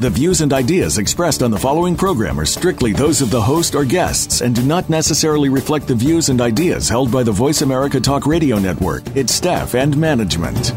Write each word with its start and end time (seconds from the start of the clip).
The 0.00 0.08
views 0.08 0.40
and 0.40 0.50
ideas 0.54 0.96
expressed 0.96 1.42
on 1.42 1.50
the 1.50 1.58
following 1.58 1.94
program 1.94 2.40
are 2.40 2.46
strictly 2.46 2.94
those 2.94 3.20
of 3.20 3.30
the 3.30 3.42
host 3.42 3.74
or 3.74 3.84
guests 3.84 4.40
and 4.40 4.54
do 4.54 4.62
not 4.62 4.88
necessarily 4.88 5.50
reflect 5.50 5.86
the 5.86 5.94
views 5.94 6.30
and 6.30 6.40
ideas 6.40 6.88
held 6.88 7.12
by 7.12 7.22
the 7.22 7.32
Voice 7.32 7.60
America 7.60 8.00
Talk 8.00 8.24
Radio 8.24 8.58
Network, 8.58 9.02
its 9.14 9.34
staff, 9.34 9.74
and 9.74 9.94
management. 9.98 10.72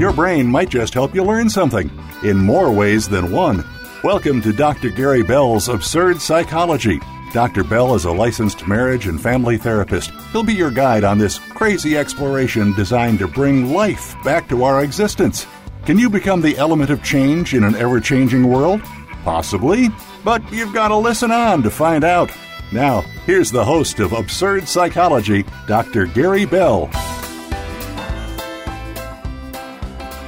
Your 0.00 0.12
brain 0.12 0.48
might 0.48 0.70
just 0.70 0.92
help 0.92 1.14
you 1.14 1.22
learn 1.22 1.48
something 1.48 1.88
in 2.24 2.36
more 2.36 2.72
ways 2.72 3.08
than 3.08 3.30
one. 3.30 3.64
Welcome 4.02 4.42
to 4.42 4.52
Dr. 4.52 4.90
Gary 4.90 5.22
Bell's 5.22 5.68
Absurd 5.68 6.20
Psychology 6.20 7.00
Dr. 7.32 7.62
Bell 7.62 7.94
is 7.94 8.06
a 8.06 8.10
licensed 8.10 8.66
marriage 8.66 9.06
and 9.06 9.20
family 9.20 9.56
therapist. 9.56 10.10
He'll 10.32 10.42
be 10.42 10.52
your 10.52 10.72
guide 10.72 11.04
on 11.04 11.16
this 11.16 11.38
crazy 11.38 11.96
exploration 11.96 12.72
designed 12.74 13.20
to 13.20 13.28
bring 13.28 13.72
life 13.72 14.16
back 14.24 14.48
to 14.48 14.64
our 14.64 14.82
existence. 14.82 15.46
Can 15.86 15.96
you 15.96 16.10
become 16.10 16.40
the 16.40 16.58
element 16.58 16.90
of 16.90 17.04
change 17.04 17.54
in 17.54 17.62
an 17.62 17.76
ever 17.76 18.00
changing 18.00 18.48
world? 18.48 18.82
Possibly, 19.22 19.90
but 20.24 20.42
you've 20.52 20.74
got 20.74 20.88
to 20.88 20.96
listen 20.96 21.30
on 21.30 21.62
to 21.62 21.70
find 21.70 22.02
out. 22.02 22.32
Now, 22.72 23.02
here's 23.26 23.52
the 23.52 23.64
host 23.64 24.00
of 24.00 24.12
Absurd 24.12 24.66
Psychology, 24.66 25.44
Dr. 25.68 26.06
Gary 26.06 26.46
Bell. 26.46 26.90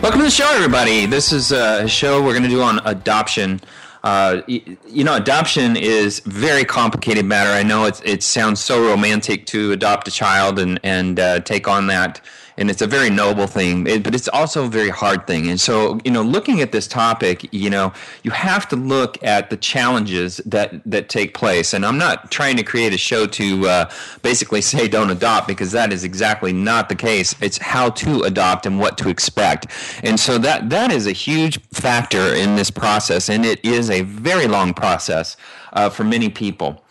Welcome 0.01 0.21
to 0.21 0.25
the 0.25 0.31
show, 0.31 0.51
everybody. 0.55 1.07
This 1.07 1.33
is 1.33 1.53
uh, 1.53 1.81
a 1.83 1.89
show 1.89 2.23
we're 2.23 2.33
going 2.33 2.43
to 2.45 2.49
do 2.49 2.63
on 2.63 2.81
adoption. 2.85 3.61
Uh, 4.05 4.43
you, 4.49 5.05
know, 5.05 5.15
adoption 5.15 5.77
is 5.77 6.21
very 6.21 6.65
complicated 6.65 7.25
matter. 7.25 7.51
I 7.51 7.63
know 7.63 7.85
it 7.85 8.01
it 8.05 8.23
sounds 8.23 8.61
so 8.61 8.85
romantic 8.85 9.47
to 9.47 9.73
adopt 9.73 10.09
a 10.09 10.11
child 10.11 10.59
and 10.59 10.81
and 10.83 11.21
uh, 11.21 11.41
take 11.41 11.69
on 11.69 11.87
that 11.87 12.21
and 12.57 12.71
it's 12.71 12.83
a 12.83 12.87
very 12.87 13.11
noble 13.11 13.47
thing, 13.47 13.85
but 13.85 14.15
it's 14.15 14.29
also 14.29 14.65
a 14.65 14.69
very 14.69 14.91
hard 14.91 15.27
thing. 15.27 15.49
And 15.49 15.61
so, 15.61 15.99
you 16.05 16.11
know, 16.11 16.23
looking 16.23 16.61
at 16.61 16.73
this 16.73 16.87
topic, 16.87 17.49
you 17.53 17.71
know, 17.71 17.93
you 18.23 18.31
have 18.31 18.69
to 18.69 18.77
look 18.77 19.23
at 19.25 19.51
the 19.51 19.57
challenges 19.57 20.39
that 20.47 20.81
that 20.85 21.09
take 21.09 21.35
place. 21.35 21.73
And 21.73 21.85
I'm 21.85 21.99
not 21.99 22.31
trying 22.31 22.57
to 22.57 22.63
create 22.63 22.93
a 22.93 22.99
show 22.99 23.27
to 23.27 23.69
uh, 23.69 23.91
basically 24.23 24.61
say 24.73 24.89
don't 24.89 25.11
adopt 25.11 25.49
because 25.49 25.73
that 25.73 25.93
is 25.93 26.05
exactly 26.05 26.53
not 26.53 26.89
the 26.89 26.97
case. 26.97 27.35
It's 27.41 27.59
how 27.59 27.91
to 27.91 28.23
adopt 28.23 28.67
and 28.67 28.79
what 28.79 28.99
to 28.99 29.09
expect. 29.09 29.67
And 30.03 30.19
so 30.19 30.39
that 30.39 30.71
that 30.71 30.93
is 30.93 31.07
a 31.07 31.13
huge 31.13 31.61
factor 31.71 32.35
in 32.35 32.57
this 32.57 32.71
process, 32.71 33.29
and 33.29 33.45
it 33.45 33.65
is 33.65 33.91
a 33.91 34.03
very 34.03 34.47
long 34.47 34.75
process 34.75 35.37
uh, 35.73 35.89
for 35.89 36.05
many 36.05 36.29
people 36.29 36.83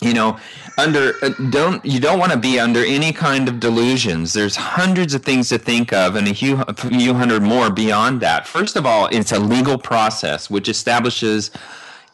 you 0.00 0.12
know 0.12 0.38
under 0.78 1.14
uh, 1.22 1.30
don't 1.50 1.84
you 1.84 2.00
don't 2.00 2.18
want 2.18 2.32
to 2.32 2.38
be 2.38 2.58
under 2.58 2.84
any 2.84 3.12
kind 3.12 3.48
of 3.48 3.60
delusions. 3.60 4.32
There's 4.32 4.56
hundreds 4.56 5.14
of 5.14 5.22
things 5.22 5.48
to 5.50 5.58
think 5.58 5.92
of 5.92 6.16
and 6.16 6.28
a 6.28 6.34
few, 6.34 6.60
a 6.62 6.74
few 6.74 7.14
hundred 7.14 7.42
more 7.42 7.70
beyond 7.70 8.20
that. 8.20 8.46
First 8.46 8.76
of 8.76 8.86
all 8.86 9.08
it's 9.12 9.32
a 9.32 9.38
legal 9.38 9.78
process 9.78 10.50
which 10.50 10.68
establishes 10.68 11.50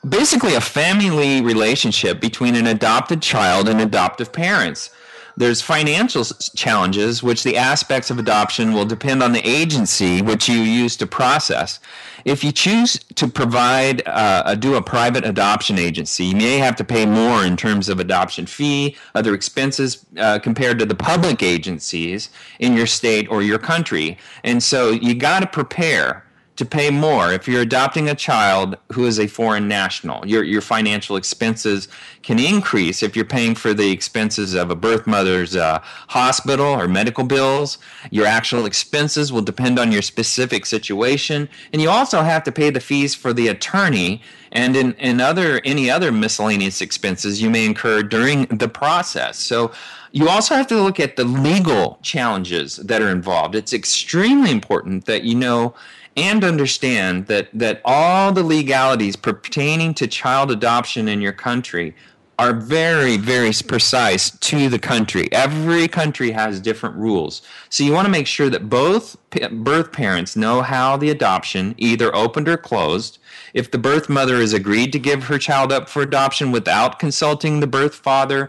basically 0.08 0.54
a 0.54 0.60
family 0.60 1.42
relationship 1.42 2.20
between 2.20 2.54
an 2.54 2.66
adopted 2.66 3.20
child 3.22 3.68
and 3.68 3.80
adoptive 3.80 4.32
parents. 4.32 4.90
There's 5.36 5.62
financial 5.62 6.24
challenges, 6.24 7.22
which 7.22 7.44
the 7.44 7.56
aspects 7.56 8.10
of 8.10 8.18
adoption 8.18 8.72
will 8.72 8.84
depend 8.84 9.22
on 9.22 9.32
the 9.32 9.46
agency 9.48 10.20
which 10.20 10.48
you 10.48 10.58
use 10.58 10.96
to 10.96 11.06
process. 11.06 11.80
If 12.24 12.44
you 12.44 12.52
choose 12.52 12.98
to 13.16 13.28
provide, 13.28 14.02
uh, 14.06 14.54
do 14.54 14.74
a 14.74 14.82
private 14.82 15.24
adoption 15.24 15.78
agency, 15.78 16.26
you 16.26 16.36
may 16.36 16.58
have 16.58 16.76
to 16.76 16.84
pay 16.84 17.06
more 17.06 17.44
in 17.44 17.56
terms 17.56 17.88
of 17.88 18.00
adoption 18.00 18.46
fee, 18.46 18.96
other 19.14 19.34
expenses 19.34 20.04
uh, 20.18 20.38
compared 20.38 20.78
to 20.78 20.86
the 20.86 20.94
public 20.94 21.42
agencies 21.42 22.30
in 22.58 22.76
your 22.76 22.86
state 22.86 23.28
or 23.30 23.42
your 23.42 23.58
country. 23.58 24.18
And 24.44 24.62
so 24.62 24.90
you 24.90 25.14
got 25.14 25.40
to 25.40 25.46
prepare 25.46 26.24
to 26.60 26.66
pay 26.66 26.90
more 26.90 27.32
if 27.32 27.48
you're 27.48 27.62
adopting 27.62 28.06
a 28.06 28.14
child 28.14 28.76
who 28.92 29.06
is 29.06 29.18
a 29.18 29.26
foreign 29.26 29.66
national. 29.66 30.26
Your, 30.26 30.44
your 30.44 30.60
financial 30.60 31.16
expenses 31.16 31.88
can 32.22 32.38
increase 32.38 33.02
if 33.02 33.16
you're 33.16 33.24
paying 33.24 33.54
for 33.54 33.72
the 33.72 33.90
expenses 33.90 34.52
of 34.52 34.70
a 34.70 34.74
birth 34.74 35.06
mother's 35.06 35.56
uh, 35.56 35.80
hospital 36.08 36.66
or 36.66 36.86
medical 36.86 37.24
bills. 37.24 37.78
Your 38.10 38.26
actual 38.26 38.66
expenses 38.66 39.32
will 39.32 39.40
depend 39.40 39.78
on 39.78 39.90
your 39.90 40.02
specific 40.02 40.66
situation. 40.66 41.48
And 41.72 41.80
you 41.80 41.88
also 41.88 42.20
have 42.20 42.44
to 42.44 42.52
pay 42.52 42.68
the 42.68 42.78
fees 42.78 43.14
for 43.14 43.32
the 43.32 43.48
attorney 43.48 44.20
and 44.52 44.76
in, 44.76 44.92
in 44.94 45.18
other 45.18 45.62
any 45.64 45.88
other 45.88 46.12
miscellaneous 46.12 46.82
expenses 46.82 47.40
you 47.40 47.48
may 47.48 47.64
incur 47.64 48.02
during 48.02 48.44
the 48.46 48.68
process. 48.68 49.38
So 49.38 49.72
you 50.12 50.28
also 50.28 50.56
have 50.56 50.66
to 50.66 50.82
look 50.82 51.00
at 51.00 51.16
the 51.16 51.24
legal 51.24 51.98
challenges 52.02 52.76
that 52.76 53.00
are 53.00 53.08
involved. 53.08 53.54
It's 53.54 53.72
extremely 53.72 54.50
important 54.50 55.06
that 55.06 55.22
you 55.22 55.36
know 55.36 55.74
and 56.20 56.44
understand 56.44 57.26
that, 57.26 57.48
that 57.54 57.80
all 57.84 58.32
the 58.32 58.42
legalities 58.42 59.16
pertaining 59.16 59.94
to 59.94 60.06
child 60.06 60.50
adoption 60.50 61.08
in 61.08 61.20
your 61.20 61.32
country 61.32 61.94
are 62.38 62.54
very, 62.54 63.18
very 63.18 63.52
precise 63.66 64.30
to 64.38 64.70
the 64.70 64.78
country. 64.78 65.30
Every 65.30 65.86
country 65.88 66.30
has 66.30 66.58
different 66.58 66.96
rules. 66.96 67.42
So 67.68 67.84
you 67.84 67.92
want 67.92 68.06
to 68.06 68.10
make 68.10 68.26
sure 68.26 68.48
that 68.48 68.70
both 68.70 69.16
birth 69.52 69.92
parents 69.92 70.36
know 70.36 70.62
how 70.62 70.96
the 70.96 71.10
adoption 71.10 71.74
either 71.76 72.14
opened 72.14 72.48
or 72.48 72.56
closed. 72.56 73.18
If 73.52 73.70
the 73.70 73.78
birth 73.78 74.08
mother 74.08 74.36
has 74.36 74.54
agreed 74.54 74.90
to 74.92 74.98
give 74.98 75.24
her 75.24 75.38
child 75.38 75.70
up 75.70 75.90
for 75.90 76.00
adoption 76.00 76.50
without 76.50 76.98
consulting 76.98 77.60
the 77.60 77.66
birth 77.66 77.94
father 77.94 78.48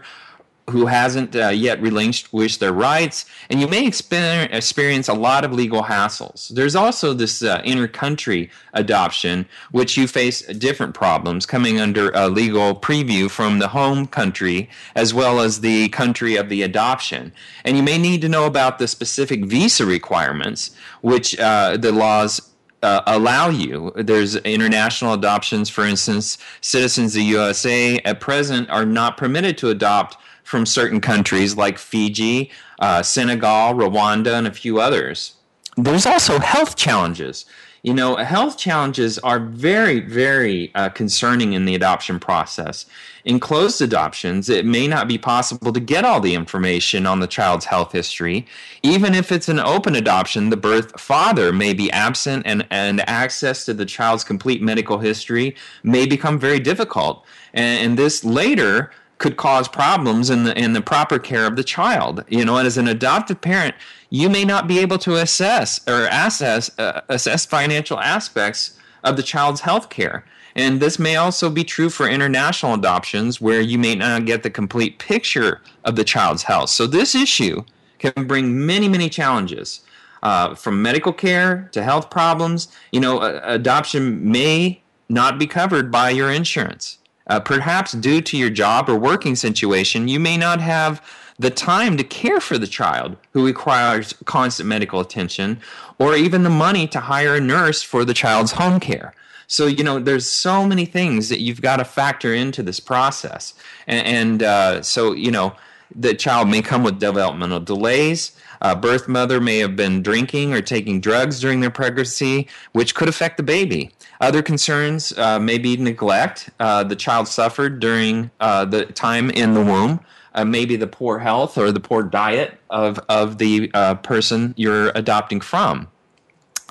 who 0.70 0.86
hasn't 0.86 1.34
uh, 1.34 1.48
yet 1.48 1.80
relinquished 1.82 2.60
their 2.60 2.72
rights, 2.72 3.24
and 3.50 3.60
you 3.60 3.66
may 3.66 3.86
experience 3.86 5.08
a 5.08 5.14
lot 5.14 5.44
of 5.44 5.52
legal 5.52 5.82
hassles. 5.82 6.48
There's 6.48 6.76
also 6.76 7.12
this 7.12 7.42
uh, 7.42 7.60
inter-country 7.64 8.50
adoption, 8.72 9.46
which 9.72 9.96
you 9.96 10.06
face 10.06 10.42
different 10.42 10.94
problems 10.94 11.46
coming 11.46 11.80
under 11.80 12.10
a 12.10 12.28
legal 12.28 12.74
preview 12.76 13.30
from 13.30 13.58
the 13.58 13.68
home 13.68 14.06
country 14.06 14.70
as 14.94 15.12
well 15.12 15.40
as 15.40 15.60
the 15.60 15.88
country 15.88 16.36
of 16.36 16.48
the 16.48 16.62
adoption. 16.62 17.32
And 17.64 17.76
you 17.76 17.82
may 17.82 17.98
need 17.98 18.20
to 18.22 18.28
know 18.28 18.46
about 18.46 18.78
the 18.78 18.86
specific 18.86 19.44
visa 19.44 19.84
requirements, 19.84 20.76
which 21.00 21.38
uh, 21.38 21.76
the 21.76 21.92
laws 21.92 22.52
uh, 22.82 23.00
allow 23.06 23.48
you. 23.48 23.92
There's 23.96 24.36
international 24.36 25.14
adoptions, 25.14 25.70
for 25.70 25.86
instance, 25.86 26.38
citizens 26.60 27.14
of 27.14 27.20
the 27.20 27.26
USA 27.26 27.98
at 27.98 28.20
present 28.20 28.68
are 28.70 28.86
not 28.86 29.16
permitted 29.16 29.56
to 29.58 29.68
adopt 29.70 30.16
from 30.52 30.66
certain 30.66 31.00
countries 31.00 31.56
like 31.56 31.78
Fiji, 31.78 32.50
uh, 32.78 33.02
Senegal, 33.02 33.72
Rwanda, 33.72 34.34
and 34.34 34.46
a 34.46 34.52
few 34.52 34.80
others. 34.80 35.32
There's 35.78 36.04
also 36.04 36.38
health 36.40 36.76
challenges. 36.76 37.46
You 37.82 37.94
know, 37.94 38.16
health 38.16 38.58
challenges 38.58 39.18
are 39.20 39.40
very, 39.40 39.98
very 40.00 40.70
uh, 40.74 40.90
concerning 40.90 41.54
in 41.54 41.64
the 41.64 41.74
adoption 41.74 42.20
process. 42.20 42.84
In 43.24 43.40
closed 43.40 43.80
adoptions, 43.80 44.50
it 44.50 44.66
may 44.66 44.86
not 44.86 45.08
be 45.08 45.16
possible 45.16 45.72
to 45.72 45.80
get 45.80 46.04
all 46.04 46.20
the 46.20 46.34
information 46.34 47.06
on 47.06 47.20
the 47.20 47.26
child's 47.26 47.64
health 47.64 47.92
history. 47.92 48.46
Even 48.82 49.14
if 49.14 49.32
it's 49.32 49.48
an 49.48 49.58
open 49.58 49.96
adoption, 49.96 50.50
the 50.50 50.56
birth 50.58 51.00
father 51.00 51.50
may 51.50 51.72
be 51.72 51.90
absent 51.92 52.42
and, 52.46 52.66
and 52.70 53.00
access 53.08 53.64
to 53.64 53.72
the 53.72 53.86
child's 53.86 54.22
complete 54.22 54.60
medical 54.60 54.98
history 54.98 55.56
may 55.82 56.04
become 56.04 56.38
very 56.38 56.60
difficult. 56.60 57.24
And, 57.54 57.84
and 57.84 57.98
this 57.98 58.22
later 58.22 58.90
could 59.22 59.36
cause 59.36 59.68
problems 59.68 60.28
in 60.28 60.42
the 60.42 60.58
in 60.58 60.72
the 60.72 60.82
proper 60.82 61.18
care 61.18 61.46
of 61.46 61.54
the 61.56 61.64
child. 61.64 62.24
You 62.28 62.44
know, 62.44 62.56
and 62.58 62.66
as 62.66 62.76
an 62.76 62.88
adoptive 62.88 63.40
parent, 63.40 63.74
you 64.10 64.28
may 64.28 64.44
not 64.44 64.66
be 64.66 64.80
able 64.80 64.98
to 64.98 65.16
assess 65.16 65.80
or 65.88 66.08
assess 66.10 66.76
uh, 66.78 67.00
assess 67.08 67.46
financial 67.46 67.98
aspects 68.00 68.76
of 69.04 69.16
the 69.16 69.22
child's 69.22 69.62
health 69.62 69.88
care. 69.88 70.24
And 70.54 70.80
this 70.80 70.98
may 70.98 71.16
also 71.16 71.48
be 71.48 71.64
true 71.64 71.88
for 71.88 72.06
international 72.08 72.74
adoptions 72.74 73.40
where 73.40 73.60
you 73.60 73.78
may 73.78 73.94
not 73.94 74.26
get 74.26 74.42
the 74.42 74.50
complete 74.50 74.98
picture 74.98 75.62
of 75.84 75.96
the 75.96 76.04
child's 76.04 76.42
health. 76.42 76.68
So 76.68 76.86
this 76.86 77.14
issue 77.14 77.64
can 77.98 78.26
bring 78.26 78.66
many, 78.66 78.88
many 78.88 79.08
challenges. 79.08 79.80
Uh, 80.22 80.54
from 80.54 80.80
medical 80.80 81.12
care 81.12 81.68
to 81.72 81.82
health 81.82 82.08
problems, 82.08 82.68
you 82.92 83.00
know, 83.00 83.18
uh, 83.18 83.40
adoption 83.44 84.30
may 84.30 84.80
not 85.08 85.36
be 85.36 85.46
covered 85.46 85.90
by 85.90 86.10
your 86.10 86.30
insurance. 86.30 86.98
Uh, 87.32 87.40
perhaps 87.40 87.92
due 87.92 88.20
to 88.20 88.36
your 88.36 88.50
job 88.50 88.90
or 88.90 88.94
working 88.94 89.34
situation, 89.34 90.06
you 90.06 90.20
may 90.20 90.36
not 90.36 90.60
have 90.60 91.00
the 91.38 91.48
time 91.48 91.96
to 91.96 92.04
care 92.04 92.40
for 92.40 92.58
the 92.58 92.66
child 92.66 93.16
who 93.32 93.46
requires 93.46 94.12
constant 94.26 94.68
medical 94.68 95.00
attention 95.00 95.58
or 95.98 96.14
even 96.14 96.42
the 96.42 96.50
money 96.50 96.86
to 96.86 97.00
hire 97.00 97.34
a 97.36 97.40
nurse 97.40 97.82
for 97.82 98.04
the 98.04 98.12
child's 98.12 98.52
home 98.52 98.78
care. 98.78 99.14
So, 99.46 99.66
you 99.66 99.82
know, 99.82 99.98
there's 99.98 100.26
so 100.26 100.66
many 100.66 100.84
things 100.84 101.30
that 101.30 101.40
you've 101.40 101.62
got 101.62 101.78
to 101.78 101.86
factor 101.86 102.34
into 102.34 102.62
this 102.62 102.80
process. 102.80 103.54
And, 103.86 104.06
and 104.06 104.42
uh, 104.42 104.82
so, 104.82 105.14
you 105.14 105.30
know, 105.30 105.56
the 105.94 106.12
child 106.12 106.50
may 106.50 106.60
come 106.60 106.82
with 106.82 107.00
developmental 107.00 107.60
delays. 107.60 108.32
Uh, 108.62 108.74
birth 108.76 109.08
mother 109.08 109.40
may 109.40 109.58
have 109.58 109.76
been 109.76 110.02
drinking 110.02 110.54
or 110.54 110.62
taking 110.62 111.00
drugs 111.00 111.40
during 111.40 111.60
their 111.60 111.70
pregnancy, 111.70 112.48
which 112.72 112.94
could 112.94 113.08
affect 113.08 113.36
the 113.36 113.42
baby. 113.42 113.90
Other 114.20 114.40
concerns 114.40 115.16
uh, 115.18 115.40
may 115.40 115.58
be 115.58 115.76
neglect. 115.76 116.48
Uh, 116.60 116.84
the 116.84 116.96
child 116.96 117.26
suffered 117.26 117.80
during 117.80 118.30
uh, 118.38 118.64
the 118.64 118.86
time 118.86 119.30
in 119.30 119.54
the 119.54 119.62
womb. 119.62 120.00
Uh, 120.34 120.44
maybe 120.44 120.76
the 120.76 120.86
poor 120.86 121.18
health 121.18 121.58
or 121.58 121.72
the 121.72 121.80
poor 121.80 122.02
diet 122.02 122.58
of, 122.70 122.98
of 123.08 123.36
the 123.36 123.70
uh, 123.74 123.96
person 123.96 124.54
you're 124.56 124.90
adopting 124.94 125.40
from 125.40 125.88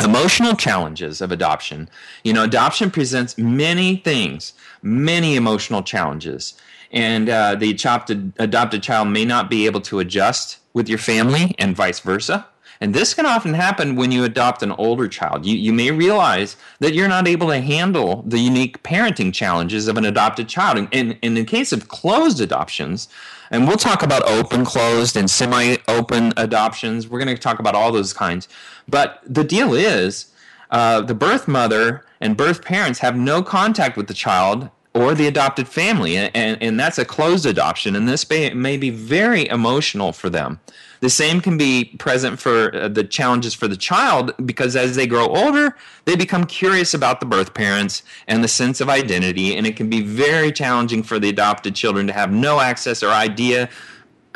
emotional 0.04 0.56
challenges 0.56 1.22
of 1.22 1.32
adoption 1.32 1.88
you 2.24 2.34
know 2.34 2.44
adoption 2.44 2.90
presents 2.90 3.38
many 3.38 3.98
things 3.98 4.54
many 4.82 5.36
emotional 5.36 5.84
challenges 5.84 6.56
and 6.92 7.30
uh, 7.30 7.54
the 7.54 7.70
adopted, 7.70 8.34
adopted 8.40 8.82
child 8.82 9.10
may 9.10 9.26
not 9.26 9.48
be 9.48 9.68
able 9.68 9.82
to 9.82 10.00
adjust 10.00 10.58
with 10.74 10.90
your 10.90 10.98
family 10.98 11.56
and 11.58 11.76
vice 11.76 12.00
versa 12.00 12.48
and 12.82 12.96
this 12.96 13.14
can 13.14 13.28
often 13.28 13.54
happen 13.54 13.96
when 13.96 14.12
you 14.12 14.24
adopt 14.24 14.64
an 14.64 14.72
older 14.72 15.08
child. 15.08 15.46
You, 15.46 15.56
you 15.56 15.72
may 15.72 15.92
realize 15.92 16.58
that 16.80 16.96
you're 16.96 17.08
not 17.08 17.28
able 17.28 17.48
to 17.50 17.62
handle 17.62 18.24
the 18.26 18.40
unique 18.40 18.82
parenting 18.82 19.32
challenges 19.32 19.88
of 19.88 19.98
an 19.98 20.06
adopted 20.06 20.50
child. 20.50 20.80
And, 20.80 20.90
and, 20.92 21.18
in 21.22 21.36
the 21.36 21.46
case 21.46 21.72
of 21.72 21.88
closed 21.88 22.42
adoptions, 22.42 23.08
and 23.52 23.68
we'll 23.68 23.78
talk 23.78 24.02
about 24.02 24.28
open, 24.28 24.66
closed, 24.66 25.16
and 25.16 25.30
semi 25.30 25.78
open 25.88 26.34
adoptions, 26.38 27.08
we're 27.08 27.24
going 27.24 27.36
to 27.36 27.40
talk 27.40 27.60
about 27.60 27.76
all 27.76 27.92
those 27.92 28.14
kinds. 28.14 28.50
But 28.90 29.22
the 29.28 29.44
deal 29.44 29.76
is 29.76 30.32
uh, 30.72 31.02
the 31.02 31.14
birth 31.14 31.48
mother 31.48 32.04
and 32.20 32.36
birth 32.36 32.66
parents 32.66 33.00
have 33.00 33.16
no 33.16 33.44
contact 33.44 33.96
with 33.96 34.08
the 34.08 34.16
child 34.16 34.72
or 34.94 35.16
the 35.16 35.26
adopted 35.26 35.70
family, 35.70 36.18
and, 36.18 36.62
and, 36.62 36.78
that's 36.78 36.98
a 36.98 37.06
closed 37.06 37.46
adoption, 37.46 37.96
and 37.96 38.10
this 38.10 38.30
may, 38.30 38.54
may 38.54 38.76
be 38.76 38.90
very 38.90 39.48
emotional 39.48 40.12
for 40.12 40.30
them. 40.30 40.60
The 41.00 41.10
same 41.10 41.40
can 41.40 41.58
be 41.58 41.96
present 41.98 42.40
for 42.40 42.76
uh, 42.76 42.88
the 42.90 43.06
challenges 43.06 43.54
for 43.54 43.70
the 43.70 43.78
child 43.78 44.34
because 44.46 44.76
as 44.76 44.96
they 44.96 45.08
grow 45.08 45.28
older, 45.28 45.78
they 46.04 46.18
become 46.18 46.44
curious 46.44 46.94
about 46.94 47.22
the 47.22 47.26
birth 47.26 47.54
parents 47.54 48.04
and 48.28 48.44
the 48.44 48.50
sense 48.50 48.82
of 48.82 48.90
identity, 48.90 49.56
and 49.56 49.66
it 49.66 49.78
can 49.78 49.90
be 49.90 50.02
very 50.02 50.52
challenging 50.52 51.04
for 51.04 51.20
the 51.20 51.30
adopted 51.30 51.74
children 51.74 52.06
to 52.08 52.14
have 52.14 52.32
no 52.32 52.60
access 52.60 53.02
or 53.02 53.12
idea 53.12 53.70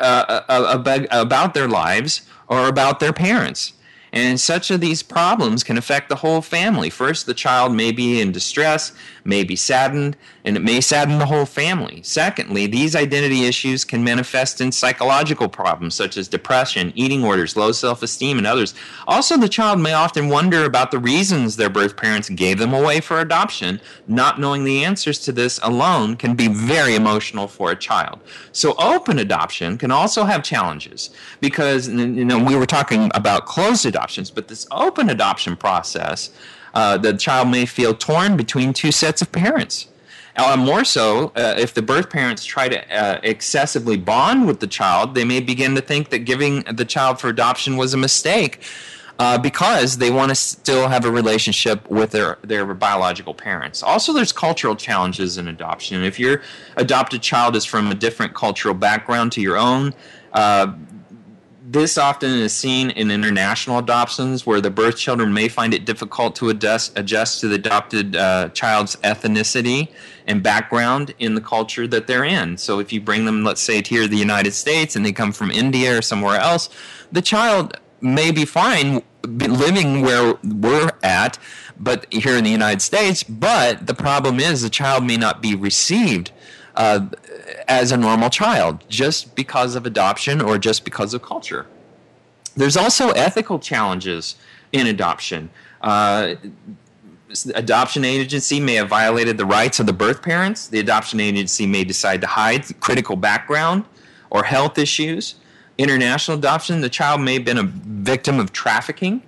uh, 0.00 0.42
uh 0.48 1.06
about 1.10 1.54
their 1.54 1.68
lives 1.68 2.22
or 2.48 2.66
about 2.66 2.98
their 3.00 3.12
parents. 3.12 3.74
And 4.16 4.40
such 4.40 4.70
of 4.70 4.80
these 4.80 5.02
problems 5.02 5.62
can 5.62 5.76
affect 5.76 6.08
the 6.08 6.16
whole 6.16 6.40
family. 6.40 6.88
First, 6.88 7.26
the 7.26 7.34
child 7.34 7.74
may 7.74 7.92
be 7.92 8.18
in 8.18 8.32
distress, 8.32 8.92
may 9.24 9.44
be 9.44 9.56
saddened, 9.56 10.16
and 10.46 10.56
it 10.56 10.62
may 10.62 10.80
sadden 10.80 11.18
the 11.18 11.26
whole 11.26 11.44
family. 11.44 12.00
Secondly, 12.04 12.68
these 12.68 12.94
identity 12.94 13.44
issues 13.46 13.84
can 13.84 14.04
manifest 14.04 14.60
in 14.60 14.70
psychological 14.70 15.48
problems 15.48 15.96
such 15.96 16.16
as 16.16 16.28
depression, 16.28 16.92
eating 16.94 17.24
orders, 17.24 17.56
low 17.56 17.72
self 17.72 18.00
esteem, 18.02 18.38
and 18.38 18.46
others. 18.46 18.72
Also, 19.08 19.36
the 19.36 19.48
child 19.48 19.80
may 19.80 19.92
often 19.92 20.28
wonder 20.28 20.64
about 20.64 20.92
the 20.92 21.00
reasons 21.00 21.56
their 21.56 21.68
birth 21.68 21.96
parents 21.96 22.28
gave 22.28 22.58
them 22.58 22.72
away 22.72 23.00
for 23.00 23.20
adoption. 23.20 23.80
Not 24.06 24.38
knowing 24.38 24.62
the 24.62 24.84
answers 24.84 25.18
to 25.24 25.32
this 25.32 25.58
alone 25.64 26.16
can 26.16 26.36
be 26.36 26.46
very 26.46 26.94
emotional 26.94 27.48
for 27.48 27.72
a 27.72 27.76
child. 27.76 28.20
So, 28.52 28.76
open 28.78 29.18
adoption 29.18 29.76
can 29.76 29.90
also 29.90 30.24
have 30.24 30.44
challenges 30.44 31.10
because, 31.40 31.88
you 31.88 32.24
know, 32.24 32.42
we 32.42 32.54
were 32.54 32.66
talking 32.66 33.10
about 33.14 33.46
closed 33.46 33.84
adoptions, 33.84 34.30
but 34.30 34.46
this 34.46 34.64
open 34.70 35.10
adoption 35.10 35.56
process 35.56 36.30
uh, 36.72 36.98
the 36.98 37.14
child 37.14 37.48
may 37.48 37.64
feel 37.64 37.94
torn 37.94 38.36
between 38.36 38.74
two 38.74 38.92
sets 38.92 39.22
of 39.22 39.32
parents. 39.32 39.88
Uh, 40.36 40.56
more 40.56 40.84
so, 40.84 41.32
uh, 41.34 41.54
if 41.56 41.72
the 41.72 41.80
birth 41.80 42.10
parents 42.10 42.44
try 42.44 42.68
to 42.68 42.94
uh, 42.94 43.18
excessively 43.22 43.96
bond 43.96 44.46
with 44.46 44.60
the 44.60 44.66
child, 44.66 45.14
they 45.14 45.24
may 45.24 45.40
begin 45.40 45.74
to 45.74 45.80
think 45.80 46.10
that 46.10 46.20
giving 46.20 46.62
the 46.64 46.84
child 46.84 47.18
for 47.18 47.28
adoption 47.28 47.76
was 47.76 47.94
a 47.94 47.96
mistake 47.96 48.60
uh, 49.18 49.38
because 49.38 49.96
they 49.96 50.10
want 50.10 50.28
to 50.28 50.34
still 50.34 50.88
have 50.88 51.06
a 51.06 51.10
relationship 51.10 51.88
with 51.90 52.10
their, 52.10 52.38
their 52.42 52.66
biological 52.74 53.32
parents. 53.32 53.82
Also, 53.82 54.12
there's 54.12 54.32
cultural 54.32 54.76
challenges 54.76 55.38
in 55.38 55.48
adoption. 55.48 56.02
If 56.04 56.20
your 56.20 56.42
adopted 56.76 57.22
child 57.22 57.56
is 57.56 57.64
from 57.64 57.90
a 57.90 57.94
different 57.94 58.34
cultural 58.34 58.74
background 58.74 59.32
to 59.32 59.40
your 59.40 59.56
own, 59.56 59.94
uh, 60.34 60.74
this 61.68 61.98
often 61.98 62.30
is 62.30 62.52
seen 62.52 62.90
in 62.90 63.10
international 63.10 63.78
adoptions 63.78 64.46
where 64.46 64.60
the 64.60 64.70
birth 64.70 64.96
children 64.96 65.32
may 65.32 65.48
find 65.48 65.74
it 65.74 65.84
difficult 65.84 66.36
to 66.36 66.48
adjust, 66.48 66.96
adjust 66.96 67.40
to 67.40 67.48
the 67.48 67.56
adopted 67.56 68.14
uh, 68.14 68.50
child's 68.50 68.96
ethnicity 68.96 69.88
and 70.26 70.42
background 70.42 71.14
in 71.18 71.34
the 71.34 71.40
culture 71.40 71.86
that 71.86 72.06
they're 72.06 72.24
in. 72.24 72.56
So 72.56 72.78
if 72.78 72.92
you 72.92 73.00
bring 73.00 73.24
them, 73.24 73.44
let's 73.44 73.60
say, 73.60 73.82
here 73.82 74.02
to 74.02 74.08
the 74.08 74.16
United 74.16 74.52
States 74.52 74.96
and 74.96 75.06
they 75.06 75.12
come 75.12 75.32
from 75.32 75.50
India 75.50 75.98
or 75.98 76.02
somewhere 76.02 76.38
else, 76.38 76.68
the 77.12 77.22
child 77.22 77.78
may 78.00 78.30
be 78.30 78.44
fine 78.44 79.02
living 79.24 80.02
where 80.02 80.34
we're 80.44 80.90
at, 81.02 81.38
but 81.78 82.12
here 82.12 82.36
in 82.36 82.44
the 82.44 82.50
United 82.50 82.82
States, 82.82 83.22
but 83.22 83.86
the 83.86 83.94
problem 83.94 84.38
is 84.40 84.62
the 84.62 84.70
child 84.70 85.04
may 85.04 85.16
not 85.16 85.42
be 85.42 85.54
received 85.54 86.32
uh, 86.74 87.06
as 87.68 87.90
a 87.92 87.96
normal 87.96 88.30
child 88.30 88.84
just 88.88 89.34
because 89.34 89.74
of 89.74 89.86
adoption 89.86 90.40
or 90.40 90.58
just 90.58 90.84
because 90.84 91.14
of 91.14 91.22
culture. 91.22 91.66
There's 92.56 92.76
also 92.76 93.10
ethical 93.10 93.58
challenges 93.58 94.36
in 94.72 94.86
adoption. 94.86 95.50
Uh, 95.80 96.36
adoption 97.44 98.04
agency 98.04 98.58
may 98.60 98.74
have 98.74 98.88
violated 98.88 99.36
the 99.36 99.44
rights 99.44 99.78
of 99.80 99.86
the 99.86 99.92
birth 99.92 100.22
parents. 100.22 100.68
The 100.68 100.78
adoption 100.78 101.20
agency 101.20 101.66
may 101.66 101.84
decide 101.84 102.22
to 102.22 102.26
hide 102.26 102.80
critical 102.80 103.16
background 103.16 103.84
or 104.30 104.44
health 104.44 104.78
issues. 104.78 105.34
International 105.76 106.38
adoption, 106.38 106.80
the 106.80 106.88
child 106.88 107.20
may 107.20 107.34
have 107.34 107.44
been 107.44 107.58
a 107.58 107.64
victim 107.64 108.40
of 108.40 108.52
trafficking 108.52 109.22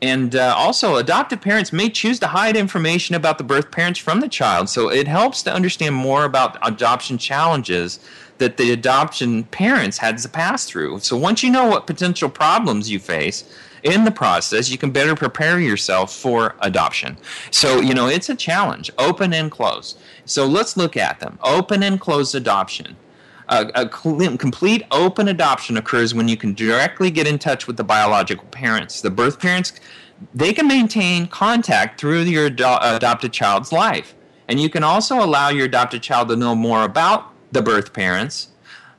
and 0.00 0.36
uh, 0.36 0.54
also, 0.56 0.96
adoptive 0.96 1.40
parents 1.40 1.72
may 1.72 1.90
choose 1.90 2.20
to 2.20 2.28
hide 2.28 2.56
information 2.56 3.16
about 3.16 3.38
the 3.38 3.44
birth 3.44 3.72
parents 3.72 3.98
from 3.98 4.20
the 4.20 4.28
child. 4.28 4.68
So 4.68 4.90
it 4.90 5.08
helps 5.08 5.42
to 5.42 5.52
understand 5.52 5.94
more 5.94 6.24
about 6.24 6.56
adoption 6.66 7.18
challenges 7.18 7.98
that 8.38 8.58
the 8.58 8.70
adoption 8.70 9.44
parents 9.44 9.98
had 9.98 10.18
to 10.18 10.28
pass 10.28 10.66
through. 10.66 11.00
So 11.00 11.16
once 11.16 11.42
you 11.42 11.50
know 11.50 11.66
what 11.66 11.88
potential 11.88 12.28
problems 12.28 12.88
you 12.88 13.00
face 13.00 13.42
in 13.82 14.04
the 14.04 14.10
process, 14.10 14.70
you 14.70 14.78
can 14.78 14.90
better 14.90 15.14
prepare 15.14 15.60
yourself 15.60 16.14
for 16.14 16.56
adoption. 16.60 17.16
So, 17.50 17.80
you 17.80 17.94
know, 17.94 18.06
it's 18.08 18.28
a 18.28 18.34
challenge, 18.34 18.90
open 18.98 19.32
and 19.32 19.50
closed. 19.50 19.98
So 20.24 20.46
let's 20.46 20.76
look 20.76 20.96
at 20.96 21.20
them. 21.20 21.38
Open 21.42 21.82
and 21.82 22.00
closed 22.00 22.34
adoption. 22.34 22.96
A, 23.50 23.88
complete 23.88 24.82
open 24.90 25.28
adoption 25.28 25.78
occurs 25.78 26.12
when 26.12 26.28
you 26.28 26.36
can 26.36 26.52
directly 26.52 27.10
get 27.10 27.26
in 27.26 27.38
touch 27.38 27.66
with 27.66 27.78
the 27.78 27.84
biological 27.84 28.46
parents. 28.48 29.00
The 29.00 29.10
birth 29.10 29.40
parents, 29.40 29.72
they 30.34 30.52
can 30.52 30.68
maintain 30.68 31.28
contact 31.28 31.98
through 31.98 32.22
your 32.22 32.46
ado- 32.46 32.76
adopted 32.82 33.32
child's 33.32 33.72
life. 33.72 34.14
And 34.48 34.60
you 34.60 34.68
can 34.68 34.84
also 34.84 35.24
allow 35.24 35.48
your 35.48 35.64
adopted 35.64 36.02
child 36.02 36.28
to 36.28 36.36
know 36.36 36.54
more 36.54 36.82
about 36.82 37.32
the 37.50 37.62
birth 37.62 37.94
parents. 37.94 38.48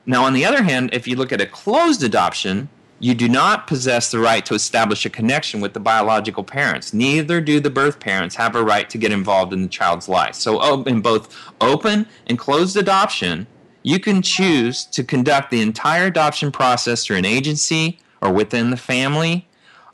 Now, 0.04 0.24
on 0.24 0.32
the 0.32 0.44
other 0.44 0.64
hand, 0.64 0.90
if 0.92 1.06
you 1.06 1.14
look 1.14 1.30
at 1.30 1.40
a 1.40 1.46
closed 1.46 2.02
adoption, 2.02 2.68
you 3.00 3.14
do 3.14 3.28
not 3.28 3.66
possess 3.66 4.10
the 4.10 4.18
right 4.18 4.44
to 4.44 4.54
establish 4.54 5.06
a 5.06 5.10
connection 5.10 5.60
with 5.60 5.72
the 5.72 5.80
biological 5.80 6.44
parents. 6.44 6.92
Neither 6.92 7.40
do 7.40 7.58
the 7.58 7.70
birth 7.70 7.98
parents 7.98 8.36
have 8.36 8.54
a 8.54 8.62
right 8.62 8.88
to 8.90 8.98
get 8.98 9.10
involved 9.10 9.54
in 9.54 9.62
the 9.62 9.68
child's 9.68 10.08
life. 10.08 10.34
So, 10.34 10.60
oh, 10.60 10.82
in 10.82 11.00
both 11.00 11.34
open 11.62 12.06
and 12.26 12.38
closed 12.38 12.76
adoption, 12.76 13.46
you 13.82 13.98
can 13.98 14.20
choose 14.20 14.84
to 14.84 15.02
conduct 15.02 15.50
the 15.50 15.62
entire 15.62 16.06
adoption 16.06 16.52
process 16.52 17.04
through 17.04 17.16
an 17.16 17.24
agency 17.24 17.98
or 18.20 18.30
within 18.30 18.70
the 18.70 18.76
family. 18.76 19.46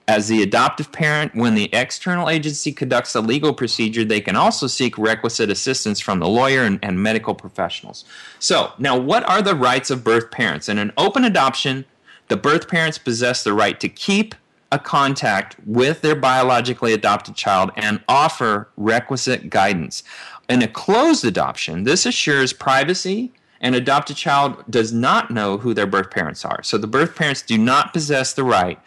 As 0.08 0.28
the 0.28 0.42
adoptive 0.42 0.92
parent, 0.92 1.34
when 1.34 1.56
the 1.56 1.72
external 1.72 2.28
agency 2.28 2.72
conducts 2.72 3.14
a 3.16 3.20
legal 3.20 3.52
procedure, 3.52 4.04
they 4.04 4.20
can 4.20 4.36
also 4.36 4.68
seek 4.68 4.96
requisite 4.98 5.50
assistance 5.50 5.98
from 5.98 6.20
the 6.20 6.28
lawyer 6.28 6.62
and, 6.62 6.78
and 6.82 7.00
medical 7.00 7.34
professionals. 7.34 8.04
So, 8.40 8.72
now 8.78 8.96
what 8.98 9.28
are 9.28 9.42
the 9.42 9.54
rights 9.54 9.90
of 9.90 10.02
birth 10.02 10.32
parents? 10.32 10.68
In 10.68 10.78
an 10.78 10.92
open 10.96 11.24
adoption, 11.24 11.84
the 12.28 12.36
birth 12.36 12.68
parents 12.68 12.98
possess 12.98 13.42
the 13.44 13.52
right 13.52 13.78
to 13.80 13.88
keep 13.88 14.34
a 14.72 14.78
contact 14.78 15.56
with 15.64 16.00
their 16.02 16.16
biologically 16.16 16.92
adopted 16.92 17.36
child 17.36 17.70
and 17.76 18.02
offer 18.08 18.68
requisite 18.76 19.48
guidance. 19.48 20.02
In 20.48 20.62
a 20.62 20.68
closed 20.68 21.24
adoption, 21.24 21.84
this 21.84 22.04
assures 22.04 22.52
privacy 22.52 23.32
an 23.60 23.74
adopted 23.74 24.16
child 24.16 24.62
does 24.68 24.92
not 24.92 25.30
know 25.30 25.58
who 25.58 25.72
their 25.72 25.86
birth 25.86 26.10
parents 26.10 26.44
are. 26.44 26.62
So 26.62 26.76
the 26.78 26.86
birth 26.86 27.16
parents 27.16 27.42
do 27.42 27.56
not 27.56 27.92
possess 27.92 28.32
the 28.32 28.44
right 28.44 28.78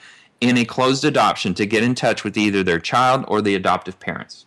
in 0.41 0.57
a 0.57 0.65
closed 0.65 1.03
adoption 1.03 1.53
to 1.55 1.65
get 1.65 1.83
in 1.83 1.95
touch 1.95 2.23
with 2.23 2.37
either 2.37 2.63
their 2.63 2.79
child 2.79 3.25
or 3.27 3.41
the 3.41 3.55
adoptive 3.55 3.99
parents. 3.99 4.45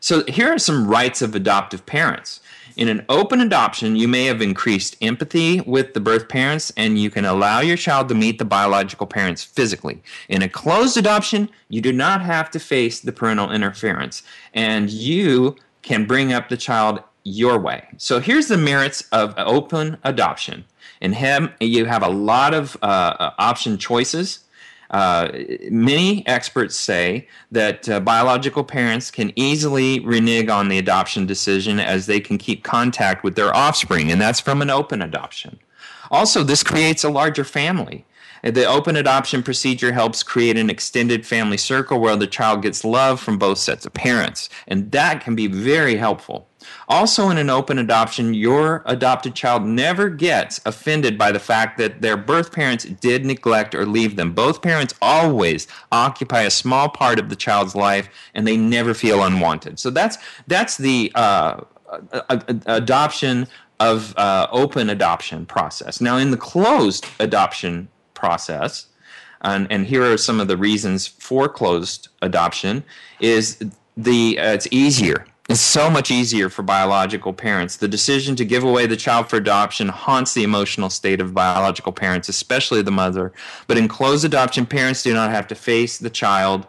So 0.00 0.24
here 0.24 0.52
are 0.52 0.58
some 0.58 0.88
rights 0.88 1.20
of 1.20 1.34
adoptive 1.34 1.84
parents. 1.84 2.40
In 2.80 2.88
an 2.88 3.04
open 3.10 3.42
adoption, 3.42 3.94
you 3.94 4.08
may 4.08 4.24
have 4.24 4.40
increased 4.40 4.96
empathy 5.02 5.60
with 5.60 5.92
the 5.92 6.00
birth 6.00 6.30
parents 6.30 6.72
and 6.78 6.98
you 6.98 7.10
can 7.10 7.26
allow 7.26 7.60
your 7.60 7.76
child 7.76 8.08
to 8.08 8.14
meet 8.14 8.38
the 8.38 8.44
biological 8.46 9.06
parents 9.06 9.44
physically. 9.44 10.02
In 10.30 10.40
a 10.40 10.48
closed 10.48 10.96
adoption, 10.96 11.50
you 11.68 11.82
do 11.82 11.92
not 11.92 12.22
have 12.22 12.50
to 12.52 12.58
face 12.58 12.98
the 12.98 13.12
parental 13.12 13.52
interference 13.52 14.22
and 14.54 14.88
you 14.88 15.56
can 15.82 16.06
bring 16.06 16.32
up 16.32 16.48
the 16.48 16.56
child 16.56 17.02
your 17.22 17.58
way. 17.58 17.86
So 17.98 18.18
here's 18.18 18.48
the 18.48 18.56
merits 18.56 19.02
of 19.12 19.34
open 19.36 19.98
adoption. 20.02 20.64
In 21.02 21.12
him, 21.12 21.52
you 21.60 21.84
have 21.84 22.02
a 22.02 22.08
lot 22.08 22.54
of 22.54 22.78
uh, 22.80 23.32
option 23.38 23.76
choices. 23.76 24.44
Uh, 24.90 25.30
many 25.70 26.26
experts 26.26 26.74
say 26.74 27.28
that 27.52 27.88
uh, 27.88 28.00
biological 28.00 28.64
parents 28.64 29.10
can 29.10 29.32
easily 29.36 30.00
renege 30.00 30.48
on 30.48 30.68
the 30.68 30.78
adoption 30.78 31.26
decision 31.26 31.78
as 31.78 32.06
they 32.06 32.18
can 32.18 32.36
keep 32.36 32.64
contact 32.64 33.22
with 33.22 33.36
their 33.36 33.54
offspring, 33.54 34.10
and 34.10 34.20
that's 34.20 34.40
from 34.40 34.60
an 34.60 34.70
open 34.70 35.00
adoption. 35.00 35.58
Also, 36.10 36.42
this 36.42 36.64
creates 36.64 37.04
a 37.04 37.08
larger 37.08 37.44
family. 37.44 38.04
The 38.42 38.64
open 38.64 38.96
adoption 38.96 39.42
procedure 39.42 39.92
helps 39.92 40.22
create 40.22 40.56
an 40.56 40.70
extended 40.70 41.26
family 41.26 41.58
circle 41.58 42.00
where 42.00 42.16
the 42.16 42.26
child 42.26 42.62
gets 42.62 42.84
love 42.84 43.20
from 43.20 43.38
both 43.38 43.58
sets 43.58 43.86
of 43.86 43.92
parents, 43.92 44.48
and 44.66 44.90
that 44.90 45.22
can 45.22 45.36
be 45.36 45.46
very 45.46 45.96
helpful. 45.96 46.48
Also, 46.88 47.28
in 47.28 47.38
an 47.38 47.50
open 47.50 47.78
adoption, 47.78 48.34
your 48.34 48.82
adopted 48.86 49.34
child 49.34 49.64
never 49.64 50.08
gets 50.08 50.60
offended 50.64 51.16
by 51.16 51.32
the 51.32 51.38
fact 51.38 51.78
that 51.78 52.02
their 52.02 52.16
birth 52.16 52.52
parents 52.52 52.84
did 52.84 53.24
neglect 53.24 53.74
or 53.74 53.86
leave 53.86 54.16
them. 54.16 54.32
Both 54.32 54.62
parents 54.62 54.94
always 55.00 55.66
occupy 55.92 56.42
a 56.42 56.50
small 56.50 56.88
part 56.88 57.18
of 57.18 57.28
the 57.28 57.36
child's 57.36 57.74
life, 57.74 58.08
and 58.34 58.46
they 58.46 58.56
never 58.56 58.94
feel 58.94 59.22
unwanted. 59.22 59.78
So 59.78 59.90
that's 59.90 60.18
that's 60.46 60.76
the 60.76 61.12
uh, 61.14 61.60
adoption 62.66 63.46
of 63.78 64.16
uh, 64.16 64.46
open 64.52 64.90
adoption 64.90 65.46
process. 65.46 66.00
Now, 66.00 66.18
in 66.18 66.30
the 66.30 66.36
closed 66.36 67.06
adoption 67.18 67.88
process, 68.14 68.86
and, 69.42 69.66
and 69.70 69.86
here 69.86 70.04
are 70.04 70.18
some 70.18 70.38
of 70.38 70.48
the 70.48 70.56
reasons 70.56 71.06
for 71.06 71.48
closed 71.48 72.08
adoption, 72.20 72.84
is 73.20 73.58
the 73.96 74.38
uh, 74.38 74.52
it's 74.52 74.68
easier. 74.70 75.26
It's 75.50 75.60
so 75.60 75.90
much 75.90 76.12
easier 76.12 76.48
for 76.48 76.62
biological 76.62 77.32
parents. 77.32 77.76
The 77.76 77.88
decision 77.88 78.36
to 78.36 78.44
give 78.44 78.62
away 78.62 78.86
the 78.86 78.96
child 78.96 79.28
for 79.28 79.36
adoption 79.36 79.88
haunts 79.88 80.32
the 80.32 80.44
emotional 80.44 80.90
state 80.90 81.20
of 81.20 81.34
biological 81.34 81.90
parents, 81.90 82.28
especially 82.28 82.82
the 82.82 82.92
mother. 82.92 83.32
But 83.66 83.76
in 83.76 83.88
closed 83.88 84.24
adoption, 84.24 84.64
parents 84.64 85.02
do 85.02 85.12
not 85.12 85.32
have 85.32 85.48
to 85.48 85.56
face 85.56 85.98
the 85.98 86.08
child 86.08 86.68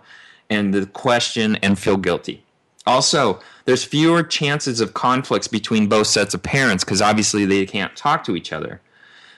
and 0.50 0.73
the 0.73 0.88
question 0.88 1.57
and 1.57 1.77
feel 1.77 1.95
guilty. 1.95 2.43
Also, 2.88 3.39
there's 3.65 3.83
fewer 3.83 4.23
chances 4.23 4.81
of 4.81 4.95
conflicts 4.95 5.47
between 5.47 5.85
both 5.85 6.07
sets 6.07 6.33
of 6.33 6.41
parents 6.41 6.83
because 6.83 7.03
obviously 7.03 7.45
they 7.45 7.67
can't 7.67 7.95
talk 7.95 8.23
to 8.23 8.35
each 8.35 8.51
other. 8.51 8.81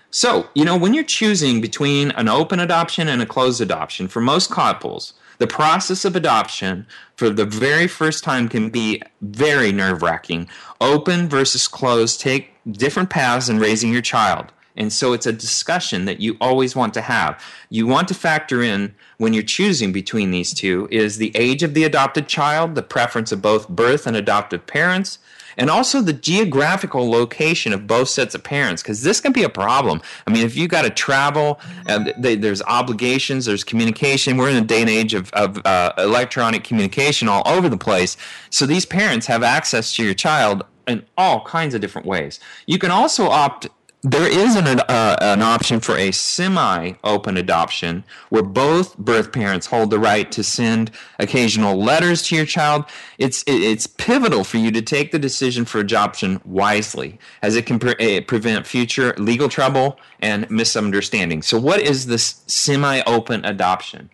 So, 0.10 0.48
you 0.56 0.64
know, 0.64 0.78
when 0.78 0.94
you're 0.94 1.04
choosing 1.04 1.60
between 1.60 2.12
an 2.12 2.30
open 2.30 2.62
adoption 2.62 3.10
and 3.10 3.22
a 3.22 3.26
closed 3.26 3.60
adoption, 3.60 4.08
for 4.08 4.22
most 4.22 4.50
couples, 4.50 5.14
the 5.38 5.48
process 5.48 6.06
of 6.06 6.16
adoption 6.16 6.88
for 7.16 7.30
the 7.30 7.46
very 7.46 7.88
first 7.88 8.24
time 8.24 8.50
can 8.50 8.70
be 8.70 9.02
very 9.22 9.72
nerve 9.72 10.02
wracking. 10.02 10.48
Open 10.82 11.28
versus 11.30 11.68
closed 11.68 12.20
take 12.20 12.54
different 12.72 13.10
paths 13.10 13.50
in 13.50 13.60
raising 13.60 13.92
your 13.92 14.02
child. 14.02 14.52
And 14.76 14.92
so 14.92 15.14
it's 15.14 15.28
a 15.28 15.34
discussion 15.34 16.06
that 16.06 16.20
you 16.20 16.36
always 16.42 16.76
want 16.76 16.94
to 16.96 17.02
have. 17.02 17.44
You 17.70 17.86
want 17.86 18.08
to 18.08 18.14
factor 18.14 18.62
in 18.64 18.96
when 19.18 19.34
you're 19.34 19.44
choosing 19.44 19.92
between 19.92 20.32
these 20.32 20.54
two 20.54 20.88
is 20.90 21.18
the 21.18 21.32
age 21.36 21.62
of 21.62 21.74
the 21.74 21.84
adopted 21.84 22.28
child, 22.28 22.76
the 22.76 22.82
preference 22.82 23.32
of 23.32 23.42
both 23.42 23.70
birth 23.70 24.08
and 24.08 24.18
adoptive 24.18 24.66
parents, 24.66 25.20
and 25.58 25.70
also 25.70 26.02
the 26.02 26.14
geographical 26.14 27.10
location 27.10 27.74
of 27.74 27.88
both 27.88 28.10
sets 28.10 28.36
of 28.36 28.44
parents 28.44 28.82
because 28.82 29.04
this 29.04 29.20
can 29.20 29.32
be 29.32 29.44
a 29.44 29.50
problem. 29.50 30.02
I 30.28 30.32
mean 30.32 30.46
if 30.46 30.56
you 30.56 30.68
got 30.68 30.84
to 30.84 30.90
travel 30.90 31.60
and 31.86 32.14
they, 32.18 32.36
there's 32.36 32.62
obligations 32.64 33.46
there's 33.46 33.64
communication. 33.64 34.38
We're 34.38 34.50
in 34.50 34.56
a 34.58 34.62
day 34.62 34.82
and 34.82 34.90
age 34.90 35.14
of, 35.14 35.32
of 35.34 35.64
uh, 35.66 35.94
electronic 35.98 36.64
communication 36.64 37.28
all 37.28 37.44
over 37.46 37.70
the 37.70 37.78
place. 37.78 38.18
So 38.50 38.66
these 38.66 38.86
parents 38.86 39.28
have 39.28 39.44
access 39.44 39.96
to 39.96 40.04
your 40.04 40.14
child 40.14 40.64
in 40.88 41.06
all 41.18 41.44
kinds 41.46 41.74
of 41.74 41.82
different 41.82 42.08
ways. 42.08 42.40
You 42.66 42.78
can 42.78 42.92
also 42.92 43.28
opt 43.28 43.68
there 44.04 44.28
is 44.28 44.58
an, 44.58 44.68
uh, 44.68 45.16
an 45.22 45.42
option 45.42 45.80
for 45.80 45.98
a 45.98 46.12
semi 46.12 46.94
open 47.06 47.38
adoption 47.38 48.04
where 48.30 48.44
both 48.44 48.98
birth 48.98 49.32
parents 49.32 49.68
hold 49.68 49.92
the 49.92 50.00
right 50.00 50.30
to 50.34 50.44
send 50.44 50.92
occasional 51.20 51.82
letters 51.82 52.22
to 52.24 52.36
your 52.36 52.46
child. 52.46 52.84
It's, 53.18 53.46
it's 53.48 53.88
pivotal 53.88 54.44
for 54.44 54.58
you 54.58 54.72
to 54.72 54.82
take 54.82 55.12
the 55.12 55.20
decision 55.20 55.64
for 55.64 55.80
adoption 55.80 56.42
wisely, 56.44 57.18
as 57.42 57.56
it 57.56 57.66
can 57.66 57.80
pre- 57.80 58.20
prevent 58.22 58.68
future 58.68 59.16
legal 59.18 59.48
trouble 59.48 59.98
and 60.20 60.50
misunderstanding. 60.52 61.42
So, 61.42 61.58
what 61.58 61.80
is 61.80 62.08
this 62.08 62.42
semi 62.48 63.02
open 63.08 63.46
adoption? 63.46 64.10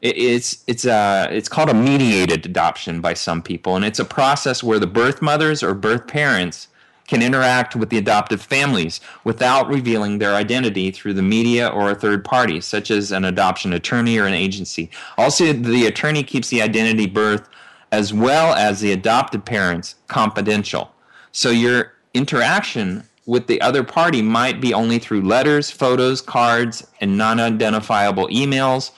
it's 0.00 0.62
it's 0.68 0.86
uh 0.86 1.26
it's 1.28 1.48
called 1.48 1.68
a 1.68 1.74
mediated 1.74 2.46
adoption 2.46 3.00
by 3.00 3.14
some 3.14 3.42
people, 3.42 3.74
and 3.74 3.84
it's 3.84 3.98
a 3.98 4.04
process 4.04 4.62
where 4.62 4.78
the 4.78 4.86
birth 4.86 5.20
mothers 5.20 5.60
or 5.60 5.74
birth 5.74 6.06
parents 6.06 6.68
can 7.08 7.22
interact 7.22 7.74
with 7.74 7.90
the 7.90 7.98
adoptive 7.98 8.40
families 8.40 9.00
without 9.24 9.66
revealing 9.66 10.18
their 10.18 10.34
identity 10.34 10.90
through 10.90 11.14
the 11.14 11.22
media 11.22 11.66
or 11.66 11.90
a 11.90 11.94
third 11.94 12.24
party, 12.24 12.60
such 12.60 12.90
as 12.90 13.10
an 13.10 13.24
adoption 13.24 13.72
attorney 13.72 14.18
or 14.18 14.26
an 14.26 14.34
agency. 14.34 14.90
Also, 15.16 15.52
the 15.52 15.86
attorney 15.86 16.22
keeps 16.22 16.48
the 16.50 16.62
identity 16.62 17.06
birth 17.06 17.48
as 17.90 18.12
well 18.12 18.54
as 18.54 18.80
the 18.80 18.92
adopted 18.92 19.44
parents 19.44 19.94
confidential. 20.06 20.92
So 21.32 21.50
your 21.50 21.94
interaction 22.12 23.04
with 23.26 23.46
the 23.46 23.60
other 23.60 23.82
party 23.82 24.22
might 24.22 24.60
be 24.60 24.72
only 24.72 24.98
through 24.98 25.22
letters, 25.22 25.70
photos, 25.70 26.20
cards, 26.20 26.86
and 27.00 27.16
non 27.16 27.40
identifiable 27.40 28.28
emails, 28.28 28.90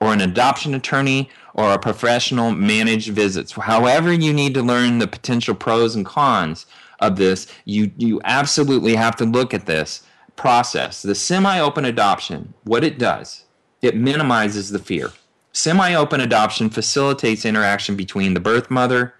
or 0.00 0.12
an 0.12 0.20
adoption 0.20 0.74
attorney 0.74 1.28
or 1.54 1.72
a 1.72 1.78
professional 1.78 2.52
managed 2.52 3.10
visits. 3.10 3.52
However, 3.52 4.12
you 4.12 4.32
need 4.32 4.54
to 4.54 4.62
learn 4.62 4.98
the 4.98 5.08
potential 5.08 5.56
pros 5.56 5.96
and 5.96 6.06
cons 6.06 6.66
of 7.00 7.16
this, 7.16 7.46
you 7.64 7.90
you 7.96 8.20
absolutely 8.24 8.94
have 8.96 9.16
to 9.16 9.24
look 9.24 9.54
at 9.54 9.66
this 9.66 10.02
process. 10.36 11.02
The 11.02 11.14
semi-open 11.14 11.84
adoption, 11.84 12.54
what 12.64 12.84
it 12.84 12.98
does, 12.98 13.44
it 13.82 13.96
minimizes 13.96 14.70
the 14.70 14.78
fear. 14.78 15.12
Semi-open 15.52 16.20
adoption 16.20 16.70
facilitates 16.70 17.44
interaction 17.44 17.96
between 17.96 18.34
the 18.34 18.40
birth 18.40 18.70
mother 18.70 19.14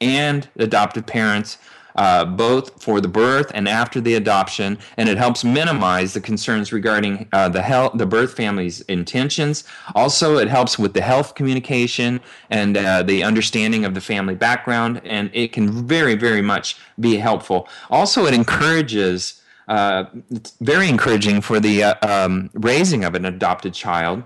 and 0.00 0.48
adoptive 0.56 1.06
parents 1.06 1.58
uh, 1.96 2.24
both 2.24 2.82
for 2.82 3.00
the 3.00 3.08
birth 3.08 3.50
and 3.54 3.68
after 3.68 4.00
the 4.00 4.14
adoption, 4.14 4.78
and 4.96 5.08
it 5.08 5.18
helps 5.18 5.44
minimize 5.44 6.14
the 6.14 6.20
concerns 6.20 6.72
regarding 6.72 7.28
uh, 7.32 7.48
the 7.48 7.62
health, 7.62 7.92
the 7.94 8.06
birth 8.06 8.34
family's 8.34 8.80
intentions. 8.82 9.64
Also, 9.94 10.38
it 10.38 10.48
helps 10.48 10.78
with 10.78 10.94
the 10.94 11.02
health 11.02 11.34
communication 11.34 12.20
and 12.50 12.76
uh, 12.76 13.02
the 13.02 13.22
understanding 13.22 13.84
of 13.84 13.94
the 13.94 14.00
family 14.00 14.34
background, 14.34 15.00
and 15.04 15.30
it 15.32 15.52
can 15.52 15.86
very, 15.86 16.14
very 16.14 16.42
much 16.42 16.76
be 16.98 17.16
helpful. 17.16 17.68
Also, 17.90 18.26
it 18.26 18.34
encourages. 18.34 19.40
Uh, 19.68 20.04
it's 20.30 20.50
very 20.60 20.88
encouraging 20.88 21.40
for 21.40 21.60
the 21.60 21.84
uh, 21.84 21.94
um, 22.02 22.50
raising 22.52 23.04
of 23.04 23.14
an 23.14 23.24
adopted 23.24 23.72
child 23.72 24.24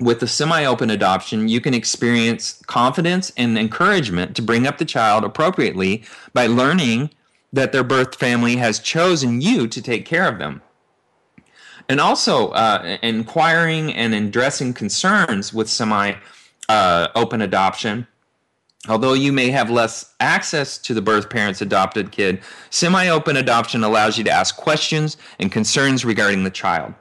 with 0.00 0.20
the 0.20 0.26
semi 0.26 0.64
open 0.64 0.90
adoption, 0.90 1.48
you 1.48 1.60
can 1.60 1.74
experience 1.74 2.62
confidence 2.66 3.32
and 3.36 3.56
encouragement 3.56 4.34
to 4.36 4.42
bring 4.42 4.66
up 4.66 4.78
the 4.78 4.84
child 4.84 5.24
appropriately 5.24 6.04
by 6.32 6.46
learning 6.46 7.10
that 7.52 7.72
their 7.72 7.84
birth 7.84 8.16
family 8.16 8.56
has 8.56 8.80
chosen 8.80 9.40
you 9.40 9.68
to 9.68 9.80
take 9.80 10.04
care 10.04 10.28
of 10.28 10.38
them. 10.38 10.60
And 11.88 12.00
also, 12.00 12.48
uh, 12.50 12.98
inquiring 13.02 13.92
and 13.92 14.14
addressing 14.14 14.72
concerns 14.72 15.52
with 15.52 15.68
semi 15.68 16.14
uh, 16.68 17.08
open 17.14 17.42
adoption. 17.42 18.06
Although 18.86 19.14
you 19.14 19.32
may 19.32 19.50
have 19.50 19.70
less 19.70 20.14
access 20.20 20.76
to 20.78 20.92
the 20.92 21.00
birth 21.00 21.30
parent's 21.30 21.62
adopted 21.62 22.10
kid, 22.10 22.42
semi 22.70 23.08
open 23.08 23.36
adoption 23.36 23.84
allows 23.84 24.18
you 24.18 24.24
to 24.24 24.30
ask 24.30 24.56
questions 24.56 25.16
and 25.38 25.52
concerns 25.52 26.04
regarding 26.04 26.44
the 26.44 26.50
child. 26.50 26.94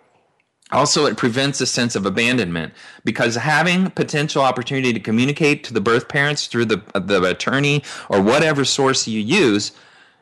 Also, 0.74 1.06
it 1.06 1.18
prevents 1.18 1.62
a 1.62 1.66
sense 1.66 1.96
of 1.96 2.06
abandonment 2.06 2.74
because 3.06 3.36
having 3.36 3.92
potential 3.92 4.42
opportunity 4.42 4.92
to 4.92 5.00
communicate 5.00 5.64
to 5.64 5.74
the 5.74 5.82
birth 5.82 6.08
parents 6.08 6.48
through 6.48 6.66
the, 6.66 6.82
the 6.96 7.24
attorney 7.24 7.84
or 8.10 8.22
whatever 8.22 8.66
source 8.66 9.08
you 9.08 9.20
use, 9.20 9.72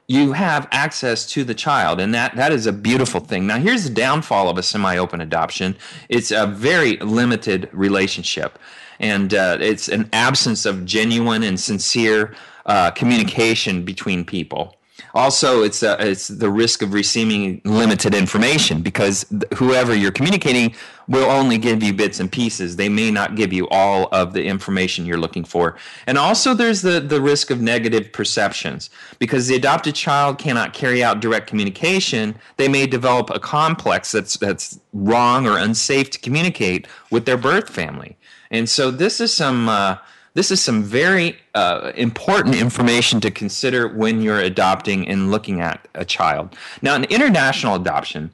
you 0.07 0.33
have 0.33 0.67
access 0.71 1.25
to 1.25 1.45
the 1.45 1.53
child, 1.55 2.01
and 2.01 2.13
that, 2.13 2.35
that 2.35 2.51
is 2.51 2.65
a 2.65 2.73
beautiful 2.73 3.21
thing. 3.21 3.47
Now, 3.47 3.59
here's 3.59 3.85
the 3.85 3.89
downfall 3.89 4.49
of 4.49 4.57
a 4.57 4.63
semi 4.63 4.97
open 4.97 5.21
adoption 5.21 5.77
it's 6.09 6.31
a 6.31 6.45
very 6.45 6.97
limited 6.97 7.69
relationship, 7.71 8.59
and 8.99 9.33
uh, 9.33 9.57
it's 9.61 9.87
an 9.87 10.09
absence 10.11 10.65
of 10.65 10.83
genuine 10.83 11.43
and 11.43 11.57
sincere 11.57 12.35
uh, 12.65 12.91
communication 12.91 13.85
between 13.85 14.25
people. 14.25 14.75
Also 15.13 15.63
it's 15.63 15.83
uh, 15.83 15.97
it's 15.99 16.27
the 16.27 16.49
risk 16.49 16.81
of 16.81 16.93
receiving 16.93 17.61
limited 17.65 18.13
information 18.13 18.81
because 18.81 19.25
whoever 19.55 19.93
you're 19.95 20.11
communicating 20.11 20.73
will 21.07 21.29
only 21.29 21.57
give 21.57 21.83
you 21.83 21.93
bits 21.93 22.19
and 22.19 22.31
pieces. 22.31 22.77
They 22.77 22.87
may 22.87 23.11
not 23.11 23.35
give 23.35 23.51
you 23.51 23.67
all 23.69 24.07
of 24.11 24.33
the 24.33 24.45
information 24.45 25.05
you're 25.05 25.17
looking 25.17 25.43
for. 25.43 25.75
And 26.07 26.17
also 26.17 26.53
there's 26.53 26.81
the 26.81 26.99
the 26.99 27.21
risk 27.21 27.51
of 27.51 27.61
negative 27.61 28.11
perceptions 28.11 28.89
because 29.19 29.47
the 29.47 29.55
adopted 29.55 29.95
child 29.95 30.37
cannot 30.37 30.73
carry 30.73 31.03
out 31.03 31.19
direct 31.19 31.47
communication. 31.47 32.35
They 32.57 32.67
may 32.67 32.87
develop 32.87 33.29
a 33.29 33.39
complex 33.39 34.11
that's 34.11 34.37
that's 34.37 34.79
wrong 34.93 35.47
or 35.47 35.57
unsafe 35.57 36.09
to 36.11 36.19
communicate 36.19 36.87
with 37.09 37.25
their 37.25 37.37
birth 37.37 37.69
family. 37.69 38.17
And 38.49 38.69
so 38.69 38.91
this 38.91 39.21
is 39.21 39.33
some 39.33 39.69
uh, 39.69 39.97
this 40.33 40.51
is 40.51 40.61
some 40.61 40.83
very 40.83 41.37
uh, 41.55 41.91
important 41.95 42.55
information 42.55 43.19
to 43.21 43.31
consider 43.31 43.87
when 43.87 44.21
you're 44.21 44.39
adopting 44.39 45.07
and 45.07 45.31
looking 45.31 45.59
at 45.59 45.87
a 45.93 46.05
child. 46.05 46.55
Now, 46.81 46.95
in 46.95 47.03
international 47.05 47.75
adoption, 47.75 48.33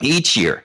each 0.00 0.36
year, 0.36 0.62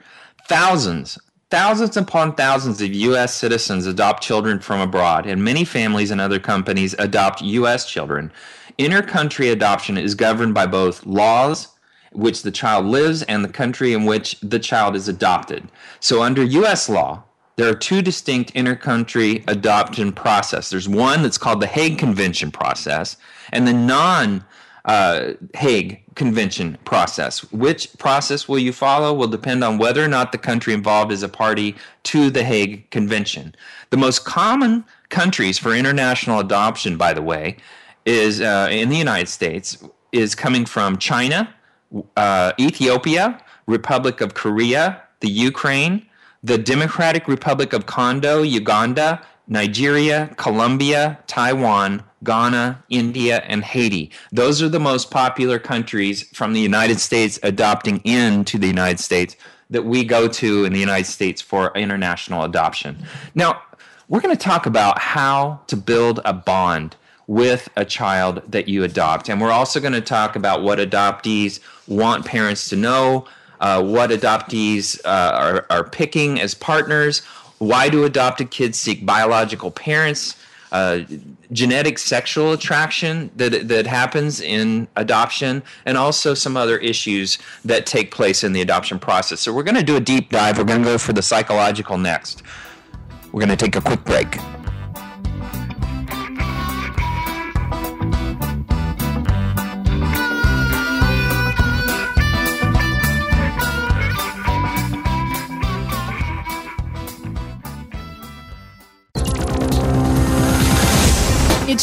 thousands, 0.47 1.17
thousands 1.49 1.97
upon 1.97 2.35
thousands 2.35 2.81
of 2.81 2.93
U.S. 2.93 3.33
citizens 3.33 3.87
adopt 3.87 4.21
children 4.21 4.59
from 4.59 4.79
abroad, 4.79 5.25
and 5.25 5.43
many 5.43 5.65
families 5.65 6.11
and 6.11 6.21
other 6.21 6.39
companies 6.39 6.93
adopt 6.99 7.41
U.S. 7.41 7.89
children. 7.89 8.31
Intercountry 8.77 9.51
adoption 9.51 9.97
is 9.97 10.15
governed 10.15 10.53
by 10.53 10.67
both 10.67 11.05
laws 11.05 11.69
which 12.11 12.43
the 12.43 12.51
child 12.51 12.85
lives 12.85 13.23
and 13.23 13.43
the 13.43 13.49
country 13.49 13.93
in 13.93 14.05
which 14.05 14.39
the 14.41 14.59
child 14.59 14.95
is 14.95 15.07
adopted. 15.07 15.67
So, 15.99 16.21
under 16.21 16.43
U.S. 16.43 16.87
law, 16.89 17.23
there 17.55 17.69
are 17.69 17.75
two 17.75 18.01
distinct 18.01 18.53
intercountry 18.53 19.43
adoption 19.47 20.11
process. 20.11 20.69
There's 20.69 20.89
one 20.89 21.21
that's 21.21 21.37
called 21.37 21.61
the 21.61 21.67
Hague 21.67 21.97
Convention 21.97 22.51
process, 22.51 23.17
and 23.51 23.67
the 23.67 23.73
non 23.73 24.43
uh, 24.85 25.33
Hague 25.53 26.03
Convention 26.15 26.77
process. 26.83 27.51
Which 27.51 27.95
process 27.97 28.47
will 28.47 28.59
you 28.59 28.73
follow 28.73 29.13
will 29.13 29.27
depend 29.27 29.63
on 29.63 29.77
whether 29.77 30.03
or 30.03 30.07
not 30.07 30.31
the 30.31 30.37
country 30.37 30.73
involved 30.73 31.11
is 31.11 31.23
a 31.23 31.29
party 31.29 31.75
to 32.03 32.29
the 32.29 32.43
Hague 32.43 32.89
Convention. 32.89 33.55
The 33.91 33.97
most 33.97 34.25
common 34.25 34.83
countries 35.09 35.57
for 35.57 35.73
international 35.73 36.39
adoption, 36.39 36.97
by 36.97 37.13
the 37.13 37.21
way, 37.21 37.57
is 38.05 38.41
uh, 38.41 38.67
in 38.71 38.89
the 38.89 38.97
United 38.97 39.29
States, 39.29 39.83
is 40.11 40.35
coming 40.35 40.65
from 40.65 40.97
China, 40.97 41.53
uh, 42.17 42.51
Ethiopia, 42.59 43.39
Republic 43.67 44.21
of 44.21 44.33
Korea, 44.33 45.01
the 45.21 45.29
Ukraine, 45.29 46.05
the 46.43 46.57
Democratic 46.57 47.27
Republic 47.27 47.73
of 47.73 47.85
Congo, 47.85 48.41
Uganda, 48.41 49.25
Nigeria, 49.47 50.33
Colombia, 50.37 51.19
Taiwan, 51.27 52.03
Ghana, 52.23 52.83
India, 52.89 53.43
and 53.47 53.63
Haiti. 53.63 54.11
Those 54.31 54.61
are 54.61 54.69
the 54.69 54.79
most 54.79 55.11
popular 55.11 55.59
countries 55.59 56.23
from 56.33 56.53
the 56.53 56.59
United 56.59 56.99
States 56.99 57.39
adopting 57.43 57.99
into 57.99 58.57
the 58.57 58.67
United 58.67 58.99
States 58.99 59.35
that 59.69 59.83
we 59.83 60.03
go 60.03 60.27
to 60.27 60.65
in 60.65 60.73
the 60.73 60.79
United 60.79 61.07
States 61.07 61.41
for 61.41 61.71
international 61.75 62.43
adoption. 62.43 63.05
Now, 63.35 63.61
we're 64.07 64.21
going 64.21 64.35
to 64.35 64.41
talk 64.41 64.65
about 64.65 64.99
how 64.99 65.61
to 65.67 65.77
build 65.77 66.19
a 66.25 66.33
bond 66.33 66.95
with 67.27 67.69
a 67.75 67.85
child 67.85 68.41
that 68.51 68.67
you 68.67 68.83
adopt. 68.83 69.29
And 69.29 69.41
we're 69.41 69.51
also 69.51 69.79
going 69.79 69.93
to 69.93 70.01
talk 70.01 70.35
about 70.35 70.61
what 70.61 70.77
adoptees 70.79 71.59
want 71.87 72.25
parents 72.25 72.69
to 72.69 72.75
know 72.75 73.25
uh, 73.63 73.81
what 73.81 74.09
adoptees 74.09 74.99
uh, 75.05 75.31
are, 75.33 75.65
are 75.69 75.83
picking 75.85 76.39
as 76.39 76.53
partners, 76.53 77.21
why 77.59 77.87
do 77.87 78.03
adopted 78.03 78.51
kids 78.51 78.77
seek 78.77 79.05
biological 79.05 79.71
parents, 79.71 80.35
uh, 80.73 80.99
genetic 81.53 81.97
sexual 81.97 82.51
attraction 82.51 83.31
that, 83.37 83.69
that 83.69 83.87
happens 83.87 84.41
in 84.41 84.85
adoption, 84.97 85.63
and 85.85 85.97
also 85.97 86.33
some 86.33 86.57
other 86.57 86.77
issues 86.79 87.37
that 87.63 87.85
take 87.85 88.11
place 88.11 88.43
in 88.43 88.51
the 88.51 88.61
adoption 88.61 88.99
process. 88.99 89.39
So, 89.39 89.53
we're 89.53 89.63
going 89.63 89.75
to 89.75 89.83
do 89.83 89.95
a 89.95 90.01
deep 90.01 90.29
dive. 90.29 90.57
We're 90.57 90.65
going 90.65 90.81
to 90.81 90.85
go 90.85 90.97
for 90.97 91.13
the 91.13 91.21
psychological 91.21 91.97
next. 91.97 92.43
We're 93.31 93.39
going 93.39 93.57
to 93.57 93.65
take 93.65 93.77
a 93.77 93.81
quick 93.81 94.03
break. 94.03 94.37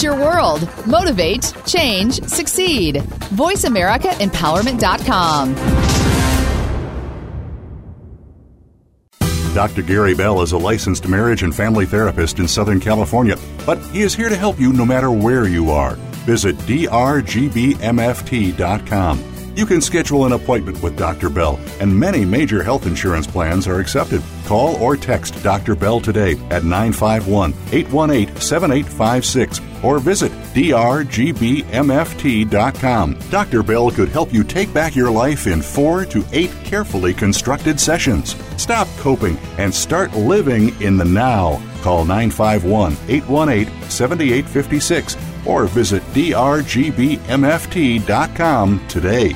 Your 0.02 0.16
world. 0.16 0.68
Motivate, 0.86 1.52
change, 1.66 2.22
succeed. 2.24 2.96
VoiceAmericaEmpowerment.com. 2.96 5.54
Dr. 9.54 9.82
Gary 9.82 10.14
Bell 10.14 10.40
is 10.42 10.52
a 10.52 10.58
licensed 10.58 11.08
marriage 11.08 11.42
and 11.42 11.52
family 11.54 11.84
therapist 11.84 12.38
in 12.38 12.46
Southern 12.46 12.78
California, 12.78 13.36
but 13.66 13.78
he 13.86 14.02
is 14.02 14.14
here 14.14 14.28
to 14.28 14.36
help 14.36 14.60
you 14.60 14.72
no 14.72 14.84
matter 14.84 15.10
where 15.10 15.48
you 15.48 15.70
are. 15.70 15.96
Visit 16.24 16.56
drgbmft.com. 16.58 17.74
You 19.56 19.66
can 19.66 19.80
schedule 19.80 20.26
an 20.26 20.32
appointment 20.32 20.80
with 20.82 20.96
Dr. 20.96 21.28
Bell, 21.28 21.58
and 21.80 21.98
many 21.98 22.24
major 22.24 22.62
health 22.62 22.86
insurance 22.86 23.26
plans 23.26 23.66
are 23.66 23.80
accepted. 23.80 24.22
Call 24.46 24.76
or 24.76 24.96
text 24.96 25.42
Dr. 25.42 25.74
Bell 25.74 25.98
today 26.00 26.34
at 26.50 26.62
951 26.62 27.52
818 27.72 28.36
7856 28.40 29.60
or 29.82 29.98
visit 29.98 30.32
drgbmft.com. 30.54 31.18
Dr. 33.30 33.62
Bell 33.62 33.90
could 33.90 34.08
help 34.08 34.32
you 34.32 34.44
take 34.44 34.72
back 34.72 34.96
your 34.96 35.10
life 35.10 35.46
in 35.46 35.60
four 35.62 36.04
to 36.06 36.24
eight 36.32 36.52
carefully 36.64 37.12
constructed 37.14 37.78
sessions. 37.80 38.34
Stop 38.60 38.88
coping 38.98 39.36
and 39.58 39.74
start 39.74 40.14
living 40.14 40.80
in 40.80 40.96
the 40.96 41.04
now. 41.04 41.62
Call 41.82 42.04
951 42.04 42.96
818 43.08 43.90
7856 43.90 45.16
or 45.46 45.66
visit 45.66 46.02
drgbmft.com 46.14 47.20
today. 48.88 49.34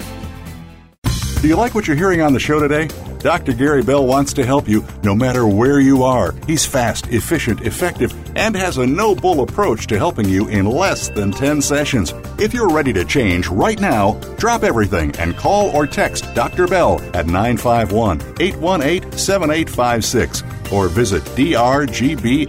Do 1.41 1.49
you 1.49 1.57
like 1.57 1.75
what 1.75 1.87
you're 1.87 1.97
hearing 1.97 2.23
on 2.23 2.33
the 2.33 2.41
show 2.41 2.59
today? 2.59 2.89
Dr. 3.25 3.55
Gary 3.55 3.83
Bell 3.83 4.07
wants 4.07 4.35
to 4.35 4.45
help 4.45 4.69
you 4.69 4.85
no 5.03 5.15
matter 5.15 5.47
where 5.47 5.81
you 5.81 6.03
are. 6.03 6.35
He's 6.47 6.67
fast, 6.67 7.07
efficient, 7.07 7.63
effective, 7.63 8.13
and 8.37 8.55
has 8.55 8.77
a 8.77 8.87
no 8.87 9.15
bull 9.15 9.41
approach 9.41 9.87
to 9.87 9.97
helping 9.97 10.29
you 10.29 10.47
in 10.49 10.67
less 10.67 11.09
than 11.09 11.33
10 11.33 11.63
sessions. 11.63 12.13
If 12.39 12.53
you're 12.53 12.69
ready 12.69 12.93
to 12.93 13.03
change 13.03 13.49
right 13.49 13.81
now, 13.81 14.21
drop 14.37 14.63
everything 14.63 15.17
and 15.17 15.35
call 15.39 15.71
or 15.71 15.87
text 15.87 16.35
Dr. 16.35 16.67
Bell 16.67 17.01
at 17.15 17.27
951 17.27 18.21
818 18.41 19.11
7856 19.13 20.43
or 20.71 20.89
visit 20.89 21.23
drgbmft.com 21.23 22.45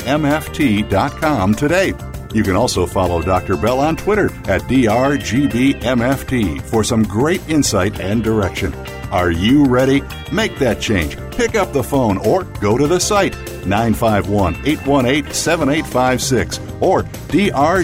today. 1.55 1.93
You 2.33 2.43
can 2.43 2.57
also 2.57 2.85
follow 2.85 3.21
Dr. 3.21 3.55
Bell 3.55 3.79
on 3.79 3.95
Twitter 3.95 4.25
at 4.49 4.63
drgbmft 4.63 6.61
for 6.63 6.83
some 6.83 7.03
great 7.03 7.49
insight 7.49 8.01
and 8.01 8.21
direction. 8.21 8.73
Are 9.15 9.31
you 9.31 9.63
ready? 9.63 10.03
Make 10.29 10.59
that 10.59 10.81
change. 10.81 11.15
Pick 11.31 11.55
up 11.55 11.71
the 11.71 11.81
phone 11.81 12.17
or 12.17 12.43
go 12.43 12.77
to 12.77 12.85
the 12.85 12.99
site 12.99 13.33
951 13.65 14.55
818 14.65 15.31
7856 15.33 16.59
or 16.81 17.03
drgbmft.com. 17.03 17.77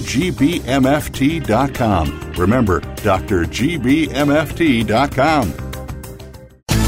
Remember, 2.33 2.81
drgbmft.com. 2.81 4.11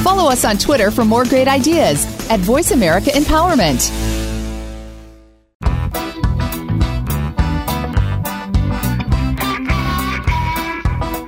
Follow 0.04 0.30
us 0.30 0.44
on 0.44 0.58
Twitter 0.58 0.92
for 0.92 1.06
more 1.06 1.24
great 1.24 1.48
ideas 1.48 2.06
at 2.30 2.42
Voice 2.42 2.72
America 2.72 3.12
Empowerment. 3.12 4.13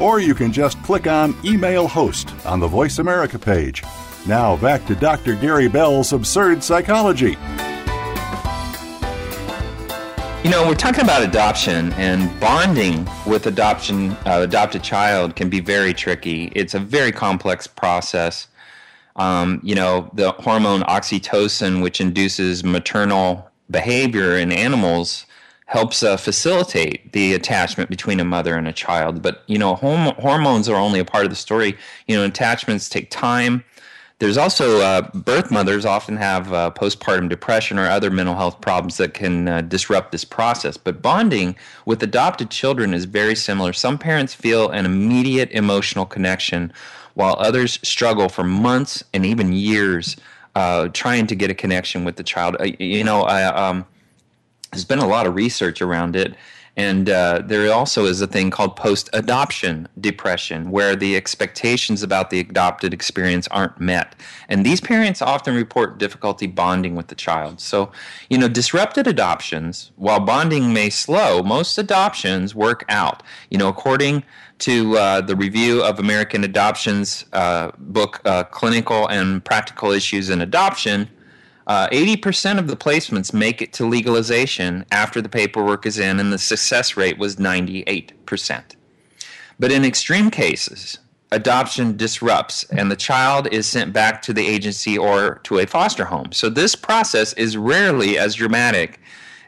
or 0.00 0.20
you 0.20 0.34
can 0.34 0.52
just 0.52 0.82
click 0.82 1.06
on 1.06 1.36
Email 1.44 1.88
Host 1.88 2.34
on 2.46 2.60
the 2.60 2.68
Voice 2.68 2.98
America 2.98 3.38
page. 3.38 3.82
Now 4.26 4.56
back 4.56 4.86
to 4.86 4.94
Dr. 4.94 5.34
Gary 5.34 5.68
Bell's 5.68 6.12
Absurd 6.12 6.62
Psychology. 6.62 7.36
You 10.44 10.50
know, 10.50 10.66
we're 10.66 10.76
talking 10.76 11.02
about 11.02 11.22
adoption, 11.22 11.92
and 11.94 12.40
bonding 12.40 13.06
with 13.26 13.46
adoption 13.48 14.12
uh, 14.24 14.40
adopted 14.42 14.82
child 14.82 15.34
can 15.34 15.50
be 15.50 15.60
very 15.60 15.92
tricky. 15.92 16.52
It's 16.54 16.74
a 16.74 16.78
very 16.78 17.10
complex 17.12 17.66
process. 17.66 18.46
Um, 19.16 19.60
you 19.64 19.74
know, 19.74 20.10
the 20.14 20.30
hormone 20.32 20.82
oxytocin, 20.82 21.82
which 21.82 22.00
induces 22.00 22.62
maternal 22.62 23.50
behavior 23.70 24.38
in 24.38 24.52
animals, 24.52 25.26
helps 25.68 26.02
uh, 26.02 26.16
facilitate 26.16 27.12
the 27.12 27.34
attachment 27.34 27.90
between 27.90 28.18
a 28.20 28.24
mother 28.24 28.56
and 28.56 28.66
a 28.66 28.72
child. 28.72 29.20
But 29.20 29.42
you 29.46 29.58
know, 29.58 29.74
hom- 29.76 30.14
hormones 30.16 30.66
are 30.68 30.76
only 30.76 30.98
a 30.98 31.04
part 31.04 31.24
of 31.24 31.30
the 31.30 31.36
story. 31.36 31.76
You 32.06 32.16
know, 32.16 32.24
attachments 32.24 32.88
take 32.88 33.10
time. 33.10 33.64
There's 34.18 34.38
also 34.38 34.80
uh, 34.80 35.10
birth 35.12 35.50
mothers 35.50 35.84
often 35.84 36.16
have 36.16 36.52
uh, 36.52 36.70
postpartum 36.74 37.28
depression 37.28 37.78
or 37.78 37.86
other 37.86 38.10
mental 38.10 38.34
health 38.34 38.60
problems 38.62 38.96
that 38.96 39.12
can 39.12 39.46
uh, 39.46 39.60
disrupt 39.60 40.10
this 40.10 40.24
process. 40.24 40.78
But 40.78 41.02
bonding 41.02 41.54
with 41.84 42.02
adopted 42.02 42.50
children 42.50 42.94
is 42.94 43.04
very 43.04 43.36
similar. 43.36 43.74
Some 43.74 43.98
parents 43.98 44.34
feel 44.34 44.70
an 44.70 44.86
immediate 44.86 45.50
emotional 45.52 46.06
connection, 46.06 46.72
while 47.12 47.36
others 47.38 47.78
struggle 47.82 48.30
for 48.30 48.42
months 48.42 49.04
and 49.12 49.26
even 49.26 49.52
years 49.52 50.16
uh, 50.56 50.88
trying 50.88 51.26
to 51.26 51.34
get 51.34 51.50
a 51.50 51.54
connection 51.54 52.04
with 52.04 52.16
the 52.16 52.24
child. 52.24 52.56
Uh, 52.58 52.70
you 52.78 53.04
know, 53.04 53.22
I, 53.22 53.44
um, 53.44 53.86
there's 54.72 54.84
been 54.84 54.98
a 54.98 55.06
lot 55.06 55.26
of 55.26 55.34
research 55.34 55.80
around 55.82 56.16
it 56.16 56.34
and 56.78 57.10
uh, 57.10 57.42
there 57.44 57.72
also 57.72 58.04
is 58.04 58.20
a 58.20 58.28
thing 58.28 58.50
called 58.50 58.76
post 58.76 59.10
adoption 59.12 59.88
depression, 60.00 60.70
where 60.70 60.94
the 60.94 61.16
expectations 61.16 62.04
about 62.04 62.30
the 62.30 62.38
adopted 62.38 62.94
experience 62.94 63.48
aren't 63.48 63.80
met. 63.80 64.14
And 64.48 64.64
these 64.64 64.80
parents 64.80 65.20
often 65.20 65.56
report 65.56 65.98
difficulty 65.98 66.46
bonding 66.46 66.94
with 66.94 67.08
the 67.08 67.16
child. 67.16 67.60
So, 67.60 67.90
you 68.30 68.38
know, 68.38 68.46
disrupted 68.46 69.08
adoptions, 69.08 69.90
while 69.96 70.20
bonding 70.20 70.72
may 70.72 70.88
slow, 70.88 71.42
most 71.42 71.76
adoptions 71.78 72.54
work 72.54 72.84
out. 72.88 73.24
You 73.50 73.58
know, 73.58 73.66
according 73.66 74.22
to 74.60 74.96
uh, 74.98 75.20
the 75.20 75.34
review 75.34 75.82
of 75.82 75.98
American 75.98 76.44
Adoption's 76.44 77.24
uh, 77.32 77.72
book, 77.78 78.20
uh, 78.24 78.44
Clinical 78.44 79.08
and 79.08 79.44
Practical 79.44 79.90
Issues 79.90 80.30
in 80.30 80.40
Adoption, 80.40 81.10
uh, 81.68 81.86
80% 81.90 82.58
of 82.58 82.66
the 82.66 82.76
placements 82.76 83.34
make 83.34 83.60
it 83.60 83.74
to 83.74 83.84
legalization 83.84 84.86
after 84.90 85.20
the 85.20 85.28
paperwork 85.28 85.84
is 85.84 85.98
in, 85.98 86.18
and 86.18 86.32
the 86.32 86.38
success 86.38 86.96
rate 86.96 87.18
was 87.18 87.36
98%. 87.36 88.62
But 89.58 89.70
in 89.70 89.84
extreme 89.84 90.30
cases, 90.30 90.98
adoption 91.30 91.94
disrupts 91.96 92.64
and 92.70 92.90
the 92.90 92.96
child 92.96 93.48
is 93.52 93.66
sent 93.66 93.92
back 93.92 94.22
to 94.22 94.32
the 94.32 94.46
agency 94.46 94.96
or 94.96 95.40
to 95.44 95.58
a 95.58 95.66
foster 95.66 96.06
home. 96.06 96.32
So 96.32 96.48
this 96.48 96.74
process 96.74 97.34
is 97.34 97.56
rarely 97.58 98.16
as 98.18 98.34
dramatic 98.34 98.98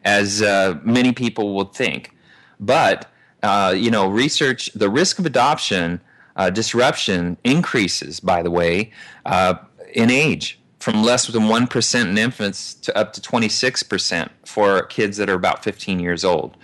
as 0.04 0.42
uh, 0.42 0.78
many 0.82 1.12
people 1.12 1.54
would 1.56 1.72
think. 1.72 2.14
But, 2.58 3.10
uh, 3.42 3.74
you 3.74 3.90
know, 3.90 4.08
research, 4.08 4.70
the 4.74 4.90
risk 4.90 5.18
of 5.18 5.24
adoption 5.24 6.02
uh, 6.36 6.50
disruption 6.50 7.36
increases, 7.44 8.20
by 8.20 8.42
the 8.42 8.50
way, 8.50 8.92
uh, 9.24 9.54
in 9.94 10.10
age 10.10 10.59
from 10.80 11.02
less 11.02 11.26
than 11.26 11.42
1% 11.42 12.00
in 12.08 12.18
infants 12.18 12.74
to 12.74 12.96
up 12.96 13.12
to 13.12 13.20
26% 13.20 14.30
for 14.46 14.82
kids 14.86 15.18
that 15.18 15.28
are 15.28 15.34
about 15.34 15.62
15 15.62 16.00
years 16.00 16.24
old. 16.24 16.56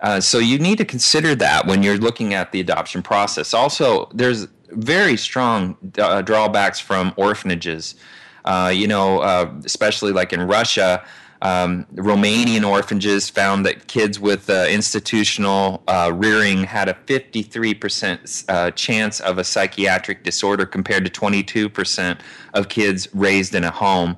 Uh, 0.00 0.20
so 0.20 0.38
you 0.38 0.58
need 0.58 0.78
to 0.78 0.84
consider 0.84 1.34
that 1.34 1.66
when 1.66 1.82
you're 1.82 1.96
looking 1.96 2.34
at 2.34 2.52
the 2.52 2.60
adoption 2.60 3.02
process. 3.02 3.54
Also, 3.54 4.10
there's 4.12 4.46
very 4.70 5.16
strong 5.16 5.76
uh, 5.98 6.22
drawbacks 6.22 6.80
from 6.80 7.14
orphanages. 7.16 7.94
Uh, 8.44 8.72
you 8.74 8.88
know, 8.88 9.20
uh, 9.20 9.52
especially 9.64 10.12
like 10.12 10.32
in 10.32 10.42
Russia, 10.42 11.04
um, 11.42 11.86
Romanian 11.94 12.66
orphanages 12.66 13.28
found 13.28 13.66
that 13.66 13.88
kids 13.88 14.20
with 14.20 14.48
uh, 14.48 14.66
institutional 14.70 15.82
uh, 15.88 16.12
rearing 16.14 16.62
had 16.62 16.88
a 16.88 16.94
53% 16.94 18.44
uh, 18.48 18.70
chance 18.70 19.18
of 19.18 19.38
a 19.38 19.44
psychiatric 19.44 20.22
disorder 20.22 20.64
compared 20.64 21.04
to 21.04 21.10
22% 21.10 22.20
of 22.54 22.68
kids 22.68 23.08
raised 23.12 23.56
in 23.56 23.64
a 23.64 23.72
home. 23.72 24.16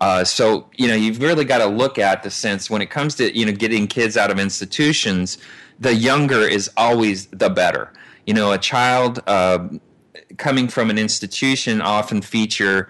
Uh, 0.00 0.24
so 0.24 0.68
you 0.76 0.88
know 0.88 0.94
you've 0.94 1.22
really 1.22 1.44
got 1.44 1.58
to 1.58 1.66
look 1.66 1.96
at 1.96 2.24
the 2.24 2.30
sense 2.30 2.68
when 2.68 2.82
it 2.82 2.90
comes 2.90 3.14
to 3.14 3.34
you 3.38 3.46
know 3.46 3.52
getting 3.52 3.86
kids 3.86 4.16
out 4.16 4.30
of 4.30 4.40
institutions. 4.40 5.38
The 5.78 5.94
younger 5.94 6.40
is 6.40 6.68
always 6.76 7.26
the 7.26 7.48
better. 7.48 7.92
You 8.26 8.34
know, 8.34 8.50
a 8.50 8.58
child 8.58 9.22
uh, 9.28 9.68
coming 10.36 10.66
from 10.66 10.90
an 10.90 10.98
institution 10.98 11.80
often 11.80 12.20
feature. 12.20 12.88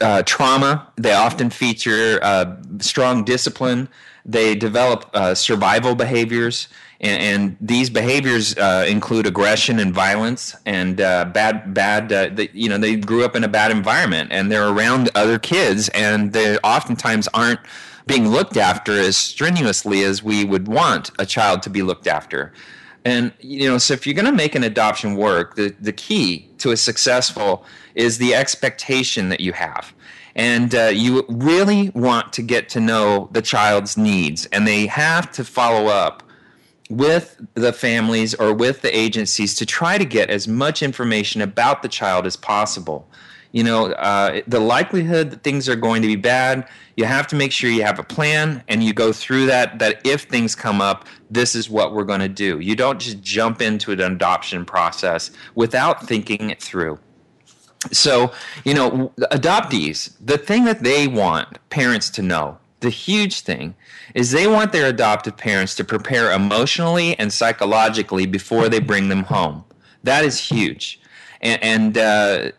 Uh, 0.00 0.22
trauma. 0.22 0.92
They 0.96 1.12
often 1.12 1.50
feature 1.50 2.18
uh, 2.22 2.56
strong 2.80 3.24
discipline. 3.24 3.88
They 4.24 4.54
develop 4.54 5.10
uh, 5.14 5.34
survival 5.34 5.94
behaviors, 5.94 6.68
and, 7.00 7.22
and 7.22 7.56
these 7.60 7.90
behaviors 7.90 8.56
uh, 8.56 8.84
include 8.88 9.26
aggression 9.26 9.78
and 9.78 9.94
violence 9.94 10.56
and 10.66 11.00
uh, 11.00 11.26
bad, 11.26 11.72
bad. 11.72 12.12
Uh, 12.12 12.46
you 12.52 12.68
know, 12.68 12.78
they 12.78 12.96
grew 12.96 13.24
up 13.24 13.36
in 13.36 13.44
a 13.44 13.48
bad 13.48 13.70
environment, 13.70 14.30
and 14.32 14.50
they're 14.50 14.68
around 14.68 15.10
other 15.14 15.38
kids, 15.38 15.88
and 15.90 16.32
they 16.32 16.58
oftentimes 16.58 17.28
aren't 17.34 17.60
being 18.06 18.28
looked 18.28 18.56
after 18.56 18.92
as 18.92 19.16
strenuously 19.16 20.02
as 20.02 20.22
we 20.22 20.44
would 20.44 20.68
want 20.68 21.10
a 21.18 21.26
child 21.26 21.62
to 21.62 21.70
be 21.70 21.82
looked 21.82 22.06
after. 22.06 22.52
And 23.06 23.32
you 23.38 23.68
know, 23.68 23.78
so 23.78 23.94
if 23.94 24.04
you're 24.04 24.16
going 24.16 24.26
to 24.26 24.32
make 24.32 24.56
an 24.56 24.64
adoption 24.64 25.14
work, 25.14 25.54
the 25.54 25.74
the 25.80 25.92
key 25.92 26.48
to 26.58 26.72
a 26.72 26.76
successful 26.76 27.64
is 27.94 28.18
the 28.18 28.34
expectation 28.34 29.28
that 29.28 29.38
you 29.38 29.52
have. 29.52 29.94
And 30.34 30.74
uh, 30.74 30.90
you 30.92 31.24
really 31.28 31.90
want 31.90 32.32
to 32.34 32.42
get 32.42 32.68
to 32.70 32.80
know 32.80 33.28
the 33.30 33.42
child's 33.42 33.96
needs, 33.96 34.46
and 34.46 34.66
they 34.66 34.86
have 34.86 35.30
to 35.32 35.44
follow 35.44 35.86
up 35.86 36.24
with 36.90 37.40
the 37.54 37.72
families 37.72 38.34
or 38.34 38.52
with 38.52 38.82
the 38.82 38.94
agencies 38.96 39.54
to 39.54 39.66
try 39.66 39.98
to 39.98 40.04
get 40.04 40.28
as 40.28 40.48
much 40.48 40.82
information 40.82 41.40
about 41.40 41.82
the 41.82 41.88
child 41.88 42.26
as 42.26 42.36
possible. 42.36 43.08
You 43.56 43.64
know, 43.64 43.86
uh, 43.92 44.42
the 44.46 44.60
likelihood 44.60 45.30
that 45.30 45.42
things 45.42 45.66
are 45.66 45.76
going 45.76 46.02
to 46.02 46.08
be 46.08 46.16
bad, 46.16 46.68
you 46.94 47.06
have 47.06 47.26
to 47.28 47.36
make 47.36 47.52
sure 47.52 47.70
you 47.70 47.84
have 47.84 47.98
a 47.98 48.02
plan 48.02 48.62
and 48.68 48.84
you 48.84 48.92
go 48.92 49.14
through 49.14 49.46
that. 49.46 49.78
That 49.78 50.06
if 50.06 50.24
things 50.24 50.54
come 50.54 50.82
up, 50.82 51.06
this 51.30 51.54
is 51.54 51.70
what 51.70 51.94
we're 51.94 52.04
going 52.04 52.20
to 52.20 52.28
do. 52.28 52.60
You 52.60 52.76
don't 52.76 53.00
just 53.00 53.22
jump 53.22 53.62
into 53.62 53.92
an 53.92 54.00
adoption 54.02 54.66
process 54.66 55.30
without 55.54 56.06
thinking 56.06 56.50
it 56.50 56.62
through 56.62 56.98
so 57.92 58.32
you 58.64 58.74
know 58.74 59.12
adoptees 59.30 60.16
the 60.20 60.38
thing 60.38 60.64
that 60.64 60.82
they 60.82 61.06
want 61.06 61.46
parents 61.68 62.10
to 62.10 62.22
know 62.22 62.58
the 62.80 62.90
huge 62.90 63.42
thing 63.42 63.74
is 64.14 64.32
they 64.32 64.46
want 64.46 64.72
their 64.72 64.86
adoptive 64.86 65.36
parents 65.36 65.74
to 65.74 65.84
prepare 65.84 66.32
emotionally 66.32 67.16
and 67.18 67.32
psychologically 67.32 68.26
before 68.26 68.68
they 68.68 68.80
bring 68.80 69.08
them 69.08 69.22
home 69.24 69.62
that 70.02 70.24
is 70.24 70.40
huge 70.40 70.98
and, 71.40 71.62
and 71.62 71.98
uh, 71.98 72.50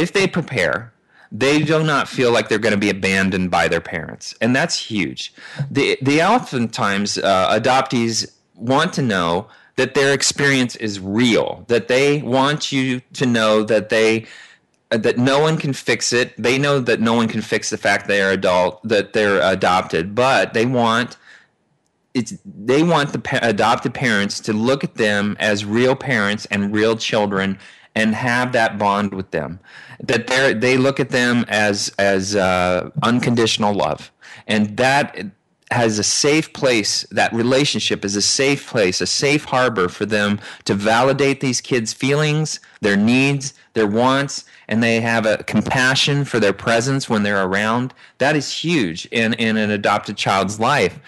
if 0.00 0.12
they 0.12 0.26
prepare 0.26 0.92
they 1.32 1.60
do 1.60 1.82
not 1.82 2.08
feel 2.08 2.30
like 2.30 2.48
they're 2.48 2.58
going 2.58 2.74
to 2.74 2.78
be 2.78 2.90
abandoned 2.90 3.50
by 3.50 3.66
their 3.66 3.80
parents 3.80 4.34
and 4.40 4.54
that's 4.54 4.78
huge 4.78 5.32
the, 5.70 5.98
the 6.00 6.22
oftentimes 6.22 7.18
uh, 7.18 7.58
adoptees 7.58 8.32
want 8.54 8.92
to 8.92 9.02
know 9.02 9.48
that 9.76 9.94
their 9.94 10.12
experience 10.12 10.74
is 10.76 10.98
real, 10.98 11.64
that 11.68 11.88
they 11.88 12.22
want 12.22 12.72
you 12.72 13.00
to 13.12 13.26
know 13.26 13.62
that 13.62 13.90
they 13.90 14.26
uh, 14.90 14.96
that 14.96 15.18
no 15.18 15.40
one 15.40 15.58
can 15.58 15.72
fix 15.72 16.12
it. 16.12 16.34
They 16.36 16.58
know 16.58 16.80
that 16.80 17.00
no 17.00 17.14
one 17.14 17.28
can 17.28 17.42
fix 17.42 17.70
the 17.70 17.76
fact 17.76 18.08
they 18.08 18.22
are 18.22 18.30
adult 18.30 18.82
that 18.84 19.12
they're 19.12 19.40
adopted, 19.40 20.14
but 20.14 20.54
they 20.54 20.66
want 20.66 21.16
it's 22.14 22.34
they 22.44 22.82
want 22.82 23.12
the 23.12 23.18
pa- 23.18 23.40
adopted 23.42 23.92
parents 23.92 24.40
to 24.40 24.52
look 24.52 24.82
at 24.82 24.94
them 24.94 25.36
as 25.38 25.64
real 25.64 25.94
parents 25.94 26.46
and 26.46 26.72
real 26.72 26.96
children 26.96 27.58
and 27.96 28.14
have 28.14 28.52
that 28.52 28.78
bond 28.78 29.12
with 29.12 29.32
them. 29.32 29.58
That 29.98 30.28
they 30.28 30.54
they 30.54 30.76
look 30.76 31.00
at 31.00 31.10
them 31.10 31.44
as 31.48 31.92
as 31.98 32.36
uh, 32.36 32.90
unconditional 33.02 33.74
love. 33.74 34.12
And 34.46 34.76
that 34.76 35.26
has 35.72 35.98
a 35.98 36.04
safe 36.04 36.52
place 36.52 37.04
that 37.10 37.32
relationship 37.32 38.04
is 38.04 38.14
a 38.14 38.22
safe 38.22 38.68
place 38.68 39.00
a 39.00 39.06
safe 39.06 39.46
harbor 39.46 39.88
for 39.88 40.06
them 40.06 40.38
to 40.64 40.74
validate 40.74 41.40
these 41.40 41.60
kids 41.60 41.92
feelings 41.92 42.60
their 42.82 42.96
needs 42.96 43.52
their 43.74 43.88
wants 43.88 44.44
and 44.68 44.82
they 44.82 45.00
have 45.00 45.26
a 45.26 45.38
compassion 45.44 46.24
for 46.24 46.40
their 46.40 46.52
presence 46.52 47.08
when 47.08 47.22
they're 47.22 47.44
around. 47.44 47.94
That 48.18 48.36
is 48.36 48.52
huge 48.52 49.06
in, 49.12 49.34
in 49.34 49.56
an 49.56 49.70
adopted 49.70 50.16
child's 50.16 50.58
life 50.58 50.98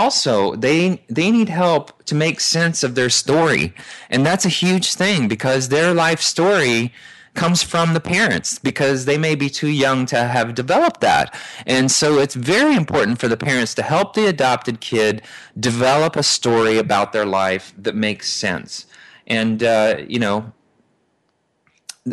also 0.00 0.34
they 0.66 0.78
they 1.08 1.30
need 1.30 1.48
help 1.48 1.84
to 2.04 2.14
make 2.14 2.38
sense 2.40 2.78
of 2.86 2.94
their 2.94 3.10
story 3.22 3.64
and 4.12 4.20
that's 4.26 4.44
a 4.44 4.56
huge 4.62 4.94
thing 4.94 5.28
because 5.28 5.62
their 5.68 5.94
life 5.94 6.20
story 6.20 6.92
comes 7.36 7.62
from 7.62 7.94
the 7.94 8.00
parents 8.00 8.58
because 8.58 9.04
they 9.04 9.18
may 9.18 9.34
be 9.34 9.48
too 9.48 9.68
young 9.68 10.06
to 10.06 10.16
have 10.24 10.54
developed 10.54 11.00
that. 11.02 11.32
And 11.66 11.90
so 11.92 12.18
it's 12.18 12.34
very 12.34 12.74
important 12.74 13.20
for 13.20 13.28
the 13.28 13.36
parents 13.36 13.74
to 13.74 13.82
help 13.82 14.14
the 14.14 14.26
adopted 14.26 14.80
kid 14.80 15.22
develop 15.60 16.16
a 16.16 16.22
story 16.22 16.78
about 16.78 17.12
their 17.12 17.26
life 17.26 17.72
that 17.78 17.94
makes 17.94 18.32
sense. 18.32 18.86
And, 19.26 19.62
uh, 19.62 19.96
you 20.08 20.18
know, 20.18 20.52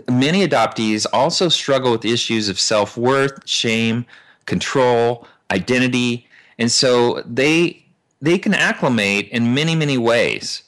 many 0.10 0.46
adoptees 0.48 1.06
also 1.14 1.50
struggle 1.50 1.92
with 1.94 2.06
issues 2.06 2.50
of 2.50 2.60
self 2.60 2.98
worth, 2.98 3.48
shame, 3.48 4.06
control, 4.46 5.26
identity, 5.52 6.28
and 6.58 6.72
so 6.72 7.22
they 7.26 7.86
they 8.22 8.38
can 8.38 8.54
acclimate 8.54 9.30
in 9.30 9.54
many 9.54 9.76
many 9.76 9.98
ways. 9.98 10.64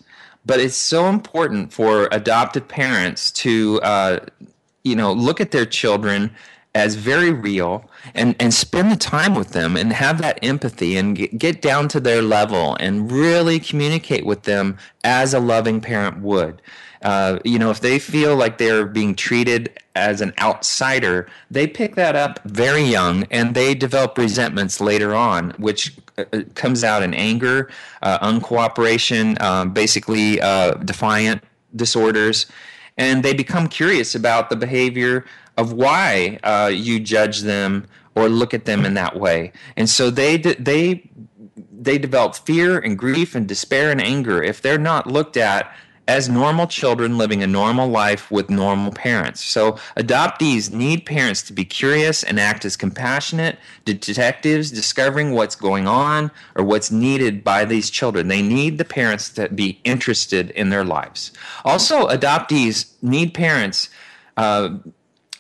But 0.46 0.60
it's 0.60 0.76
so 0.76 1.08
important 1.08 1.74
for 1.74 2.08
adoptive 2.12 2.68
parents 2.68 3.32
to 3.32 3.80
uh, 3.82 4.20
you 4.84 4.96
know 4.96 5.12
look 5.14 5.42
at 5.42 5.52
their 5.52 5.66
children 5.66 6.32
as 6.76 6.96
very 6.96 7.32
real 7.32 7.90
and 8.14 8.36
and 8.40 8.54
spend 8.54 8.92
the 8.92 8.98
time 8.98 9.34
with 9.34 9.52
them 9.52 9.76
and 9.78 9.94
have 9.94 10.22
that 10.22 10.38
empathy 10.44 10.98
and 10.98 11.16
get 11.40 11.62
down 11.62 11.88
to 11.88 12.00
their 12.00 12.22
level 12.22 12.76
and 12.80 13.12
really 13.12 13.60
communicate 13.60 14.26
with 14.26 14.44
them 14.44 14.78
as 15.04 15.34
a 15.34 15.40
loving 15.40 15.80
parent 15.80 16.20
would 16.20 16.62
uh, 17.06 17.40
you 17.46 17.58
know 17.58 17.70
if 17.70 17.80
they 17.80 17.98
feel 18.00 18.36
like 18.36 18.58
they're 18.58 18.86
being 18.86 19.16
treated 19.16 19.80
as 19.96 20.20
an 20.20 20.34
outsider 20.40 21.28
they 21.50 21.66
pick 21.66 21.96
that 21.96 22.16
up 22.16 22.40
very 22.44 22.84
young 22.84 23.24
and 23.32 23.56
they 23.56 23.74
develop 23.74 24.18
resentments 24.18 24.82
later 24.82 25.16
on 25.16 25.52
which 25.52 25.96
uh, 26.18 26.26
uh 26.34 26.42
comes 26.56 26.84
out 26.84 27.02
in 27.02 27.14
anger 27.14 27.70
uh, 28.02 28.20
uncooperation 28.20 29.40
um, 29.42 29.72
basically 29.72 30.42
uh, 30.42 30.74
defiant 30.74 31.42
disorders 31.76 32.48
and 32.98 33.24
they 33.24 33.34
become 33.34 33.68
curious 33.68 34.16
about 34.16 34.50
the 34.50 34.56
behavior 34.56 35.26
of 35.58 35.72
why 35.72 36.38
you 36.74 37.00
judge 37.00 37.42
them 37.42 37.86
or 38.16 38.30
look 38.30 38.54
at 38.54 38.66
them 38.66 38.86
in 38.86 38.94
that 38.94 39.20
way. 39.20 39.52
And 39.76 39.90
so 39.90 40.10
they 40.10 40.38
they 40.38 41.10
they 41.72 41.98
develop 41.98 42.36
fear 42.36 42.80
and 42.80 42.98
grief 42.98 43.36
and 43.36 43.48
despair 43.48 43.92
and 43.92 44.02
anger 44.02 44.42
if 44.42 44.62
they're 44.62 44.80
not 44.80 45.08
looked 45.08 45.38
at 45.38 45.76
as 46.08 46.30
normal 46.30 46.68
children 46.68 47.18
living 47.18 47.42
a 47.42 47.48
normal 47.48 47.88
life 47.88 48.30
with 48.30 48.50
normal 48.50 48.92
parents. 48.92 49.44
So 49.44 49.74
adoptees 49.98 50.72
need 50.72 51.06
parents 51.06 51.42
to 51.44 51.54
be 51.54 51.66
curious 51.66 52.24
and 52.24 52.40
act 52.40 52.66
as 52.66 52.78
compassionate 52.78 53.58
detectives 53.86 54.72
discovering 54.72 55.32
what's 55.32 55.56
going 55.56 55.88
on 55.88 56.32
or 56.56 56.64
what's 56.64 56.92
needed 56.92 57.44
by 57.44 57.66
these 57.66 57.90
children. 57.90 58.28
They 58.28 58.42
need 58.42 58.78
the 58.78 58.86
parents 58.86 59.30
to 59.32 59.50
be 59.50 59.80
interested 59.84 60.52
in 60.52 60.70
their 60.70 60.84
lives. 60.84 61.32
Also, 61.64 62.08
adoptees 62.08 62.92
need 63.02 63.34
parents 63.34 63.90
uh, 64.38 64.78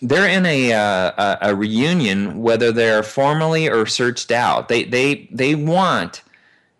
they're 0.01 0.28
in 0.28 0.45
a, 0.45 0.73
uh, 0.73 1.38
a 1.41 1.56
reunion, 1.56 2.41
whether 2.41 2.71
they're 2.71 3.04
formally 3.04 3.69
or 3.69 3.86
searched 3.86 4.32
out. 4.32 4.67
They 4.67 4.84
they 4.84 5.28
they 5.32 5.56
want 5.56 6.21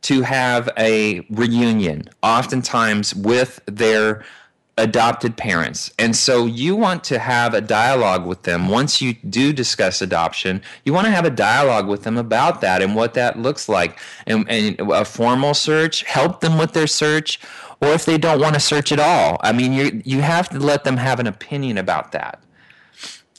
to 0.06 0.22
have 0.22 0.70
a 0.78 1.26
reunion, 1.32 2.08
oftentimes 2.22 3.16
with 3.16 3.60
their 3.66 4.24
adopted 4.78 5.36
parents. 5.36 5.92
And 5.98 6.16
so 6.16 6.46
you 6.46 6.76
want 6.76 7.04
to 7.06 7.18
have 7.18 7.56
a 7.56 7.62
dialogue 7.62 8.26
with 8.26 8.44
them. 8.44 8.68
Once 8.68 9.02
you 9.02 9.14
do 9.14 9.52
discuss 9.52 10.02
adoption, 10.02 10.62
you 10.84 10.94
want 10.94 11.06
to 11.06 11.12
have 11.12 11.26
a 11.26 11.30
dialogue 11.32 11.88
with 11.88 12.04
them 12.04 12.18
about 12.18 12.62
that 12.62 12.84
and 12.84 12.96
what 12.96 13.16
that 13.16 13.40
looks 13.40 13.68
like. 13.68 14.00
And, 14.28 14.48
and 14.48 14.80
a 14.80 15.06
formal 15.06 15.56
search, 15.56 16.04
help 16.04 16.42
them 16.42 16.58
with 16.60 16.74
their 16.74 16.88
search, 16.88 17.40
or 17.82 17.88
if 17.90 18.06
they 18.06 18.20
don't 18.20 18.40
want 18.40 18.54
to 18.54 18.60
search 18.60 18.92
at 18.92 19.00
all. 19.00 19.38
I 19.42 19.54
mean, 19.54 19.74
you 19.74 20.02
you 20.06 20.22
have 20.22 20.50
to 20.50 20.60
let 20.60 20.84
them 20.84 20.98
have 20.98 21.20
an 21.20 21.28
opinion 21.28 21.78
about 21.78 22.12
that 22.12 22.44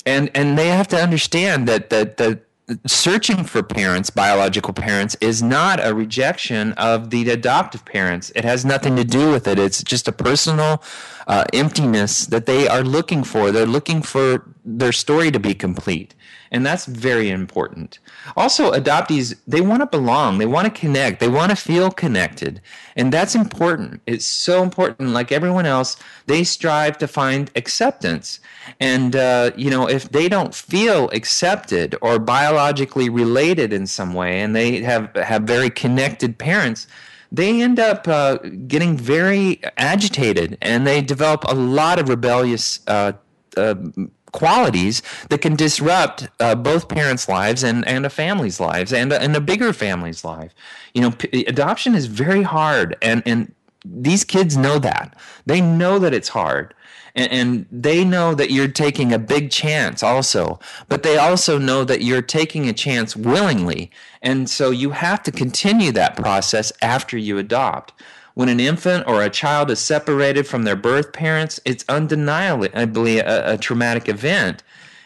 and 0.06 0.30
and 0.34 0.56
they 0.56 0.68
have 0.68 0.88
to 0.88 0.96
understand 0.96 1.68
that 1.68 1.90
that 1.90 2.16
the 2.16 2.40
searching 2.86 3.44
for 3.44 3.62
parents, 3.62 4.10
biological 4.10 4.74
parents, 4.74 5.16
is 5.20 5.42
not 5.42 5.84
a 5.84 5.94
rejection 5.94 6.72
of 6.72 7.10
the 7.10 7.30
adoptive 7.30 7.84
parents. 7.84 8.32
It 8.34 8.44
has 8.44 8.64
nothing 8.64 8.96
to 8.96 9.04
do 9.04 9.30
with 9.30 9.46
it. 9.46 9.58
It's 9.58 9.82
just 9.82 10.08
a 10.08 10.12
personal 10.12 10.82
uh, 11.26 11.44
emptiness 11.52 12.26
that 12.26 12.46
they 12.46 12.66
are 12.66 12.82
looking 12.82 13.22
for. 13.22 13.52
They're 13.52 13.66
looking 13.66 14.02
for 14.02 14.44
their 14.66 14.92
story 14.92 15.30
to 15.30 15.38
be 15.38 15.54
complete. 15.54 16.14
And 16.50 16.66
that's 16.66 16.86
very 16.86 17.30
important. 17.30 17.98
Also, 18.36 18.72
adoptees, 18.72 19.36
they 19.46 19.60
want 19.60 19.80
to 19.82 19.86
belong, 19.86 20.38
they 20.38 20.46
want 20.46 20.66
to 20.66 20.80
connect, 20.80 21.20
they 21.20 21.28
want 21.28 21.50
to 21.50 21.56
feel 21.56 21.90
connected. 21.90 22.60
And 22.96 23.12
that's 23.12 23.34
important. 23.34 24.00
It's 24.06 24.26
so 24.26 24.62
important. 24.62 25.10
Like 25.10 25.30
everyone 25.30 25.66
else, 25.66 25.96
they 26.26 26.44
strive 26.44 26.98
to 26.98 27.08
find 27.08 27.50
acceptance. 27.54 28.40
And, 28.80 29.14
uh, 29.14 29.52
you 29.56 29.70
know, 29.70 29.88
if 29.88 30.10
they 30.10 30.28
don't 30.28 30.54
feel 30.54 31.08
accepted 31.10 31.96
or 32.02 32.18
biologically 32.18 33.08
related 33.08 33.72
in 33.72 33.86
some 33.86 34.14
way, 34.14 34.40
and 34.40 34.54
they 34.54 34.82
have, 34.82 35.14
have 35.14 35.42
very 35.42 35.70
connected 35.70 36.38
parents, 36.38 36.86
they 37.30 37.60
end 37.60 37.78
up 37.78 38.06
uh, 38.08 38.38
getting 38.66 38.96
very 38.96 39.60
agitated 39.76 40.56
and 40.62 40.86
they 40.86 41.02
develop 41.02 41.44
a 41.44 41.54
lot 41.54 41.98
of 41.98 42.08
rebellious 42.08 42.80
uh, 42.86 43.12
uh, 43.56 43.74
qualities 44.36 45.02
that 45.30 45.40
can 45.40 45.56
disrupt 45.56 46.28
uh, 46.38 46.54
both 46.54 46.88
parents' 46.88 47.28
lives 47.28 47.64
and, 47.64 47.86
and 47.88 48.06
a 48.06 48.10
family's 48.10 48.60
lives 48.60 48.92
and, 48.92 49.12
and 49.12 49.34
a 49.34 49.40
bigger 49.40 49.72
family's 49.72 50.24
life. 50.24 50.52
You 50.94 51.00
know, 51.02 51.10
p- 51.10 51.44
adoption 51.46 51.94
is 51.94 52.06
very 52.06 52.42
hard, 52.42 52.96
and, 53.00 53.22
and 53.26 53.52
these 53.84 54.24
kids 54.24 54.56
know 54.56 54.78
that. 54.78 55.16
They 55.46 55.60
know 55.60 55.98
that 55.98 56.14
it's 56.14 56.28
hard. 56.28 56.74
And, 57.14 57.32
and 57.32 57.66
they 57.72 58.04
know 58.04 58.34
that 58.34 58.50
you're 58.50 58.68
taking 58.68 59.12
a 59.12 59.18
big 59.18 59.50
chance 59.50 60.02
also, 60.02 60.60
but 60.88 61.02
they 61.02 61.16
also 61.16 61.58
know 61.58 61.82
that 61.84 62.02
you're 62.02 62.20
taking 62.20 62.68
a 62.68 62.74
chance 62.74 63.16
willingly. 63.16 63.90
And 64.20 64.50
so 64.50 64.70
you 64.70 64.90
have 64.90 65.22
to 65.22 65.32
continue 65.32 65.92
that 65.92 66.16
process 66.16 66.72
after 66.82 67.16
you 67.16 67.38
adopt. 67.38 67.94
When 68.36 68.50
an 68.50 68.60
infant 68.60 69.06
or 69.06 69.22
a 69.22 69.30
child 69.30 69.70
is 69.70 69.78
separated 69.78 70.46
from 70.46 70.64
their 70.64 70.76
birth 70.76 71.14
parents, 71.14 71.58
it's 71.64 71.86
undeniably 71.88 73.18
a, 73.18 73.54
a 73.54 73.56
traumatic 73.56 74.10
event. 74.10 74.62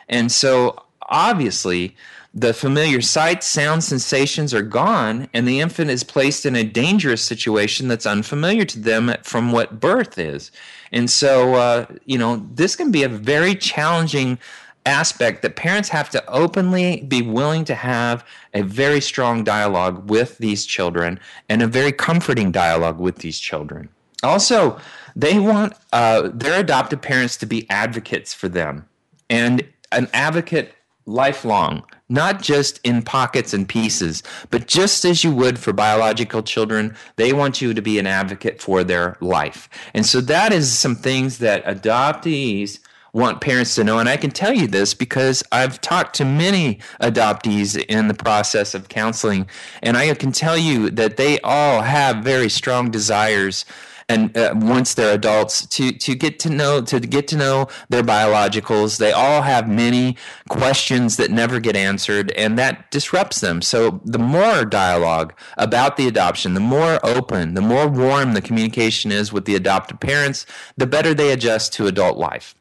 And 0.09 0.33
so, 0.33 0.83
obviously, 1.03 1.95
the 2.35 2.53
familiar 2.53 3.01
sights, 3.01 3.47
sounds, 3.47 3.87
sensations 3.87 4.53
are 4.53 4.63
gone, 4.63 5.29
and 5.33 5.47
the 5.47 5.61
infant 5.61 5.91
is 5.91 6.03
placed 6.03 6.45
in 6.45 6.57
a 6.57 6.65
dangerous 6.65 7.23
situation 7.23 7.87
that's 7.87 8.05
unfamiliar 8.05 8.65
to 8.65 8.81
them 8.81 9.15
from 9.23 9.53
what 9.53 9.79
birth 9.79 10.19
is. 10.19 10.51
And 10.91 11.09
so, 11.09 11.55
uh, 11.55 11.87
you 12.07 12.19
know, 12.19 12.45
this 12.53 12.75
can 12.75 12.91
be 12.91 13.05
a 13.05 13.09
very 13.09 13.55
challenging 13.55 14.41
aspect 14.87 15.43
that 15.43 15.57
parents 15.57 15.89
have 15.91 16.11
to 16.11 16.27
openly 16.31 17.03
be 17.03 17.23
willing 17.23 17.65
to 17.65 17.75
have 17.75 18.25
a 18.55 18.63
very 18.63 19.01
strong 19.01 19.45
dialogue 19.45 20.09
with 20.09 20.39
these 20.39 20.65
children 20.65 21.21
and 21.49 21.63
a 21.63 21.67
very 21.67 21.93
comforting 21.93 22.51
dialogue 22.51 22.99
with 22.99 23.17
these 23.19 23.39
children. 23.39 23.89
Also, 24.23 24.79
they 25.17 25.39
want 25.39 25.75
uh, 25.93 26.31
their 26.33 26.61
adoptive 26.61 27.01
parents 27.01 27.37
to 27.39 27.47
be 27.47 27.69
advocates 27.71 28.33
for 28.33 28.49
them 28.49 28.87
and 29.29 29.67
an 29.93 30.09
advocate 30.13 30.75
lifelong, 31.07 31.85
not 32.09 32.43
just 32.43 32.79
in 32.85 33.03
pockets 33.03 33.53
and 33.53 33.69
pieces, 33.69 34.23
but 34.51 34.67
just 34.67 35.05
as 35.05 35.25
you 35.25 35.33
would 35.33 35.59
for 35.59 35.73
biological 35.73 36.43
children, 36.43 36.95
they 37.17 37.33
want 37.33 37.61
you 37.61 37.75
to 37.75 37.83
be 37.83 37.99
an 37.99 38.07
advocate 38.07 38.61
for 38.61 38.85
their 38.85 39.17
life. 39.21 39.69
And 39.95 40.07
so 40.07 40.21
that 40.23 40.53
is 40.53 40.79
some 40.79 40.95
things 40.95 41.39
that 41.39 41.65
adoptees 41.65 42.79
want 43.13 43.41
parents 43.41 43.75
to 43.75 43.85
know. 43.85 43.99
And 43.99 44.09
I 44.09 44.17
can 44.17 44.31
tell 44.31 44.53
you 44.53 44.67
this 44.67 44.95
because 44.95 45.43
I've 45.53 45.81
talked 45.81 46.15
to 46.17 46.25
many 46.25 46.79
adoptees 47.01 47.83
in 47.85 48.09
the 48.09 48.15
process 48.15 48.75
of 48.75 48.89
counseling, 48.89 49.49
and 49.83 49.97
I 49.97 50.15
can 50.15 50.33
tell 50.33 50.59
you 50.59 50.91
that 50.91 51.17
they 51.17 51.41
all 51.41 51.83
have 51.83 52.25
very 52.25 52.49
strong 52.49 52.91
desires. 52.91 53.65
And 54.09 54.37
uh, 54.37 54.55
once 54.57 54.95
they're 54.95 55.15
adults, 55.15 55.65
to 55.67 55.93
to 55.93 56.17
get 56.17 56.41
to 56.41 56.51
know 56.51 56.81
to 56.81 56.99
get 56.99 57.29
to 57.29 57.37
know 57.37 57.69
their 57.91 58.03
biologicals, 58.03 58.99
they 58.99 59.13
all 59.13 59.43
have 59.43 59.69
many 59.69 60.17
questions 60.49 61.17
that 61.17 61.31
never 61.31 61.61
get 61.61 61.77
answered, 61.77 62.33
and 62.33 62.59
that 62.59 62.91
disrupts 62.91 63.41
them. 63.41 63.63
So 63.63 64.01
the 64.05 64.19
more 64.19 64.65
dialogue 64.65 65.33
about 65.59 65.97
the 65.97 66.09
adoption, 66.09 66.55
the 66.55 66.61
more 66.61 66.99
open, 67.07 67.55
the 67.55 67.61
more 67.61 67.87
warm 67.87 68.35
the 68.35 68.43
communication 68.43 69.13
is 69.13 69.33
with 69.33 69.45
the 69.45 69.55
adopted 69.55 70.01
parents, 70.01 70.45
the 70.77 70.89
better 70.89 71.15
they 71.15 71.31
adjust 71.31 71.73
to 71.75 71.87
adult 71.87 72.19
life. 72.19 72.57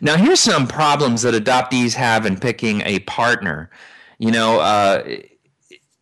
Now, 0.00 0.16
here's 0.16 0.40
some 0.40 0.66
problems 0.66 1.22
that 1.22 1.34
adoptees 1.34 1.94
have 1.94 2.26
in 2.26 2.38
picking 2.38 2.82
a 2.82 3.00
partner. 3.00 3.70
You 4.18 4.30
know, 4.30 4.60
uh, 4.60 5.02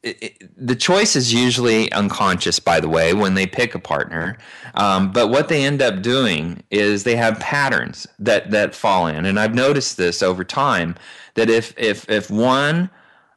it, 0.02 0.22
it, 0.22 0.66
the 0.66 0.76
choice 0.76 1.16
is 1.16 1.32
usually 1.32 1.90
unconscious, 1.92 2.58
by 2.58 2.80
the 2.80 2.88
way, 2.88 3.14
when 3.14 3.34
they 3.34 3.46
pick 3.46 3.74
a 3.74 3.78
partner. 3.78 4.38
Um, 4.74 5.12
but 5.12 5.28
what 5.28 5.48
they 5.48 5.64
end 5.64 5.82
up 5.82 6.02
doing 6.02 6.62
is 6.70 7.04
they 7.04 7.16
have 7.16 7.40
patterns 7.40 8.06
that 8.18 8.50
that 8.50 8.74
fall 8.74 9.06
in, 9.06 9.24
and 9.24 9.38
I've 9.38 9.54
noticed 9.54 9.96
this 9.96 10.22
over 10.22 10.44
time 10.44 10.94
that 11.34 11.50
if 11.50 11.74
if 11.76 12.08
if 12.08 12.30
one 12.30 12.90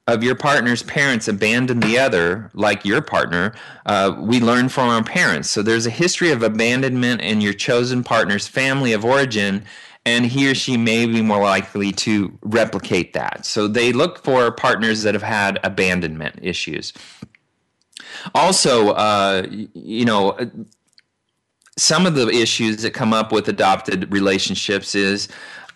of 0.07 0.23
your 0.23 0.35
partner's 0.35 0.83
parents 0.83 1.27
abandon 1.27 1.79
the 1.79 1.97
other, 1.97 2.49
like 2.53 2.83
your 2.83 3.01
partner, 3.01 3.53
uh, 3.85 4.15
we 4.19 4.39
learn 4.39 4.67
from 4.67 4.89
our 4.89 5.03
parents. 5.03 5.49
So 5.49 5.61
there's 5.61 5.85
a 5.85 5.91
history 5.91 6.31
of 6.31 6.43
abandonment 6.43 7.21
in 7.21 7.39
your 7.39 7.53
chosen 7.53 8.03
partner's 8.03 8.47
family 8.47 8.93
of 8.93 9.05
origin, 9.05 9.63
and 10.05 10.25
he 10.25 10.49
or 10.49 10.55
she 10.55 10.77
may 10.77 11.05
be 11.05 11.21
more 11.21 11.43
likely 11.43 11.91
to 11.91 12.37
replicate 12.41 13.13
that. 13.13 13.45
So 13.45 13.67
they 13.67 13.93
look 13.93 14.23
for 14.23 14.51
partners 14.51 15.03
that 15.03 15.13
have 15.13 15.23
had 15.23 15.59
abandonment 15.63 16.39
issues. 16.41 16.93
Also, 18.33 18.89
uh, 18.89 19.45
you 19.73 20.05
know, 20.05 20.37
some 21.77 22.05
of 22.05 22.15
the 22.15 22.27
issues 22.27 22.81
that 22.81 22.91
come 22.91 23.13
up 23.13 23.31
with 23.31 23.47
adopted 23.47 24.11
relationships 24.11 24.95
is 24.95 25.27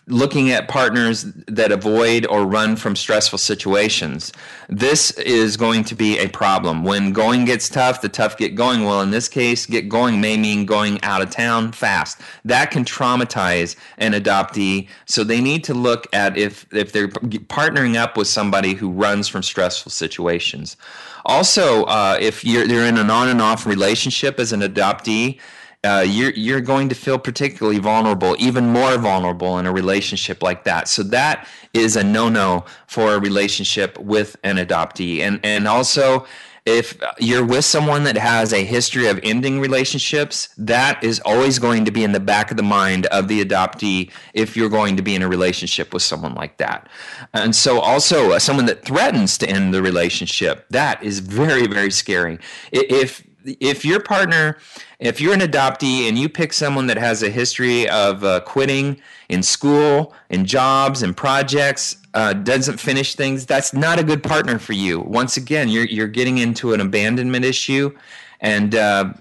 looking 0.08 0.52
at 0.52 0.68
partners 0.68 1.24
that 1.48 1.72
avoid 1.72 2.28
or 2.28 2.46
run 2.46 2.76
from 2.76 2.96
stressful 2.96 3.40
situations. 3.40 4.32
This 4.70 5.12
is 5.12 5.58
going 5.58 5.84
to 5.86 5.96
be 5.96 6.20
a 6.20 6.30
problem. 6.30 6.84
When 6.84 7.12
going 7.12 7.46
gets 7.46 7.70
tough, 7.70 8.02
the 8.02 8.10
tough 8.10 8.38
get 8.38 8.54
going. 8.54 8.84
Well, 8.84 9.02
in 9.02 9.10
this 9.10 9.28
case, 9.28 9.66
get 9.66 9.90
going 9.90 10.22
may 10.22 10.38
mean 10.38 10.66
going 10.66 11.02
out 11.02 11.24
of 11.24 11.32
town 11.32 11.72
fast. 11.72 12.22
That 12.44 12.70
can 12.70 12.86
traumatize 12.86 13.76
an 13.98 14.14
adoptee. 14.14 14.90
So 15.06 15.24
they 15.24 15.42
need 15.42 15.64
to 15.64 15.74
look 15.74 16.08
at 16.14 16.38
if, 16.38 16.72
if 16.72 16.92
they're 16.92 17.08
partnering 17.08 17.96
up 17.96 18.16
with 18.16 18.28
somebody 18.28 18.74
who 18.74 18.92
runs 18.92 19.28
from 19.28 19.42
stressful 19.42 19.92
situations. 19.92 20.78
Also, 21.26 21.86
uh, 21.86 22.18
if 22.22 22.46
you're, 22.46 22.66
you're 22.66 22.86
in 22.86 22.98
an 22.98 23.10
on 23.10 23.28
and 23.28 23.42
off 23.42 23.66
relationship 23.66 24.40
as 24.40 24.54
an 24.54 24.62
adoptee, 24.62 25.40
uh, 25.86 26.02
you're 26.02 26.32
you're 26.32 26.62
going 26.62 26.90
to 26.90 26.96
feel 26.96 27.20
particularly 27.20 27.80
vulnerable, 27.80 28.36
even 28.40 28.70
more 28.70 28.98
vulnerable 28.98 29.60
in 29.60 29.66
a 29.66 29.72
relationship 29.72 30.42
like 30.42 30.64
that. 30.64 30.88
So 30.88 31.04
that 31.04 31.48
is 31.74 31.96
a 31.96 32.04
no-no 32.04 32.66
for 32.88 33.14
a 33.14 33.20
relationship 33.20 33.98
with 34.00 34.36
an 34.44 34.58
adoptee, 34.58 35.20
and 35.20 35.40
and 35.44 35.68
also 35.68 36.26
if 36.66 37.00
you're 37.20 37.46
with 37.46 37.64
someone 37.64 38.06
that 38.06 38.18
has 38.18 38.52
a 38.52 38.64
history 38.64 39.08
of 39.08 39.20
ending 39.22 39.60
relationships, 39.60 40.50
that 40.58 41.04
is 41.04 41.20
always 41.24 41.60
going 41.60 41.86
to 41.86 41.92
be 41.92 42.04
in 42.04 42.12
the 42.12 42.20
back 42.20 42.50
of 42.50 42.58
the 42.58 42.64
mind 42.64 43.06
of 43.08 43.28
the 43.28 43.46
adoptee 43.46 44.12
if 44.34 44.58
you're 44.58 44.70
going 44.70 44.98
to 44.98 45.04
be 45.04 45.14
in 45.14 45.22
a 45.22 45.28
relationship 45.28 45.94
with 45.94 46.02
someone 46.02 46.34
like 46.34 46.58
that. 46.58 46.90
And 47.34 47.56
so, 47.56 47.80
also, 47.80 48.32
uh, 48.32 48.40
someone 48.40 48.66
that 48.66 48.84
threatens 48.84 49.38
to 49.40 49.48
end 49.48 49.76
the 49.76 49.84
relationship, 49.84 50.66
that 50.72 51.04
is 51.04 51.20
very, 51.20 51.68
very 51.68 51.92
scary. 51.92 52.40
If 52.72 53.24
if 53.46 53.86
your 53.86 54.00
partner, 54.00 54.58
if 55.00 55.22
you're 55.22 55.34
an 55.34 55.40
adoptee 55.40 56.08
and 56.08 56.18
you 56.18 56.30
pick 56.30 56.54
someone 56.54 56.88
that 56.88 56.98
has 56.98 57.24
a 57.24 57.30
history 57.30 57.88
of 57.90 58.24
uh, 58.24 58.40
quitting 58.42 59.00
in 59.30 59.44
school, 59.44 60.14
in 60.30 60.46
jobs, 60.46 61.04
in 61.04 61.14
projects, 61.14 61.98
uh, 62.14 62.34
doesn't 62.34 62.80
finish 62.80 63.16
things, 63.16 63.46
that's 63.46 63.74
not 63.74 64.00
a 64.00 64.04
good 64.04 64.24
partner 64.24 64.58
for 64.58 64.74
you. 64.74 65.00
Once 65.00 65.38
again, 65.38 65.70
you're 65.70 65.86
you're 65.86 66.08
getting 66.08 66.38
into 66.38 66.74
an 66.74 66.82
abandonment 66.82 67.46
issue, 67.46 67.96
and 68.40 68.76
uh, 68.76 69.14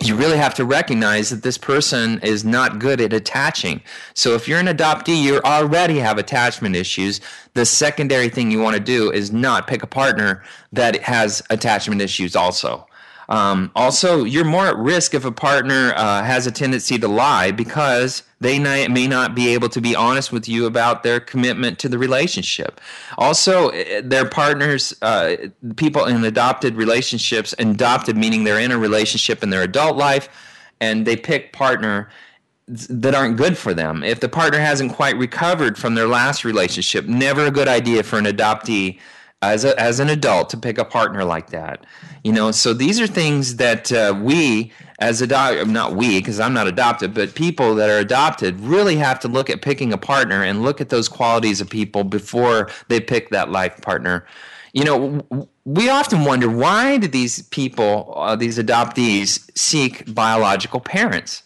you 0.00 0.16
really 0.16 0.36
have 0.36 0.54
to 0.54 0.64
recognize 0.64 1.30
that 1.30 1.42
this 1.42 1.58
person 1.58 2.18
is 2.22 2.44
not 2.44 2.78
good 2.78 3.00
at 3.00 3.12
attaching. 3.12 3.82
So 4.14 4.34
if 4.34 4.48
you're 4.48 4.58
an 4.58 4.66
adoptee, 4.66 5.20
you 5.22 5.40
already 5.44 5.98
have 5.98 6.18
attachment 6.18 6.76
issues. 6.76 7.20
The 7.54 7.66
secondary 7.66 8.28
thing 8.28 8.50
you 8.50 8.60
want 8.60 8.76
to 8.76 8.82
do 8.82 9.10
is 9.10 9.32
not 9.32 9.66
pick 9.66 9.82
a 9.82 9.86
partner 9.86 10.42
that 10.72 11.02
has 11.02 11.42
attachment 11.50 12.00
issues 12.00 12.34
also. 12.34 12.86
Um, 13.32 13.72
also, 13.74 14.24
you're 14.24 14.44
more 14.44 14.66
at 14.66 14.76
risk 14.76 15.14
if 15.14 15.24
a 15.24 15.32
partner 15.32 15.94
uh, 15.96 16.22
has 16.22 16.46
a 16.46 16.52
tendency 16.52 16.98
to 16.98 17.08
lie 17.08 17.50
because 17.50 18.24
they 18.42 18.58
may 18.58 19.06
not 19.06 19.34
be 19.34 19.54
able 19.54 19.70
to 19.70 19.80
be 19.80 19.96
honest 19.96 20.32
with 20.32 20.46
you 20.50 20.66
about 20.66 21.02
their 21.02 21.18
commitment 21.18 21.78
to 21.78 21.88
the 21.88 21.96
relationship. 21.96 22.78
Also, 23.16 23.70
eh, 23.70 24.02
their 24.04 24.28
partners, 24.28 24.94
uh, 25.00 25.36
people 25.76 26.04
in 26.04 26.22
adopted 26.26 26.76
relationships, 26.76 27.54
adopted 27.58 28.18
meaning 28.18 28.44
they're 28.44 28.60
in 28.60 28.70
a 28.70 28.76
relationship 28.76 29.42
in 29.42 29.48
their 29.48 29.62
adult 29.62 29.96
life, 29.96 30.28
and 30.78 31.06
they 31.06 31.16
pick 31.16 31.54
partner 31.54 32.10
that 32.68 33.14
aren't 33.14 33.38
good 33.38 33.56
for 33.56 33.72
them. 33.72 34.04
If 34.04 34.20
the 34.20 34.28
partner 34.28 34.58
hasn't 34.58 34.92
quite 34.92 35.16
recovered 35.16 35.78
from 35.78 35.94
their 35.94 36.06
last 36.06 36.44
relationship, 36.44 37.06
never 37.06 37.46
a 37.46 37.50
good 37.50 37.68
idea 37.68 38.02
for 38.02 38.18
an 38.18 38.26
adoptee 38.26 38.98
as 39.42 39.64
a, 39.64 39.78
as 39.78 40.00
an 40.00 40.08
adult 40.08 40.48
to 40.50 40.56
pick 40.56 40.78
a 40.78 40.84
partner 40.84 41.24
like 41.24 41.50
that. 41.50 41.84
You 42.24 42.32
know, 42.32 42.52
so 42.52 42.72
these 42.72 43.00
are 43.00 43.06
things 43.06 43.56
that 43.56 43.92
uh, 43.92 44.18
we 44.20 44.72
as 45.00 45.20
adopt 45.20 45.66
not 45.66 45.96
we 45.96 46.20
because 46.20 46.38
I'm 46.38 46.54
not 46.54 46.68
adopted, 46.68 47.12
but 47.12 47.34
people 47.34 47.74
that 47.74 47.90
are 47.90 47.98
adopted 47.98 48.60
really 48.60 48.96
have 48.96 49.18
to 49.20 49.28
look 49.28 49.50
at 49.50 49.60
picking 49.60 49.92
a 49.92 49.98
partner 49.98 50.44
and 50.44 50.62
look 50.62 50.80
at 50.80 50.90
those 50.90 51.08
qualities 51.08 51.60
of 51.60 51.68
people 51.68 52.04
before 52.04 52.70
they 52.88 53.00
pick 53.00 53.30
that 53.30 53.50
life 53.50 53.80
partner. 53.82 54.24
You 54.72 54.84
know, 54.84 55.48
we 55.64 55.90
often 55.90 56.24
wonder 56.24 56.48
why 56.48 56.98
do 56.98 57.08
these 57.08 57.42
people, 57.42 58.14
uh, 58.16 58.36
these 58.36 58.58
adoptees, 58.58 59.50
seek 59.58 60.14
biological 60.14 60.80
parents? 60.80 61.42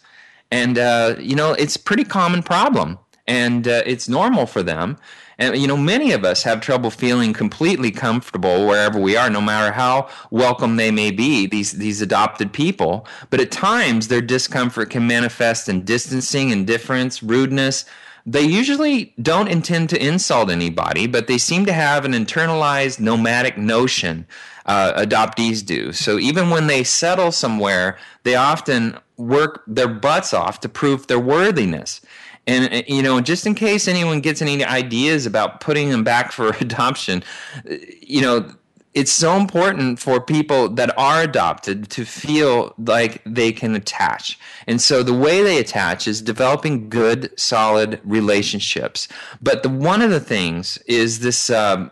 And 0.51 0.77
uh, 0.77 1.15
you 1.19 1.35
know, 1.35 1.53
it's 1.53 1.75
a 1.75 1.79
pretty 1.79 2.03
common 2.03 2.43
problem, 2.43 2.99
and 3.25 3.67
uh, 3.67 3.81
it's 3.85 4.07
normal 4.07 4.45
for 4.45 4.61
them 4.61 4.97
and 5.39 5.55
you 5.57 5.67
know, 5.67 5.77
many 5.77 6.11
of 6.11 6.25
us 6.25 6.43
have 6.43 6.61
trouble 6.61 6.89
feeling 6.89 7.31
completely 7.33 7.91
comfortable 7.91 8.65
wherever 8.65 8.99
we 8.99 9.15
are, 9.15 9.29
no 9.29 9.41
matter 9.41 9.71
how 9.71 10.09
welcome 10.31 10.77
they 10.77 10.89
may 10.89 11.11
be, 11.11 11.45
these 11.45 11.73
these 11.73 12.01
adopted 12.01 12.51
people. 12.53 13.05
But 13.29 13.39
at 13.39 13.51
times 13.51 14.07
their 14.07 14.21
discomfort 14.21 14.89
can 14.89 15.05
manifest 15.05 15.69
in 15.69 15.83
distancing, 15.85 16.49
indifference, 16.49 17.21
rudeness. 17.21 17.85
They 18.25 18.41
usually 18.41 19.13
don't 19.21 19.47
intend 19.47 19.89
to 19.91 20.05
insult 20.05 20.49
anybody, 20.49 21.07
but 21.07 21.27
they 21.27 21.37
seem 21.37 21.65
to 21.65 21.73
have 21.73 22.03
an 22.03 22.11
internalized 22.11 22.99
nomadic 22.99 23.57
notion. 23.57 24.27
Uh, 24.65 25.01
adoptees 25.01 25.65
do. 25.65 25.93
So 25.93 26.19
even 26.19 26.49
when 26.49 26.67
they 26.67 26.83
settle 26.83 27.31
somewhere, 27.31 27.97
they 28.23 28.35
often 28.35 28.97
work 29.15 29.63
their 29.65 29.87
butts 29.87 30.33
off 30.33 30.59
to 30.59 30.67
prove 30.67 31.07
their 31.07 31.19
worthiness. 31.19 32.01
And 32.47 32.73
uh, 32.73 32.81
you 32.87 33.03
know, 33.03 33.21
just 33.21 33.45
in 33.45 33.53
case 33.53 33.87
anyone 33.87 34.21
gets 34.21 34.41
any 34.41 34.63
ideas 34.63 35.25
about 35.25 35.59
putting 35.59 35.89
them 35.89 36.03
back 36.03 36.31
for 36.37 36.49
adoption, 36.49 37.23
uh, 37.69 37.75
you 38.01 38.21
know, 38.21 38.49
it's 38.93 39.11
so 39.11 39.35
important 39.35 39.99
for 39.99 40.19
people 40.19 40.69
that 40.69 40.97
are 40.97 41.21
adopted 41.21 41.87
to 41.91 42.03
feel 42.03 42.73
like 42.79 43.21
they 43.27 43.51
can 43.51 43.75
attach. 43.75 44.39
And 44.65 44.81
so 44.81 45.03
the 45.03 45.13
way 45.13 45.43
they 45.43 45.59
attach 45.59 46.07
is 46.07 46.19
developing 46.19 46.89
good, 46.89 47.37
solid 47.39 48.01
relationships. 48.03 49.07
But 49.39 49.61
the, 49.61 49.69
one 49.69 50.01
of 50.01 50.09
the 50.09 50.19
things 50.19 50.79
is 50.87 51.19
this 51.19 51.51
um, 51.51 51.91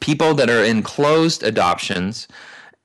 people 0.00 0.32
that 0.34 0.48
are 0.48 0.64
in 0.64 0.82
closed 0.82 1.42
adoptions, 1.42 2.26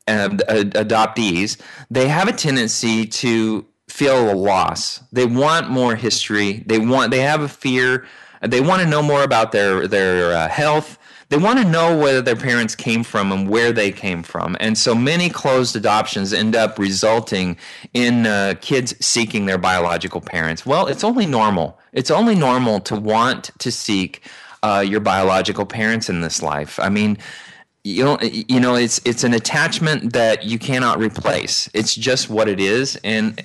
uh, 0.10 0.28
adoptees, 0.28 1.62
they 1.90 2.10
have 2.10 2.28
a 2.28 2.34
tendency 2.34 3.06
to 3.06 3.66
feel 3.92 4.32
a 4.32 4.36
loss. 4.36 5.02
They 5.12 5.26
want 5.26 5.70
more 5.70 5.96
history. 5.96 6.64
They 6.66 6.80
want 6.80 7.12
they 7.12 7.20
have 7.20 7.42
a 7.42 7.50
fear. 7.50 8.06
They 8.42 8.62
want 8.62 8.82
to 8.82 8.88
know 8.88 9.04
more 9.04 9.24
about 9.24 9.52
their 9.52 9.88
their 9.88 10.34
uh, 10.36 10.48
health. 10.48 10.98
They 11.30 11.38
want 11.38 11.60
to 11.60 11.66
know 11.66 11.98
where 11.98 12.22
their 12.22 12.36
parents 12.36 12.76
came 12.76 13.04
from 13.04 13.32
and 13.32 13.48
where 13.48 13.72
they 13.72 13.92
came 13.92 14.22
from. 14.22 14.58
And 14.60 14.78
so 14.78 14.94
many 14.94 15.30
closed 15.30 15.78
adoptions 15.78 16.34
end 16.34 16.58
up 16.58 16.78
resulting 16.78 17.56
in 17.94 18.28
uh, 18.28 18.56
kids 18.60 18.94
seeking 19.00 19.46
their 19.46 19.58
biological 19.58 20.20
parents. 20.20 20.66
Well, 20.66 20.88
it's 20.88 21.06
only 21.06 21.26
normal. 21.26 21.80
It's 21.94 22.12
only 22.12 22.36
normal 22.36 22.82
to 22.82 22.98
want 22.98 23.52
to 23.60 23.72
seek 23.72 24.28
uh, 24.62 24.84
your 24.86 25.00
biological 25.00 25.66
parents 25.66 26.10
in 26.10 26.20
this 26.20 26.42
life. 26.42 26.78
I 26.82 26.90
mean, 26.90 27.18
you 27.84 28.04
know, 28.04 28.20
you 28.22 28.60
know, 28.60 28.76
it's 28.76 29.00
it's 29.06 29.24
an 29.24 29.34
attachment 29.34 30.14
that 30.14 30.44
you 30.44 30.60
cannot 30.60 31.00
replace. 31.00 31.70
It's 31.74 31.96
just 31.96 32.30
what 32.30 32.48
it 32.48 32.60
is, 32.60 33.00
and 33.04 33.44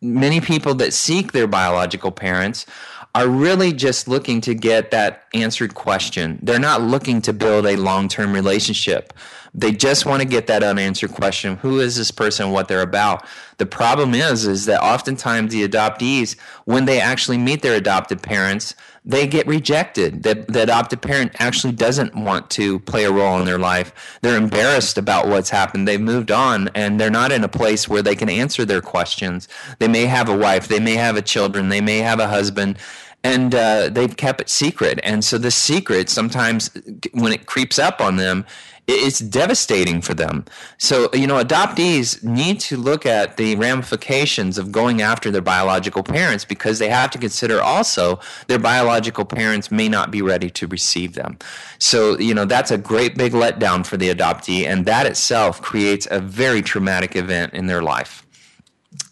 many 0.00 0.40
people 0.40 0.74
that 0.76 0.92
seek 0.92 1.32
their 1.32 1.46
biological 1.46 2.10
parents 2.10 2.66
are 3.14 3.28
really 3.28 3.72
just 3.72 4.06
looking 4.06 4.40
to 4.42 4.54
get 4.54 4.90
that 4.90 5.24
answered 5.34 5.74
question. 5.74 6.38
They're 6.42 6.58
not 6.58 6.82
looking 6.82 7.22
to 7.22 7.32
build 7.32 7.66
a 7.66 7.76
long 7.76 8.08
term 8.08 8.32
relationship. 8.32 9.12
They 9.54 9.72
just 9.72 10.06
want 10.06 10.22
to 10.22 10.28
get 10.28 10.46
that 10.48 10.62
unanswered 10.62 11.12
question 11.12 11.56
who 11.56 11.80
is 11.80 11.96
this 11.96 12.10
person, 12.10 12.50
what 12.50 12.68
they're 12.68 12.82
about. 12.82 13.26
The 13.56 13.66
problem 13.66 14.14
is, 14.14 14.46
is 14.46 14.66
that 14.66 14.82
oftentimes 14.82 15.52
the 15.52 15.66
adoptees, 15.66 16.38
when 16.64 16.84
they 16.84 17.00
actually 17.00 17.38
meet 17.38 17.62
their 17.62 17.74
adopted 17.74 18.22
parents, 18.22 18.74
they 19.08 19.26
get 19.26 19.46
rejected. 19.46 20.22
that 20.22 20.46
the 20.48 20.62
adopted 20.62 21.00
parent 21.00 21.32
actually 21.40 21.72
doesn't 21.72 22.14
want 22.14 22.50
to 22.50 22.78
play 22.80 23.04
a 23.04 23.10
role 23.10 23.38
in 23.40 23.46
their 23.46 23.58
life. 23.58 24.18
They're 24.20 24.36
embarrassed 24.36 24.98
about 24.98 25.26
what's 25.26 25.48
happened. 25.48 25.88
They've 25.88 26.00
moved 26.00 26.30
on 26.30 26.68
and 26.74 27.00
they're 27.00 27.10
not 27.10 27.32
in 27.32 27.42
a 27.42 27.48
place 27.48 27.88
where 27.88 28.02
they 28.02 28.14
can 28.14 28.28
answer 28.28 28.66
their 28.66 28.82
questions. 28.82 29.48
They 29.78 29.88
may 29.88 30.04
have 30.04 30.28
a 30.28 30.36
wife, 30.36 30.68
they 30.68 30.78
may 30.78 30.94
have 30.94 31.16
a 31.16 31.22
children, 31.22 31.70
they 31.70 31.80
may 31.80 31.98
have 31.98 32.20
a 32.20 32.28
husband 32.28 32.78
and 33.24 33.54
uh, 33.54 33.88
they've 33.88 34.16
kept 34.16 34.42
it 34.42 34.48
secret. 34.48 35.00
And 35.02 35.24
so 35.24 35.38
the 35.38 35.50
secret 35.50 36.08
sometimes, 36.08 36.70
when 37.12 37.32
it 37.32 37.46
creeps 37.46 37.78
up 37.78 38.00
on 38.00 38.16
them, 38.16 38.44
it's 38.88 39.18
devastating 39.18 40.00
for 40.00 40.14
them. 40.14 40.46
So, 40.78 41.10
you 41.12 41.26
know, 41.26 41.42
adoptees 41.42 42.24
need 42.24 42.58
to 42.60 42.78
look 42.78 43.04
at 43.04 43.36
the 43.36 43.54
ramifications 43.56 44.56
of 44.56 44.72
going 44.72 45.02
after 45.02 45.30
their 45.30 45.42
biological 45.42 46.02
parents 46.02 46.46
because 46.46 46.78
they 46.78 46.88
have 46.88 47.10
to 47.10 47.18
consider 47.18 47.60
also 47.60 48.18
their 48.46 48.58
biological 48.58 49.26
parents 49.26 49.70
may 49.70 49.88
not 49.88 50.10
be 50.10 50.22
ready 50.22 50.48
to 50.50 50.66
receive 50.66 51.12
them. 51.14 51.38
So, 51.78 52.18
you 52.18 52.32
know, 52.32 52.46
that's 52.46 52.70
a 52.70 52.78
great 52.78 53.14
big 53.16 53.32
letdown 53.32 53.84
for 53.84 53.98
the 53.98 54.12
adoptee, 54.12 54.66
and 54.66 54.86
that 54.86 55.06
itself 55.06 55.60
creates 55.60 56.08
a 56.10 56.18
very 56.18 56.62
traumatic 56.62 57.14
event 57.14 57.52
in 57.52 57.66
their 57.66 57.82
life. 57.82 58.24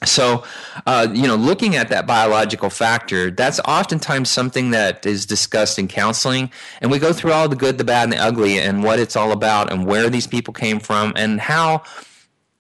So, 0.05 0.45
uh, 0.87 1.09
you 1.13 1.27
know, 1.27 1.37
looking 1.37 1.75
at 1.75 1.89
that 1.89 2.07
biological 2.07 2.69
factor, 2.69 3.31
that's 3.31 3.61
oftentimes 3.61 4.29
something 4.29 4.71
that 4.73 5.07
is 5.07 5.25
discussed 5.25 5.79
in 5.79 5.89
counseling. 5.89 6.51
And 6.83 6.91
we 6.91 6.99
go 6.99 7.13
through 7.13 7.33
all 7.33 7.49
the 7.49 7.57
good, 7.57 7.79
the 7.79 7.85
bad, 7.85 8.05
and 8.05 8.13
the 8.13 8.19
ugly 8.19 8.59
and 8.59 8.85
what 8.85 8.99
it's 8.99 9.17
all 9.17 9.33
about 9.33 9.73
and 9.73 9.87
where 9.87 10.11
these 10.11 10.27
people 10.27 10.53
came 10.53 10.81
from 10.81 11.15
and 11.17 11.41
how 11.41 11.83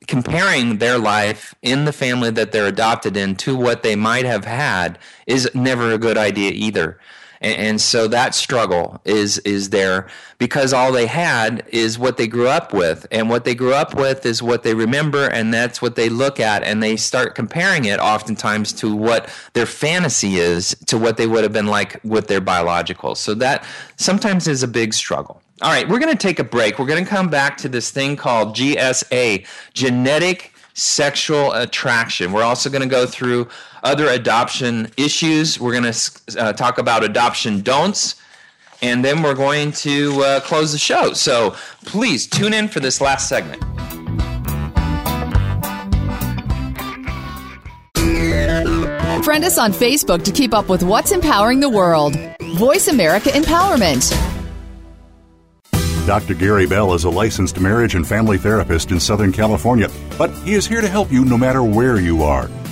comparing 0.07 0.79
their 0.79 0.99
life 0.99 1.55
in 1.63 1.85
the 1.85 1.93
family 1.93 2.31
that 2.31 2.53
they're 2.53 2.67
adopted 2.67 3.17
in 3.17 3.37
to 3.37 3.57
what 3.57 3.83
they 3.83 3.97
might 3.97 4.25
have 4.25 4.45
had 4.45 4.99
is 5.27 5.51
never 5.55 5.93
a 5.93 5.99
good 5.99 6.17
idea 6.17 6.53
either. 6.53 6.99
And, 7.41 7.57
and, 7.57 7.81
so 7.81 8.09
that 8.09 8.35
struggle 8.35 9.01
is 9.05 9.39
is 9.39 9.71
there 9.71 10.09
because 10.39 10.73
all 10.73 10.93
they 10.93 11.07
had 11.07 11.65
is 11.69 11.99
what 11.99 12.17
they 12.17 12.27
grew 12.27 12.49
up 12.49 12.73
with, 12.73 13.07
and 13.11 13.29
what 13.29 13.45
they 13.45 13.55
grew 13.55 13.75
up 13.75 13.95
with 13.95 14.25
is 14.27 14.43
what 14.43 14.63
they 14.63 14.75
remember, 14.75 15.29
and 15.29 15.53
that's 15.53 15.81
what 15.81 15.97
they 15.97 16.09
look 16.09 16.41
at, 16.41 16.63
and 16.63 16.83
they 16.83 16.97
start 16.97 17.35
comparing 17.35 17.85
it 17.85 17.99
oftentimes 18.01 18.73
to 18.75 18.95
what 18.95 19.29
their 19.53 19.67
fantasy 19.67 20.37
is 20.37 20.75
to 20.87 20.99
what 20.99 21.17
they 21.17 21.27
would 21.27 21.43
have 21.43 21.53
been 21.53 21.67
like 21.67 22.01
with 22.05 22.29
their 22.29 22.41
biological. 22.41 23.15
So 23.15 23.35
that 23.35 23.65
sometimes 23.97 24.49
is 24.49 24.63
a 24.63 24.69
big 24.69 24.95
struggle. 24.95 25.43
All 25.63 25.71
right, 25.71 25.89
we're 25.89 25.99
going 25.99 26.13
to 26.13 26.19
take 26.19 26.39
a 26.39 26.45
break. 26.45 26.79
We're 26.79 26.87
going 26.87 27.03
to 27.03 27.09
come 27.09 27.31
back 27.31 27.57
to 27.59 27.69
this 27.69 27.91
thing 27.91 28.17
called 28.17 28.55
GSA, 28.55 29.47
genetic 29.73 30.53
sexual 30.75 31.53
attraction. 31.53 32.33
We're 32.33 32.43
also 32.43 32.69
going 32.69 32.83
to 32.83 32.89
go 32.89 33.07
through 33.07 33.49
other 33.87 34.09
adoption 34.09 34.91
issues. 34.97 35.61
We're 35.61 35.81
going 35.81 35.93
to 35.93 36.41
uh, 36.41 36.53
talk 36.53 36.79
about 36.79 37.05
adoption 37.05 37.63
don'ts, 37.63 38.17
and 38.83 39.05
then 39.05 39.23
we're 39.23 39.35
going 39.35 39.73
to 39.73 40.23
uh, 40.23 40.41
close 40.41 40.73
the 40.73 40.79
show. 40.79 41.13
So 41.13 41.55
please 41.85 42.27
tune 42.27 42.53
in 42.53 42.67
for 42.67 42.81
this 42.81 43.01
last 43.01 43.29
segment. 43.29 43.63
Friend 49.25 49.45
us 49.45 49.59
on 49.59 49.73
Facebook 49.73 50.25
to 50.25 50.33
keep 50.33 50.53
up 50.53 50.69
with 50.69 50.83
what's 50.83 51.13
empowering 51.13 51.61
the 51.61 51.71
world. 51.71 52.17
Voice 52.57 52.89
America 52.89 53.31
Empowerment. 53.31 54.13
Dr. 56.07 56.35
Gary 56.35 56.67
Bell 56.67 56.95
is 56.95 57.05
a 57.05 57.11
licensed 57.11 57.59
marriage 57.59 57.97
and 57.97 58.07
family 58.07 58.39
therapist 58.39 58.93
in 58.93 59.01
Southern 59.01 59.33
California, 59.33 59.89
but 60.17 60.31
he 60.39 60.55
is 60.55 60.67
here 60.67 60.81
to 60.81 60.89
help 60.89 61.11
you 61.11 61.25
no 61.25 61.37
matter 61.37 61.63
where 61.65 61.99
you 61.99 62.23
are. 62.23 62.49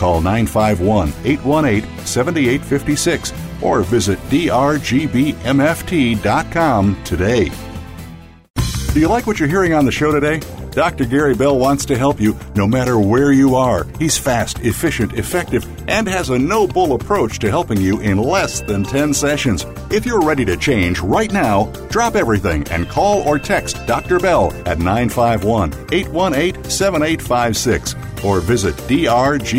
Call 0.00 0.22
951 0.22 1.12
818 1.24 2.06
7856 2.06 3.34
or 3.62 3.82
visit 3.82 4.18
drgbmft.com 4.30 5.04
today. 7.04 7.50
Do 8.94 8.98
you 8.98 9.08
like 9.08 9.26
what 9.26 9.38
you're 9.38 9.46
hearing 9.46 9.74
on 9.74 9.84
the 9.84 9.92
show 9.92 10.10
today? 10.10 10.40
Dr. 10.70 11.04
Gary 11.04 11.34
Bell 11.34 11.58
wants 11.58 11.84
to 11.84 11.98
help 11.98 12.18
you 12.18 12.34
no 12.54 12.66
matter 12.66 12.98
where 12.98 13.30
you 13.32 13.56
are. 13.56 13.86
He's 13.98 14.16
fast, 14.16 14.60
efficient, 14.60 15.18
effective, 15.18 15.66
and 15.86 16.08
has 16.08 16.30
a 16.30 16.38
no 16.38 16.66
bull 16.66 16.94
approach 16.94 17.38
to 17.40 17.50
helping 17.50 17.78
you 17.78 18.00
in 18.00 18.16
less 18.16 18.62
than 18.62 18.84
10 18.84 19.12
sessions. 19.12 19.66
If 19.90 20.06
you're 20.06 20.22
ready 20.22 20.46
to 20.46 20.56
change 20.56 21.00
right 21.00 21.30
now, 21.30 21.66
drop 21.90 22.16
everything 22.16 22.66
and 22.68 22.88
call 22.88 23.20
or 23.28 23.38
text 23.38 23.86
Dr. 23.86 24.18
Bell 24.18 24.50
at 24.64 24.78
951 24.78 25.74
818 25.92 26.64
7856 26.64 27.94
or 28.24 28.40
visit 28.40 28.74
drgbmft.com 28.76 29.56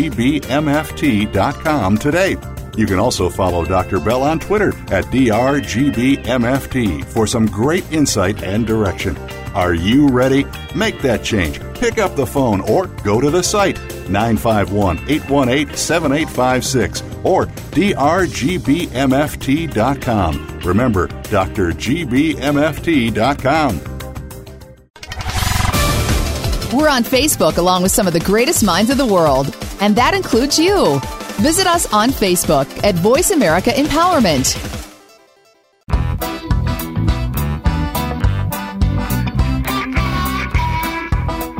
today. 1.98 2.36
You 2.76 2.86
can 2.86 2.98
also 2.98 3.28
follow 3.28 3.64
Dr. 3.66 4.00
Bell 4.00 4.22
on 4.22 4.40
Twitter 4.40 4.70
at 4.90 5.04
drgbmft 5.06 7.04
for 7.04 7.26
some 7.26 7.46
great 7.46 7.90
insight 7.92 8.42
and 8.42 8.66
direction. 8.66 9.16
Are 9.54 9.74
you 9.74 10.08
ready? 10.08 10.46
Make 10.74 11.02
that 11.02 11.22
change. 11.22 11.60
Pick 11.74 11.98
up 11.98 12.16
the 12.16 12.26
phone 12.26 12.62
or 12.62 12.86
go 12.86 13.20
to 13.20 13.28
the 13.28 13.42
site 13.42 13.78
951 14.08 14.98
818 15.08 15.76
7856 15.76 17.02
or 17.24 17.44
drgbmft.com. 17.46 18.08
Remember, 20.60 21.08
drgbmft.com. 21.08 22.32
We're 26.72 26.88
on 26.88 27.04
Facebook 27.04 27.58
along 27.58 27.82
with 27.82 27.92
some 27.92 28.06
of 28.06 28.14
the 28.14 28.20
greatest 28.20 28.64
minds 28.64 28.90
of 28.90 28.96
the 28.96 29.04
world, 29.04 29.54
and 29.82 29.94
that 29.96 30.14
includes 30.14 30.58
you. 30.58 30.98
Visit 31.42 31.66
us 31.66 31.92
on 31.92 32.08
Facebook 32.08 32.66
at 32.82 32.94
Voice 32.94 33.30
America 33.30 33.68
Empowerment. 33.68 34.56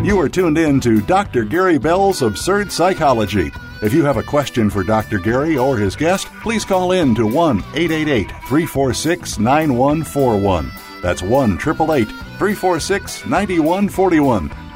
You 0.02 0.18
are 0.18 0.30
tuned 0.30 0.56
in 0.56 0.80
to 0.80 1.02
Dr. 1.02 1.44
Gary 1.44 1.76
Bell's 1.76 2.22
Absurd 2.22 2.72
Psychology. 2.72 3.52
If 3.82 3.92
you 3.92 4.04
have 4.04 4.16
a 4.16 4.22
question 4.22 4.70
for 4.70 4.82
Dr. 4.82 5.18
Gary 5.18 5.58
or 5.58 5.76
his 5.76 5.94
guest, 5.94 6.28
please 6.40 6.64
call 6.64 6.92
in 6.92 7.14
to 7.16 7.26
1 7.26 7.58
888 7.58 8.28
346 8.28 9.38
9141. 9.38 10.72
That's 11.02 11.22
1 11.22 11.52
888 11.52 12.08
346 12.08 13.26
9141. 13.26 14.61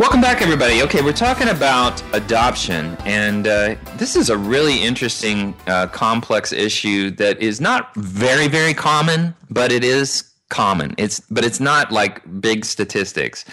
Welcome 0.00 0.22
back, 0.22 0.40
everybody. 0.40 0.80
Okay, 0.80 1.02
we're 1.02 1.12
talking 1.12 1.48
about 1.48 2.02
adoption, 2.14 2.96
and 3.04 3.46
uh, 3.46 3.74
this 3.98 4.16
is 4.16 4.30
a 4.30 4.38
really 4.38 4.82
interesting, 4.82 5.54
uh, 5.66 5.88
complex 5.88 6.54
issue 6.54 7.10
that 7.16 7.38
is 7.42 7.60
not 7.60 7.94
very, 7.96 8.48
very 8.48 8.72
common, 8.72 9.34
but 9.50 9.70
it 9.70 9.84
is 9.84 10.24
common. 10.48 10.94
It's 10.96 11.20
but 11.30 11.44
it's 11.44 11.60
not 11.60 11.92
like 11.92 12.22
big 12.40 12.64
statistics. 12.64 13.44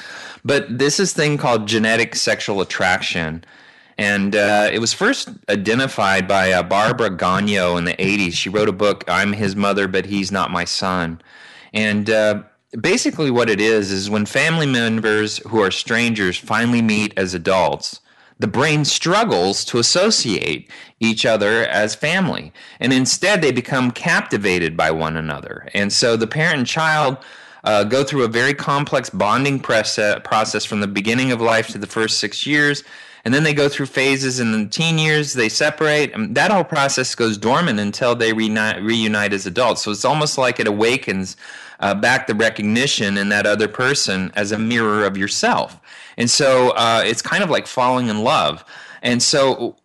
But 0.46 0.78
this 0.78 1.02
is 1.02 1.12
thing 1.12 1.38
called 1.38 1.68
genetic 1.68 2.16
sexual 2.16 2.62
attraction, 2.62 3.44
and 3.98 4.34
uh, 4.34 4.70
it 4.72 4.80
was 4.80 4.94
first 4.94 5.28
identified 5.50 6.30
by 6.30 6.54
uh, 6.54 6.64
Barbara 6.64 7.10
Gonyo 7.10 7.78
in 7.78 7.84
the 7.84 7.96
'80s. 7.96 8.36
She 8.36 8.48
wrote 8.48 8.70
a 8.70 8.72
book, 8.72 9.04
"I'm 9.10 9.34
His 9.34 9.58
Mother, 9.58 9.90
but 9.90 10.06
He's 10.06 10.32
Not 10.32 10.50
My 10.50 10.64
Son," 10.64 11.20
and 11.74 12.10
uh, 12.10 12.44
basically 12.82 13.32
what 13.32 13.50
it 13.50 13.62
is 13.62 13.92
is 13.92 14.10
when 14.10 14.26
family 14.26 14.66
members 14.66 15.38
who 15.48 15.62
are 15.62 15.72
strangers 15.72 16.38
finally 16.38 16.82
meet 16.82 17.14
as 17.18 17.34
adults 17.34 18.02
the 18.40 18.48
brain 18.48 18.86
struggles 18.86 19.66
to 19.66 19.80
associate 19.80 20.70
each 21.00 21.26
other 21.26 21.66
as 21.66 21.96
family. 21.96 22.54
And 22.80 22.94
instead, 22.94 23.42
they 23.42 23.52
become 23.52 23.92
captivated 23.92 24.78
by 24.78 24.92
one 24.92 25.18
another. 25.18 25.68
And 25.74 25.92
so 25.92 26.16
the 26.16 26.28
parent 26.28 26.60
and 26.60 26.68
child 26.68 27.18
uh, 27.64 27.84
go 27.84 28.04
through 28.04 28.24
a 28.24 28.30
very 28.30 28.54
complex 28.54 29.10
bonding 29.10 29.60
process 29.60 30.66
from 30.66 30.82
the 30.82 30.88
beginning 30.88 31.32
of 31.32 31.42
life 31.42 31.68
to 31.70 31.78
the 31.78 31.88
first 31.88 32.20
six 32.20 32.46
years. 32.46 32.84
And 33.26 33.34
then 33.34 33.44
they 33.44 33.54
go 33.54 33.68
through 33.68 33.88
phases 33.88 34.40
in 34.40 34.52
the 34.52 34.70
teen 34.70 34.98
years, 34.98 35.34
they 35.34 35.50
separate. 35.50 36.14
And 36.14 36.36
that 36.36 36.52
whole 36.52 36.64
process 36.64 37.14
goes 37.14 37.38
dormant 37.38 37.80
until 37.80 38.16
they 38.16 38.32
reunite, 38.32 38.82
reunite 38.82 39.34
as 39.34 39.46
adults. 39.46 39.82
So 39.82 39.92
it's 39.92 40.06
almost 40.06 40.38
like 40.38 40.60
it 40.60 40.68
awakens 40.68 41.36
uh, 41.80 41.94
back 41.94 42.28
the 42.28 42.36
recognition 42.36 43.18
in 43.18 43.30
that 43.30 43.46
other 43.46 43.68
person 43.68 44.32
as 44.36 44.52
a 44.52 44.58
mirror 44.58 45.06
of 45.06 45.18
yourself. 45.18 45.80
And 46.18 46.30
so 46.30 46.72
uh, 46.72 47.04
it's 47.06 47.22
kind 47.22 47.44
of 47.44 47.50
like 47.50 47.68
falling 47.68 48.08
in 48.08 48.24
love. 48.24 48.64
And 49.02 49.22
so 49.22 49.76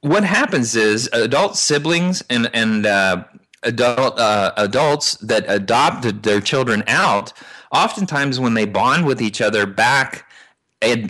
what 0.00 0.24
happens 0.24 0.74
is 0.76 1.08
adult 1.12 1.56
siblings 1.56 2.22
and, 2.30 2.48
and 2.54 2.86
uh, 2.86 3.24
adult 3.62 4.18
uh, 4.18 4.52
adults 4.56 5.14
that 5.16 5.44
adopted 5.48 6.22
their 6.22 6.40
children 6.40 6.82
out, 6.86 7.32
oftentimes 7.72 8.40
when 8.40 8.54
they 8.54 8.64
bond 8.64 9.06
with 9.06 9.20
each 9.20 9.40
other 9.40 9.66
back 9.66 10.24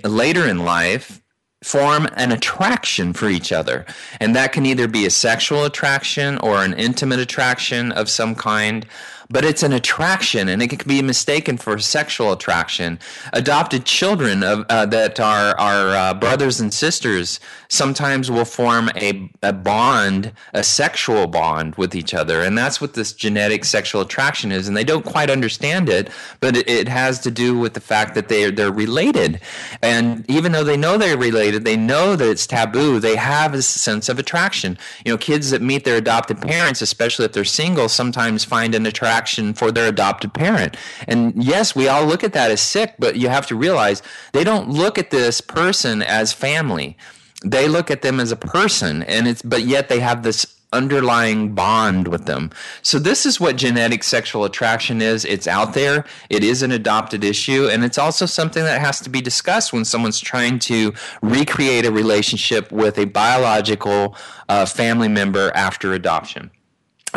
later 0.04 0.46
in 0.46 0.64
life, 0.64 1.22
form 1.62 2.06
an 2.16 2.32
attraction 2.32 3.12
for 3.12 3.28
each 3.28 3.52
other. 3.52 3.84
And 4.20 4.34
that 4.36 4.52
can 4.52 4.66
either 4.66 4.88
be 4.88 5.06
a 5.06 5.10
sexual 5.10 5.64
attraction 5.64 6.38
or 6.38 6.62
an 6.64 6.74
intimate 6.74 7.18
attraction 7.18 7.92
of 7.92 8.08
some 8.08 8.34
kind. 8.34 8.86
But 9.28 9.44
it's 9.44 9.62
an 9.62 9.72
attraction 9.72 10.48
and 10.48 10.62
it 10.62 10.68
can 10.68 10.86
be 10.86 11.02
mistaken 11.02 11.56
for 11.56 11.78
sexual 11.78 12.32
attraction. 12.32 12.98
Adopted 13.32 13.84
children 13.84 14.42
of, 14.42 14.64
uh, 14.68 14.86
that 14.86 15.18
are, 15.18 15.58
are 15.58 15.94
uh, 15.94 16.14
brothers 16.14 16.60
and 16.60 16.72
sisters 16.72 17.40
sometimes 17.68 18.30
will 18.30 18.44
form 18.44 18.88
a, 18.94 19.28
a 19.42 19.52
bond, 19.52 20.32
a 20.54 20.62
sexual 20.62 21.26
bond 21.26 21.74
with 21.74 21.94
each 21.94 22.14
other. 22.14 22.42
And 22.42 22.56
that's 22.56 22.80
what 22.80 22.94
this 22.94 23.12
genetic 23.12 23.64
sexual 23.64 24.02
attraction 24.02 24.52
is. 24.52 24.68
And 24.68 24.76
they 24.76 24.84
don't 24.84 25.04
quite 25.04 25.30
understand 25.30 25.88
it, 25.88 26.08
but 26.40 26.56
it, 26.56 26.68
it 26.68 26.88
has 26.88 27.20
to 27.20 27.30
do 27.30 27.58
with 27.58 27.74
the 27.74 27.80
fact 27.80 28.14
that 28.14 28.28
they're, 28.28 28.50
they're 28.50 28.70
related. 28.70 29.40
And 29.82 30.28
even 30.30 30.52
though 30.52 30.64
they 30.64 30.76
know 30.76 30.98
they're 30.98 31.18
related, 31.18 31.64
they 31.64 31.76
know 31.76 32.14
that 32.14 32.28
it's 32.28 32.46
taboo, 32.46 33.00
they 33.00 33.16
have 33.16 33.54
a 33.54 33.62
sense 33.62 34.08
of 34.08 34.18
attraction. 34.18 34.78
You 35.04 35.12
know, 35.12 35.18
kids 35.18 35.50
that 35.50 35.62
meet 35.62 35.84
their 35.84 35.96
adopted 35.96 36.40
parents, 36.40 36.80
especially 36.80 37.24
if 37.24 37.32
they're 37.32 37.44
single, 37.44 37.88
sometimes 37.88 38.44
find 38.44 38.74
an 38.74 38.86
attraction 38.86 39.15
for 39.54 39.70
their 39.70 39.88
adopted 39.88 40.34
parent. 40.34 40.76
And 41.06 41.42
yes, 41.42 41.74
we 41.74 41.88
all 41.88 42.04
look 42.04 42.24
at 42.24 42.32
that 42.32 42.50
as 42.50 42.60
sick, 42.60 42.94
but 42.98 43.16
you 43.16 43.28
have 43.28 43.46
to 43.46 43.56
realize 43.56 44.02
they 44.32 44.44
don't 44.44 44.68
look 44.68 44.98
at 44.98 45.10
this 45.10 45.40
person 45.40 46.02
as 46.02 46.32
family 46.32 46.96
they 47.44 47.68
look 47.68 47.90
at 47.90 48.02
them 48.02 48.18
as 48.18 48.32
a 48.32 48.36
person 48.36 49.02
and 49.02 49.28
it's 49.28 49.42
but 49.42 49.62
yet 49.62 49.88
they 49.88 50.00
have 50.00 50.22
this 50.22 50.56
underlying 50.72 51.54
bond 51.54 52.08
with 52.08 52.26
them. 52.26 52.50
So 52.82 52.98
this 52.98 53.24
is 53.24 53.40
what 53.40 53.56
genetic 53.56 54.02
sexual 54.02 54.44
attraction 54.44 55.00
is. 55.00 55.24
It's 55.24 55.46
out 55.46 55.74
there. 55.74 56.04
It 56.28 56.42
is 56.42 56.62
an 56.62 56.72
adopted 56.72 57.24
issue 57.24 57.68
and 57.68 57.84
it's 57.84 57.98
also 57.98 58.26
something 58.26 58.64
that 58.64 58.80
has 58.80 59.00
to 59.00 59.10
be 59.10 59.20
discussed 59.20 59.72
when 59.72 59.84
someone's 59.84 60.20
trying 60.20 60.58
to 60.60 60.92
recreate 61.22 61.86
a 61.86 61.92
relationship 61.92 62.70
with 62.72 62.98
a 62.98 63.04
biological 63.06 64.16
uh, 64.48 64.66
family 64.66 65.08
member 65.08 65.50
after 65.54 65.92
adoption. 65.92 66.50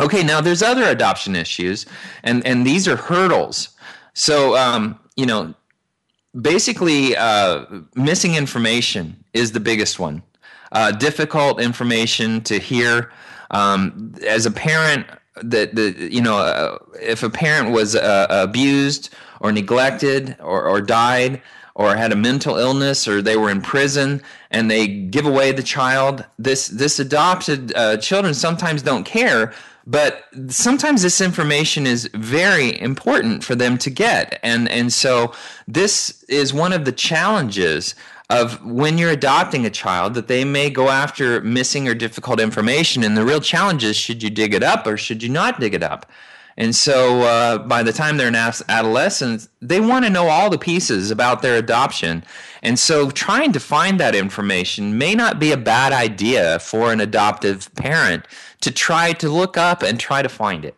Okay, 0.00 0.22
now 0.22 0.40
there's 0.40 0.62
other 0.62 0.84
adoption 0.84 1.36
issues 1.36 1.86
and 2.22 2.44
and 2.46 2.66
these 2.66 2.88
are 2.88 2.96
hurdles. 2.96 3.70
So 4.14 4.56
um, 4.56 4.98
you 5.16 5.26
know, 5.26 5.54
basically 6.40 7.16
uh, 7.16 7.66
missing 7.94 8.34
information 8.34 9.22
is 9.34 9.52
the 9.52 9.60
biggest 9.60 9.98
one. 9.98 10.22
Uh, 10.72 10.92
difficult 10.92 11.60
information 11.60 12.40
to 12.42 12.58
hear. 12.58 13.12
Um, 13.52 14.14
as 14.26 14.46
a 14.46 14.50
parent, 14.50 15.06
that 15.42 15.74
the 15.74 16.08
you 16.10 16.20
know 16.20 16.38
uh, 16.38 16.78
if 17.00 17.22
a 17.22 17.30
parent 17.30 17.70
was 17.70 17.96
uh, 17.96 18.26
abused 18.30 19.14
or 19.40 19.52
neglected 19.52 20.36
or, 20.40 20.64
or 20.66 20.80
died 20.80 21.40
or 21.74 21.96
had 21.96 22.12
a 22.12 22.16
mental 22.16 22.56
illness 22.56 23.06
or 23.06 23.22
they 23.22 23.36
were 23.36 23.50
in 23.50 23.60
prison 23.60 24.20
and 24.50 24.70
they 24.70 24.86
give 24.86 25.24
away 25.24 25.52
the 25.52 25.62
child 25.62 26.24
this 26.38 26.68
this 26.68 26.98
adopted 26.98 27.72
uh, 27.74 27.96
children 27.96 28.34
sometimes 28.34 28.82
don't 28.82 29.04
care 29.04 29.52
but 29.90 30.28
sometimes 30.46 31.02
this 31.02 31.20
information 31.20 31.84
is 31.84 32.08
very 32.14 32.80
important 32.80 33.42
for 33.42 33.56
them 33.56 33.76
to 33.78 33.90
get. 33.90 34.38
And 34.44 34.68
and 34.68 34.92
so 34.92 35.34
this 35.66 36.22
is 36.28 36.54
one 36.54 36.72
of 36.72 36.84
the 36.84 36.92
challenges 36.92 37.96
of 38.30 38.64
when 38.64 38.98
you're 38.98 39.10
adopting 39.10 39.66
a 39.66 39.70
child 39.70 40.14
that 40.14 40.28
they 40.28 40.44
may 40.44 40.70
go 40.70 40.90
after 40.90 41.40
missing 41.40 41.88
or 41.88 41.94
difficult 41.94 42.38
information. 42.38 43.02
And 43.02 43.16
the 43.16 43.24
real 43.24 43.40
challenge 43.40 43.82
is 43.82 43.96
should 43.96 44.22
you 44.22 44.30
dig 44.30 44.54
it 44.54 44.62
up 44.62 44.86
or 44.86 44.96
should 44.96 45.24
you 45.24 45.28
not 45.28 45.58
dig 45.58 45.74
it 45.74 45.82
up 45.82 46.06
and 46.60 46.76
so 46.76 47.22
uh, 47.22 47.56
by 47.56 47.82
the 47.82 47.90
time 47.90 48.18
they're 48.18 48.28
an 48.28 48.34
adolescent, 48.34 49.48
they 49.62 49.80
want 49.80 50.04
to 50.04 50.10
know 50.10 50.28
all 50.28 50.50
the 50.50 50.58
pieces 50.58 51.10
about 51.10 51.40
their 51.40 51.56
adoption. 51.56 52.22
And 52.62 52.78
so 52.78 53.10
trying 53.10 53.52
to 53.52 53.60
find 53.60 53.98
that 53.98 54.14
information 54.14 54.98
may 54.98 55.14
not 55.14 55.40
be 55.40 55.52
a 55.52 55.56
bad 55.56 55.94
idea 55.94 56.58
for 56.58 56.92
an 56.92 57.00
adoptive 57.00 57.74
parent 57.76 58.26
to 58.60 58.70
try 58.70 59.14
to 59.14 59.30
look 59.30 59.56
up 59.56 59.82
and 59.82 59.98
try 59.98 60.20
to 60.20 60.28
find 60.28 60.66
it. 60.66 60.76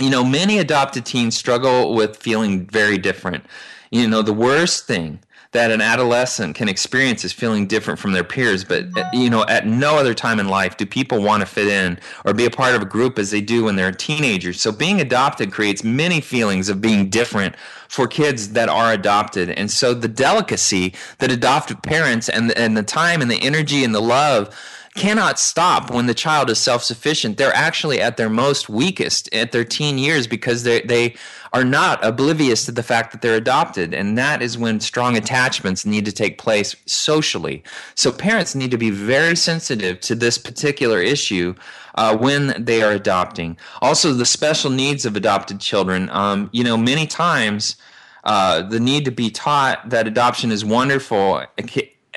You 0.00 0.08
know, 0.08 0.24
many 0.24 0.56
adopted 0.56 1.04
teens 1.04 1.36
struggle 1.36 1.94
with 1.94 2.16
feeling 2.16 2.66
very 2.66 2.96
different. 2.96 3.44
You 3.90 4.08
know, 4.08 4.22
the 4.22 4.32
worst 4.32 4.86
thing 4.86 5.20
that 5.52 5.70
an 5.70 5.80
adolescent 5.80 6.54
can 6.54 6.68
experience 6.68 7.24
is 7.24 7.32
feeling 7.32 7.66
different 7.66 7.98
from 7.98 8.12
their 8.12 8.24
peers 8.24 8.64
but 8.64 8.84
uh, 8.96 9.04
you 9.12 9.30
know 9.30 9.44
at 9.48 9.66
no 9.66 9.96
other 9.96 10.14
time 10.14 10.38
in 10.38 10.48
life 10.48 10.76
do 10.76 10.86
people 10.86 11.22
want 11.22 11.40
to 11.40 11.46
fit 11.46 11.68
in 11.68 11.98
or 12.24 12.34
be 12.34 12.44
a 12.44 12.50
part 12.50 12.74
of 12.74 12.82
a 12.82 12.84
group 12.84 13.18
as 13.18 13.30
they 13.30 13.40
do 13.40 13.64
when 13.64 13.76
they're 13.76 13.92
teenagers. 13.92 14.60
So 14.60 14.72
being 14.72 15.00
adopted 15.00 15.52
creates 15.52 15.84
many 15.84 16.20
feelings 16.20 16.68
of 16.68 16.80
being 16.80 17.08
different 17.10 17.56
for 17.88 18.06
kids 18.06 18.50
that 18.50 18.68
are 18.68 18.92
adopted. 18.92 19.50
And 19.50 19.70
so 19.70 19.94
the 19.94 20.08
delicacy 20.08 20.94
that 21.18 21.30
adoptive 21.30 21.82
parents 21.82 22.28
and 22.28 22.52
and 22.52 22.76
the 22.76 22.82
time 22.82 23.20
and 23.20 23.30
the 23.30 23.42
energy 23.42 23.84
and 23.84 23.94
the 23.94 24.00
love 24.00 24.54
cannot 24.98 25.38
stop 25.38 25.90
when 25.90 26.06
the 26.06 26.14
child 26.14 26.50
is 26.50 26.58
self-sufficient. 26.58 27.38
They're 27.38 27.54
actually 27.54 28.00
at 28.00 28.16
their 28.16 28.28
most 28.28 28.68
weakest 28.68 29.32
at 29.32 29.52
their 29.52 29.64
teen 29.64 29.96
years 29.96 30.26
because 30.26 30.64
they 30.64 30.80
they 30.82 31.14
are 31.52 31.64
not 31.64 32.04
oblivious 32.04 32.66
to 32.66 32.72
the 32.72 32.82
fact 32.82 33.12
that 33.12 33.22
they're 33.22 33.36
adopted. 33.36 33.94
And 33.94 34.18
that 34.18 34.42
is 34.42 34.58
when 34.58 34.80
strong 34.80 35.16
attachments 35.16 35.86
need 35.86 36.04
to 36.04 36.12
take 36.12 36.36
place 36.36 36.76
socially. 36.84 37.62
So 37.94 38.12
parents 38.12 38.54
need 38.54 38.70
to 38.70 38.76
be 38.76 38.90
very 38.90 39.34
sensitive 39.34 40.00
to 40.00 40.14
this 40.14 40.36
particular 40.36 41.00
issue 41.00 41.54
uh, 41.94 42.16
when 42.16 42.54
they 42.62 42.82
are 42.82 42.92
adopting. 42.92 43.56
Also 43.80 44.12
the 44.12 44.26
special 44.26 44.70
needs 44.70 45.06
of 45.06 45.16
adopted 45.16 45.60
children. 45.60 46.10
Um, 46.10 46.50
you 46.52 46.64
know 46.64 46.76
many 46.76 47.06
times 47.06 47.76
uh, 48.24 48.62
the 48.62 48.80
need 48.80 49.04
to 49.04 49.10
be 49.12 49.30
taught 49.30 49.88
that 49.88 50.06
adoption 50.06 50.50
is 50.50 50.64
wonderful 50.64 51.42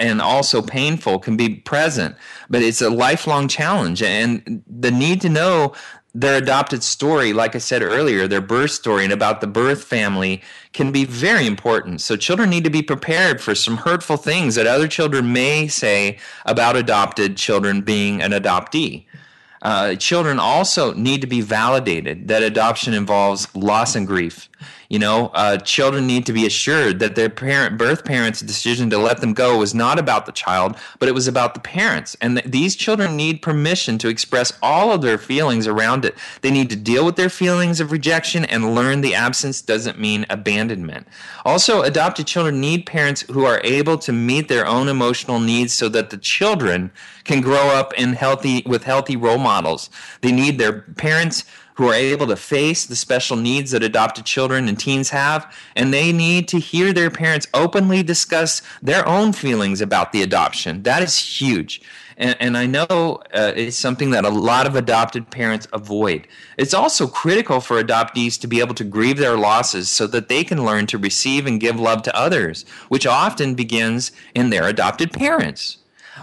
and 0.01 0.19
also 0.19 0.63
painful 0.63 1.19
can 1.19 1.37
be 1.37 1.47
present, 1.47 2.15
but 2.49 2.63
it's 2.63 2.81
a 2.81 2.89
lifelong 2.89 3.47
challenge. 3.47 4.01
And 4.01 4.63
the 4.67 4.89
need 4.89 5.21
to 5.21 5.29
know 5.29 5.73
their 6.13 6.37
adopted 6.37 6.81
story, 6.83 7.31
like 7.33 7.55
I 7.55 7.59
said 7.59 7.83
earlier, 7.83 8.27
their 8.27 8.41
birth 8.41 8.71
story 8.71 9.03
and 9.03 9.13
about 9.13 9.39
the 9.39 9.47
birth 9.47 9.83
family 9.83 10.41
can 10.73 10.91
be 10.91 11.05
very 11.05 11.45
important. 11.45 12.01
So 12.01 12.17
children 12.17 12.49
need 12.49 12.63
to 12.63 12.69
be 12.69 12.81
prepared 12.81 13.39
for 13.39 13.53
some 13.53 13.77
hurtful 13.77 14.17
things 14.17 14.55
that 14.55 14.65
other 14.65 14.87
children 14.87 15.31
may 15.31 15.67
say 15.67 16.17
about 16.45 16.75
adopted 16.75 17.37
children 17.37 17.81
being 17.81 18.21
an 18.21 18.31
adoptee. 18.31 19.05
Uh, 19.61 19.93
children 19.95 20.39
also 20.39 20.93
need 20.95 21.21
to 21.21 21.27
be 21.27 21.41
validated 21.41 22.27
that 22.27 22.41
adoption 22.41 22.95
involves 22.95 23.47
loss 23.55 23.95
and 23.95 24.07
grief. 24.07 24.49
You 24.91 24.99
know, 24.99 25.27
uh, 25.33 25.55
children 25.55 26.05
need 26.05 26.25
to 26.25 26.33
be 26.33 26.45
assured 26.45 26.99
that 26.99 27.15
their 27.15 27.29
parent, 27.29 27.77
birth 27.77 28.03
parents' 28.03 28.41
decision 28.41 28.89
to 28.89 28.97
let 28.97 29.21
them 29.21 29.33
go 29.33 29.57
was 29.57 29.73
not 29.73 29.97
about 29.97 30.25
the 30.25 30.33
child, 30.33 30.75
but 30.99 31.07
it 31.07 31.13
was 31.13 31.29
about 31.29 31.53
the 31.53 31.61
parents. 31.61 32.17
And 32.19 32.35
th- 32.35 32.51
these 32.51 32.75
children 32.75 33.15
need 33.15 33.41
permission 33.41 33.97
to 33.99 34.09
express 34.09 34.51
all 34.61 34.91
of 34.91 35.01
their 35.01 35.17
feelings 35.17 35.65
around 35.65 36.03
it. 36.03 36.15
They 36.41 36.51
need 36.51 36.69
to 36.71 36.75
deal 36.75 37.05
with 37.05 37.15
their 37.15 37.29
feelings 37.29 37.79
of 37.79 37.93
rejection 37.93 38.43
and 38.43 38.75
learn 38.75 38.99
the 38.99 39.15
absence 39.15 39.61
doesn't 39.61 39.97
mean 39.97 40.25
abandonment. 40.29 41.07
Also, 41.45 41.83
adopted 41.83 42.27
children 42.27 42.59
need 42.59 42.85
parents 42.85 43.21
who 43.21 43.45
are 43.45 43.61
able 43.63 43.97
to 43.99 44.11
meet 44.11 44.49
their 44.49 44.67
own 44.67 44.89
emotional 44.89 45.39
needs 45.39 45.71
so 45.71 45.87
that 45.87 46.09
the 46.09 46.17
children 46.17 46.91
can 47.23 47.39
grow 47.39 47.69
up 47.69 47.93
in 47.93 48.11
healthy 48.11 48.61
with 48.65 48.83
healthy 48.83 49.15
role 49.15 49.37
models. 49.37 49.89
They 50.19 50.33
need 50.33 50.59
their 50.59 50.81
parents 50.81 51.45
who 51.75 51.87
are 51.87 51.93
able 51.93 52.27
to 52.27 52.35
face 52.35 52.85
the 52.85 52.95
special 52.95 53.37
needs 53.37 53.71
that 53.71 53.83
adopted 53.83 54.25
children 54.25 54.67
and 54.67 54.79
teens 54.79 55.09
have, 55.09 55.55
and 55.75 55.93
they 55.93 56.11
need 56.11 56.47
to 56.49 56.59
hear 56.59 56.93
their 56.93 57.09
parents 57.09 57.47
openly 57.53 58.03
discuss 58.03 58.61
their 58.81 59.07
own 59.07 59.33
feelings 59.33 59.81
about 59.81 60.11
the 60.11 60.21
adoption. 60.21 60.83
That 60.83 61.01
is 61.01 61.17
huge. 61.17 61.81
And, 62.17 62.37
and 62.39 62.57
I 62.57 62.67
know 62.67 63.21
uh, 63.33 63.53
it's 63.55 63.77
something 63.77 64.11
that 64.11 64.25
a 64.25 64.29
lot 64.29 64.67
of 64.67 64.75
adopted 64.75 65.31
parents 65.31 65.67
avoid. 65.73 66.27
It's 66.57 66.73
also 66.73 67.07
critical 67.07 67.61
for 67.61 67.81
adoptees 67.81 68.39
to 68.41 68.47
be 68.47 68.59
able 68.59 68.75
to 68.75 68.83
grieve 68.83 69.17
their 69.17 69.37
losses 69.37 69.89
so 69.89 70.05
that 70.07 70.29
they 70.29 70.43
can 70.43 70.63
learn 70.63 70.85
to 70.87 70.99
receive 70.99 71.47
and 71.47 71.59
give 71.59 71.79
love 71.79 72.03
to 72.03 72.15
others, 72.15 72.63
which 72.89 73.07
often 73.07 73.55
begins 73.55 74.11
in 74.35 74.51
their 74.51 74.67
adopted 74.67 75.11
parents. 75.11 75.77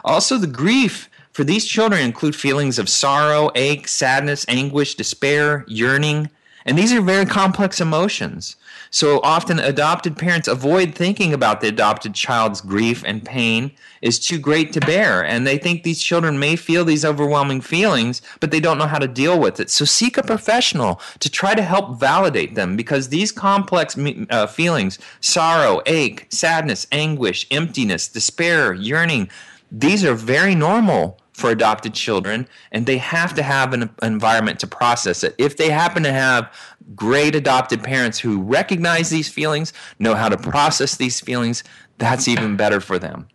Also, 0.04 0.38
the 0.38 0.46
grief 0.46 1.10
for 1.38 1.44
these 1.44 1.66
children 1.66 2.00
include 2.00 2.34
feelings 2.34 2.80
of 2.80 2.88
sorrow, 2.88 3.48
ache, 3.54 3.86
sadness, 3.86 4.44
anguish, 4.48 4.96
despair, 4.96 5.64
yearning, 5.68 6.28
and 6.66 6.76
these 6.76 6.92
are 6.92 7.00
very 7.00 7.26
complex 7.26 7.80
emotions. 7.80 8.56
So 8.90 9.20
often 9.22 9.60
adopted 9.60 10.18
parents 10.18 10.48
avoid 10.48 10.96
thinking 10.96 11.32
about 11.32 11.60
the 11.60 11.68
adopted 11.68 12.12
child's 12.14 12.60
grief 12.60 13.04
and 13.06 13.24
pain 13.24 13.70
is 14.02 14.18
too 14.18 14.40
great 14.40 14.72
to 14.72 14.80
bear. 14.80 15.24
And 15.24 15.46
they 15.46 15.58
think 15.58 15.84
these 15.84 16.02
children 16.02 16.40
may 16.40 16.56
feel 16.56 16.84
these 16.84 17.04
overwhelming 17.04 17.60
feelings, 17.60 18.20
but 18.40 18.50
they 18.50 18.58
don't 18.58 18.76
know 18.76 18.88
how 18.88 18.98
to 18.98 19.06
deal 19.06 19.38
with 19.38 19.60
it. 19.60 19.70
So 19.70 19.84
seek 19.84 20.18
a 20.18 20.24
professional 20.24 21.00
to 21.20 21.30
try 21.30 21.54
to 21.54 21.62
help 21.62 22.00
validate 22.00 22.56
them 22.56 22.76
because 22.76 23.10
these 23.10 23.30
complex 23.30 23.96
uh, 24.30 24.48
feelings 24.48 24.98
sorrow, 25.20 25.82
ache, 25.86 26.26
sadness, 26.30 26.88
anguish, 26.90 27.46
emptiness, 27.52 28.08
despair, 28.08 28.74
yearning 28.74 29.30
these 29.70 30.04
are 30.04 30.14
very 30.14 30.54
normal 30.54 31.18
for 31.38 31.50
adopted 31.50 31.94
children, 31.94 32.48
and 32.72 32.84
they 32.84 32.98
have 32.98 33.32
to 33.34 33.42
have 33.42 33.72
an, 33.72 33.88
environment 34.02 34.58
to 34.58 34.66
process 34.66 35.22
it. 35.22 35.34
If 35.38 35.56
they 35.56 35.70
happen 35.70 36.02
to 36.02 36.12
have 36.12 36.52
great 36.96 37.36
adopted 37.36 37.82
parents 37.82 38.18
who 38.18 38.42
recognize 38.42 39.08
these 39.08 39.28
feelings, 39.28 39.72
know 40.00 40.14
how 40.14 40.28
to 40.28 40.36
process 40.36 40.96
these 40.96 41.20
feelings, 41.20 41.62
that's 41.98 42.26
even 42.26 42.56
better 42.56 42.80
for 42.80 42.98
them. 42.98 43.28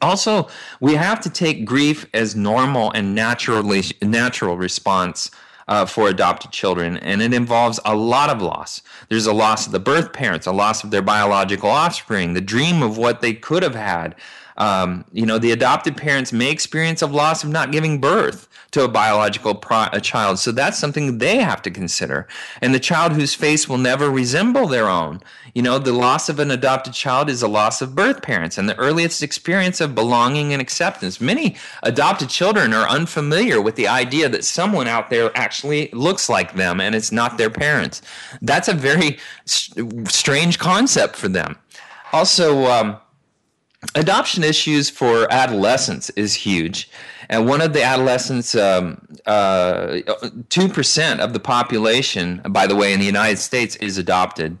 Also, 0.00 0.48
we 0.80 0.94
have 0.94 1.20
to 1.20 1.30
take 1.30 1.66
grief 1.66 2.06
as 2.14 2.34
normal 2.34 2.90
and 2.92 3.14
naturally 3.14 3.82
natural 4.02 4.56
response 4.56 5.30
uh, 5.66 5.84
for 5.84 6.08
adopted 6.08 6.50
children, 6.50 6.96
and 6.96 7.20
it 7.20 7.34
involves 7.34 7.78
a 7.84 7.94
lot 7.94 8.30
of 8.30 8.40
loss. 8.40 8.80
There's 9.10 9.26
a 9.26 9.34
loss 9.34 9.66
of 9.66 9.72
the 9.72 9.78
birth 9.78 10.14
parents, 10.14 10.46
a 10.46 10.52
loss 10.52 10.82
of 10.82 10.90
their 10.90 11.02
biological 11.02 11.68
offspring, 11.68 12.32
the 12.32 12.40
dream 12.40 12.82
of 12.82 12.96
what 12.96 13.20
they 13.20 13.34
could 13.34 13.62
have 13.62 13.74
had. 13.74 14.14
Um, 14.58 15.04
you 15.12 15.24
know, 15.24 15.38
the 15.38 15.52
adopted 15.52 15.96
parents 15.96 16.32
may 16.32 16.50
experience 16.50 17.00
a 17.00 17.06
loss 17.06 17.42
of 17.44 17.50
not 17.50 17.72
giving 17.72 18.00
birth 18.00 18.48
to 18.72 18.84
a 18.84 18.88
biological 18.88 19.54
pro- 19.54 19.88
a 19.92 20.00
child. 20.00 20.38
So 20.38 20.52
that's 20.52 20.78
something 20.78 21.18
they 21.18 21.38
have 21.38 21.62
to 21.62 21.70
consider. 21.70 22.28
And 22.60 22.74
the 22.74 22.80
child 22.80 23.12
whose 23.12 23.34
face 23.34 23.68
will 23.68 23.78
never 23.78 24.10
resemble 24.10 24.66
their 24.66 24.88
own. 24.88 25.22
You 25.54 25.62
know, 25.62 25.78
the 25.78 25.92
loss 25.92 26.28
of 26.28 26.38
an 26.38 26.50
adopted 26.50 26.92
child 26.92 27.30
is 27.30 27.40
a 27.40 27.48
loss 27.48 27.80
of 27.80 27.94
birth 27.94 28.20
parents 28.20 28.58
and 28.58 28.68
the 28.68 28.76
earliest 28.76 29.22
experience 29.22 29.80
of 29.80 29.94
belonging 29.94 30.52
and 30.52 30.60
acceptance. 30.60 31.20
Many 31.20 31.56
adopted 31.82 32.28
children 32.28 32.74
are 32.74 32.86
unfamiliar 32.88 33.60
with 33.62 33.76
the 33.76 33.88
idea 33.88 34.28
that 34.28 34.44
someone 34.44 34.86
out 34.86 35.08
there 35.08 35.30
actually 35.36 35.88
looks 35.92 36.28
like 36.28 36.54
them 36.54 36.80
and 36.80 36.94
it's 36.94 37.12
not 37.12 37.38
their 37.38 37.50
parents. 37.50 38.02
That's 38.42 38.68
a 38.68 38.74
very 38.74 39.18
st- 39.46 40.10
strange 40.10 40.58
concept 40.58 41.16
for 41.16 41.28
them. 41.28 41.56
Also, 42.12 42.66
um, 42.66 42.98
adoption 43.94 44.44
issues 44.44 44.90
for 44.90 45.30
adolescents 45.32 46.10
is 46.10 46.34
huge. 46.34 46.90
And 47.28 47.46
one 47.46 47.60
of 47.60 47.72
the 47.72 47.82
adolescents, 47.82 48.54
um, 48.54 49.06
uh, 49.26 50.00
2% 50.48 51.18
of 51.18 51.32
the 51.32 51.40
population, 51.40 52.40
by 52.48 52.66
the 52.66 52.74
way, 52.74 52.92
in 52.92 53.00
the 53.00 53.06
United 53.06 53.38
States 53.38 53.76
is 53.76 53.98
adopted. 53.98 54.58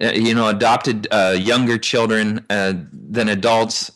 Uh, 0.00 0.06
you 0.12 0.34
know, 0.34 0.48
adopted 0.48 1.06
uh, 1.10 1.36
younger 1.38 1.78
children 1.78 2.44
uh, 2.50 2.72
than 2.92 3.28
adults 3.28 3.92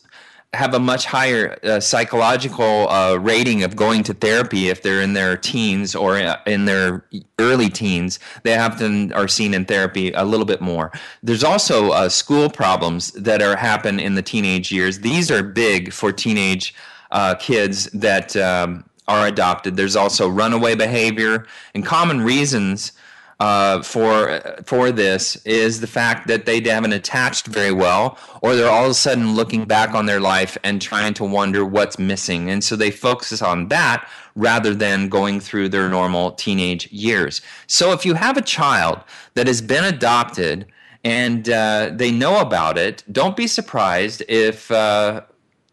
have 0.57 0.73
a 0.73 0.79
much 0.79 1.05
higher 1.05 1.57
uh, 1.63 1.79
psychological 1.79 2.89
uh, 2.89 3.15
rating 3.15 3.61
of 3.61 3.75
going 3.75 4.01
to 4.03 4.13
therapy 4.13 4.69
if 4.69 4.81
they're 4.81 5.01
in 5.01 5.13
their 5.13 5.37
teens 5.37 5.95
or 5.95 6.17
uh, 6.17 6.37
in 6.47 6.65
their 6.65 7.05
early 7.37 7.69
teens. 7.69 8.19
They 8.41 8.57
often 8.57 9.13
are 9.13 9.27
seen 9.27 9.53
in 9.53 9.65
therapy 9.65 10.11
a 10.13 10.25
little 10.25 10.47
bit 10.47 10.59
more. 10.59 10.91
There's 11.21 11.43
also 11.43 11.91
uh, 11.91 12.09
school 12.09 12.49
problems 12.49 13.11
that 13.11 13.41
are 13.41 13.55
happen 13.55 13.99
in 13.99 14.15
the 14.15 14.23
teenage 14.23 14.71
years. 14.71 14.99
These 14.99 15.29
are 15.29 15.43
big 15.43 15.93
for 15.93 16.11
teenage 16.11 16.73
uh, 17.11 17.35
kids 17.35 17.85
that 17.91 18.35
um, 18.35 18.83
are 19.07 19.27
adopted. 19.27 19.77
There's 19.77 19.95
also 19.95 20.27
runaway 20.27 20.73
behavior 20.73 21.45
and 21.75 21.85
common 21.85 22.21
reasons 22.21 22.93
uh, 23.39 23.81
for 23.83 24.41
for 24.65 24.91
this 24.91 25.35
is 25.45 25.79
the 25.79 25.87
fact 25.87 26.27
that 26.27 26.45
they 26.45 26.59
haven't 26.61 26.93
attached 26.93 27.45
very 27.45 27.71
well, 27.71 28.17
or 28.41 28.55
they're 28.55 28.69
all 28.69 28.85
of 28.85 28.91
a 28.91 28.95
sudden 28.95 29.35
looking 29.35 29.65
back 29.65 29.93
on 29.93 30.07
their 30.07 30.19
life 30.19 30.57
and 30.63 30.81
trying 30.81 31.13
to 31.15 31.23
wonder 31.23 31.63
what's 31.63 31.99
missing, 31.99 32.49
and 32.49 32.63
so 32.63 32.75
they 32.75 32.91
focus 32.91 33.41
on 33.41 33.67
that 33.67 34.07
rather 34.35 34.73
than 34.73 35.09
going 35.09 35.39
through 35.39 35.69
their 35.69 35.89
normal 35.89 36.31
teenage 36.31 36.91
years. 36.91 37.41
So 37.67 37.91
if 37.91 38.05
you 38.05 38.13
have 38.13 38.37
a 38.37 38.41
child 38.41 38.99
that 39.33 39.47
has 39.47 39.61
been 39.61 39.83
adopted 39.83 40.67
and 41.03 41.49
uh, 41.49 41.91
they 41.93 42.11
know 42.11 42.39
about 42.39 42.77
it, 42.77 43.03
don't 43.11 43.35
be 43.35 43.47
surprised 43.47 44.23
if 44.27 44.69
uh, 44.71 45.21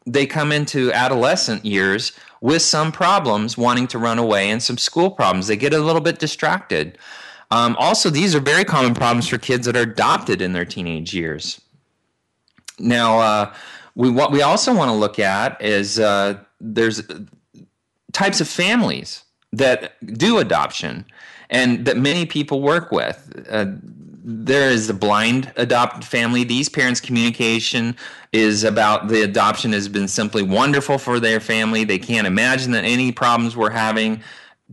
they 0.06 0.26
come 0.26 0.52
into 0.52 0.92
adolescent 0.92 1.64
years 1.64 2.12
with 2.40 2.62
some 2.62 2.92
problems, 2.92 3.56
wanting 3.56 3.86
to 3.88 3.98
run 3.98 4.18
away, 4.18 4.50
and 4.50 4.62
some 4.62 4.76
school 4.76 5.10
problems. 5.10 5.46
They 5.46 5.56
get 5.56 5.72
a 5.72 5.78
little 5.78 6.02
bit 6.02 6.18
distracted. 6.18 6.98
Um, 7.55 7.76
also, 7.78 8.11
these 8.11 8.34
are 8.34 8.40
very 8.40 8.64
common 8.64 8.94
problems 8.94 9.28
for 9.28 9.38
kids 9.38 9.66
that 9.66 9.76
are 9.76 9.82
adopted 9.82 10.42
in 10.42 10.52
their 10.55 10.64
teenage 10.64 11.14
years. 11.14 11.61
Now, 12.80 13.20
uh, 13.20 13.55
we 13.94 14.11
what 14.11 14.32
we 14.32 14.42
also 14.42 14.74
want 14.74 14.88
to 14.88 14.94
look 14.96 15.20
at 15.20 15.62
is 15.62 16.00
uh, 16.00 16.40
there's 16.61 17.00
types 18.12 18.40
of 18.40 18.48
families 18.48 19.22
that 19.52 19.92
do 20.05 20.38
adoption 20.38 21.05
and 21.48 21.86
that 21.86 21.96
many 21.96 22.26
people 22.26 22.61
work 22.61 22.90
with. 22.90 23.46
Uh, 23.48 23.66
there 24.24 24.70
is 24.70 24.88
the 24.88 24.94
blind 24.94 25.52
adopted 25.55 26.05
family. 26.05 26.42
These 26.42 26.68
parents' 26.68 27.00
communication 27.00 27.94
is 28.32 28.64
about 28.64 29.07
the 29.07 29.22
adoption 29.22 29.72
has 29.74 29.86
been 29.86 30.09
simply 30.09 30.42
wonderful 30.42 30.98
for 30.98 31.20
their 31.20 31.38
family. 31.38 31.84
They 31.84 32.00
can't 32.00 32.26
imagine 32.26 32.72
that 32.72 32.84
any 32.84 33.12
problems 33.12 33.57
we're 33.57 33.70
having 33.70 34.24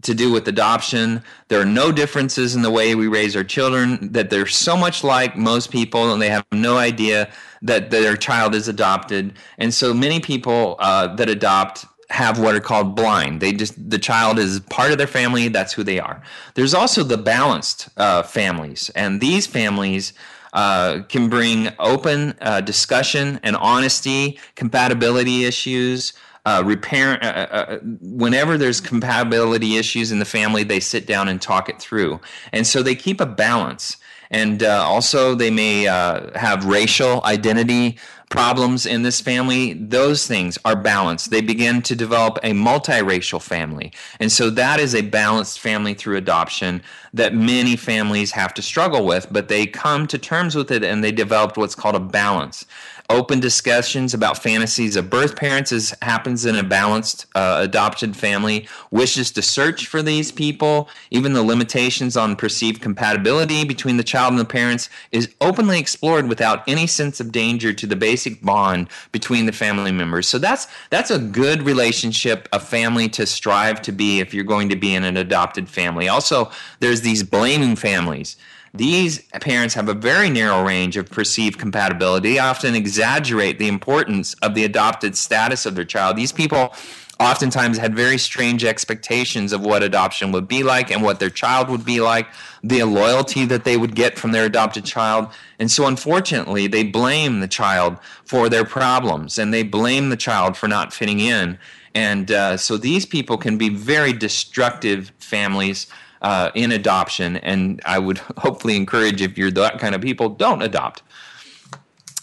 to 0.02 0.14
do 0.14 0.32
with 0.32 0.48
adoption. 0.48 1.22
There 1.50 1.60
are 1.60 1.66
no 1.66 1.92
differences 1.92 2.56
in 2.56 2.62
the 2.62 2.72
way 2.72 2.96
we 2.96 3.08
raise 3.08 3.36
our 3.36 3.44
children, 3.44 4.12
that 4.14 4.30
they're 4.30 4.48
so 4.48 4.78
much 4.78 5.04
like 5.04 5.36
most 5.36 5.72
people, 5.72 6.14
and 6.14 6.22
they 6.22 6.30
have 6.30 6.46
no 6.52 6.78
idea 6.78 7.32
that 7.62 7.92
their 7.92 8.16
child 8.16 8.56
is 8.56 8.68
adopted. 8.68 9.34
And 9.58 9.74
so 9.74 9.94
many 9.94 10.20
people 10.20 10.78
uh, 10.80 11.16
that 11.16 11.30
adopt 11.30 11.86
have 12.10 12.40
what 12.40 12.56
are 12.56 12.60
called 12.60 12.96
blind. 12.96 13.42
They 13.42 13.54
just 13.54 13.90
the 13.90 14.00
child 14.00 14.38
is 14.40 14.60
part 14.62 14.92
of 14.92 14.98
their 14.98 15.08
family. 15.08 15.48
That's 15.48 15.74
who 15.74 15.84
they 15.84 16.00
are. 16.00 16.22
There's 16.56 16.74
also 16.74 17.04
the 17.04 17.18
balanced 17.18 17.90
uh, 17.98 18.24
families, 18.24 18.90
and 18.96 19.22
these 19.22 19.48
families 19.48 20.14
uh, 20.54 21.04
can 21.08 21.30
bring 21.30 21.70
open 21.80 22.34
uh, 22.42 22.62
discussion 22.62 23.40
and 23.44 23.56
honesty, 23.56 24.40
compatibility 24.56 25.46
issues 25.46 26.14
uh, 26.46 26.64
repair 26.66 27.24
uh, 27.24 27.28
uh, 27.28 27.56
uh, 27.56 27.80
whenever 28.02 28.58
there's 28.58 28.82
compatibility 28.82 29.78
issues 29.78 30.12
in 30.12 30.20
the 30.20 30.26
family 30.26 30.64
they 30.64 30.80
sit 30.80 31.06
down 31.06 31.28
and 31.28 31.42
talk 31.42 31.70
it 31.70 31.80
through. 31.80 32.20
And 32.52 32.66
so 32.66 32.82
they 32.82 32.96
keep 32.96 33.22
a 33.22 33.26
balance. 33.26 33.98
And 34.32 34.64
uh, 34.64 34.84
also 34.84 35.36
they 35.36 35.52
may 35.52 35.88
uh, 35.88 36.38
have 36.38 36.66
racial 36.66 37.24
identity 37.26 37.98
problems 38.30 38.86
in 38.86 39.04
this 39.04 39.20
family. 39.20 39.74
Those 39.74 40.26
things 40.26 40.58
are 40.64 40.76
balanced. 40.76 41.32
They 41.32 41.42
begin 41.42 41.82
to 41.82 41.96
develop 41.96 42.38
a 42.42 42.52
multiracial 42.52 43.42
family. 43.42 43.92
And 44.22 44.32
so 44.32 44.50
that 44.52 44.80
is 44.80 44.96
a 44.96 45.02
balanced 45.02 45.60
family 45.60 45.94
through 45.94 46.16
adoption 46.16 46.82
that 47.14 47.36
many 47.36 47.76
families 47.76 48.32
have 48.32 48.54
to 48.54 48.62
struggle 48.62 49.06
with 49.06 49.28
but 49.32 49.50
they 49.50 49.66
come 49.66 50.08
to 50.08 50.18
terms 50.18 50.56
with 50.56 50.72
it 50.72 50.84
and 50.84 51.04
they 51.04 51.12
developed 51.12 51.58
what's 51.58 51.76
called 51.76 51.96
a 51.96 52.00
balance 52.00 52.66
open 53.12 53.40
discussions 53.40 54.14
about 54.14 54.42
fantasies 54.42 54.96
of 54.96 55.10
birth 55.10 55.36
parents. 55.36 55.72
As 55.72 55.94
happens 56.02 56.46
in 56.46 56.56
a 56.56 56.64
balanced 56.64 57.26
uh, 57.36 57.60
adopted 57.62 58.16
family. 58.16 58.68
Wishes 58.90 59.32
to 59.32 59.42
search 59.42 59.88
for 59.88 60.02
these 60.02 60.32
people 60.32 60.90
even 61.10 61.34
the 61.34 61.44
limitations 61.44 62.18
on 62.18 62.36
perceived 62.36 62.82
compatibility 62.82 63.64
between 63.64 63.98
the 63.98 64.04
child 64.04 64.32
and 64.32 64.40
the 64.40 64.46
parents 64.46 64.90
is 65.12 65.34
openly 65.42 65.80
explored 65.80 66.28
without 66.28 66.64
any 66.68 66.88
sense 66.88 67.20
of 67.20 67.32
danger 67.32 67.74
to 67.74 67.86
the 67.86 67.96
basic 67.96 68.42
bond 68.42 68.88
between 69.12 69.46
the 69.46 69.52
family 69.52 69.92
members. 69.92 70.28
So 70.28 70.38
that's 70.38 70.68
that's 70.90 71.12
a 71.12 71.20
good 71.20 71.64
relationship 71.64 72.48
a 72.54 72.60
family 72.60 73.10
to 73.10 73.26
strive 73.26 73.82
to 73.84 73.92
be 73.92 74.20
if 74.20 74.34
you're 74.34 74.44
going 74.44 74.70
to 74.70 74.76
be 74.76 74.96
in 74.96 75.04
an 75.04 75.18
adopted 75.18 75.70
family. 75.70 76.08
Also 76.08 76.50
there's 76.80 77.02
these 77.02 77.24
blaming 77.24 77.76
families 77.76 78.38
these 78.74 79.20
parents 79.42 79.74
have 79.74 79.90
a 79.90 79.94
very 79.94 80.30
narrow 80.30 80.64
range 80.64 80.96
of 80.96 81.10
perceived 81.10 81.60
compatibility, 81.60 82.40
often 82.40 82.74
exaggerate 82.74 83.60
the 83.60 83.68
importance 83.68 84.34
of 84.36 84.56
the 84.56 84.64
adopted 84.64 85.18
status 85.18 85.66
of 85.66 85.76
their 85.76 85.86
child. 85.86 86.16
These 86.16 86.32
people 86.32 86.74
oftentimes 87.22 87.78
had 87.78 87.96
very 87.96 88.18
strange 88.18 88.64
expectations 88.64 89.54
of 89.54 89.62
what 89.62 89.84
adoption 89.84 90.32
would 90.32 90.48
be 90.48 90.64
like 90.64 90.90
and 90.90 91.04
what 91.04 91.20
their 91.20 91.30
child 91.30 91.70
would 91.70 91.86
be 91.86 92.02
like, 92.02 92.28
the 92.64 92.84
loyalty 92.84 93.46
that 93.46 93.64
they 93.64 93.78
would 93.78 93.94
get 93.94 94.18
from 94.18 94.32
their 94.32 94.46
adopted 94.46 94.86
child. 94.86 95.28
And 95.60 95.70
so, 95.70 95.86
unfortunately, 95.86 96.68
they 96.68 96.84
blame 96.84 97.40
the 97.40 97.48
child 97.48 97.98
for 98.24 98.50
their 98.50 98.66
problems 98.66 99.38
and 99.38 99.54
they 99.54 99.64
blame 99.64 100.10
the 100.10 100.18
child 100.18 100.58
for 100.58 100.68
not 100.68 100.94
fitting 100.94 101.20
in. 101.20 101.60
And 101.94 102.32
uh, 102.32 102.58
so, 102.58 102.78
these 102.78 103.06
people 103.06 103.38
can 103.38 103.58
be 103.58 103.70
very 103.70 104.14
destructive 104.14 105.12
families 105.20 105.88
uh, 106.22 106.52
in 106.56 106.72
adoption. 106.72 107.38
And 107.38 107.82
I 107.86 108.00
would 108.00 108.18
hopefully 108.38 108.76
encourage 108.76 109.22
if 109.22 109.38
you're 109.38 109.52
that 109.52 109.80
kind 109.80 109.96
of 109.96 110.02
people, 110.02 110.30
don't 110.30 110.62
adopt. 110.62 111.04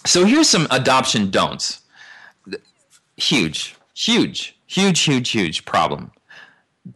So 0.06 0.24
here's 0.24 0.48
some 0.48 0.66
adoption 0.70 1.30
don'ts. 1.30 1.82
Huge, 3.16 3.76
huge, 3.94 4.56
huge, 4.66 5.00
huge, 5.00 5.30
huge 5.30 5.64
problem. 5.64 6.12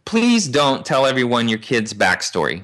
Please 0.05 0.47
don't 0.47 0.85
tell 0.85 1.05
everyone 1.05 1.49
your 1.49 1.59
kid's 1.59 1.93
backstory. 1.93 2.63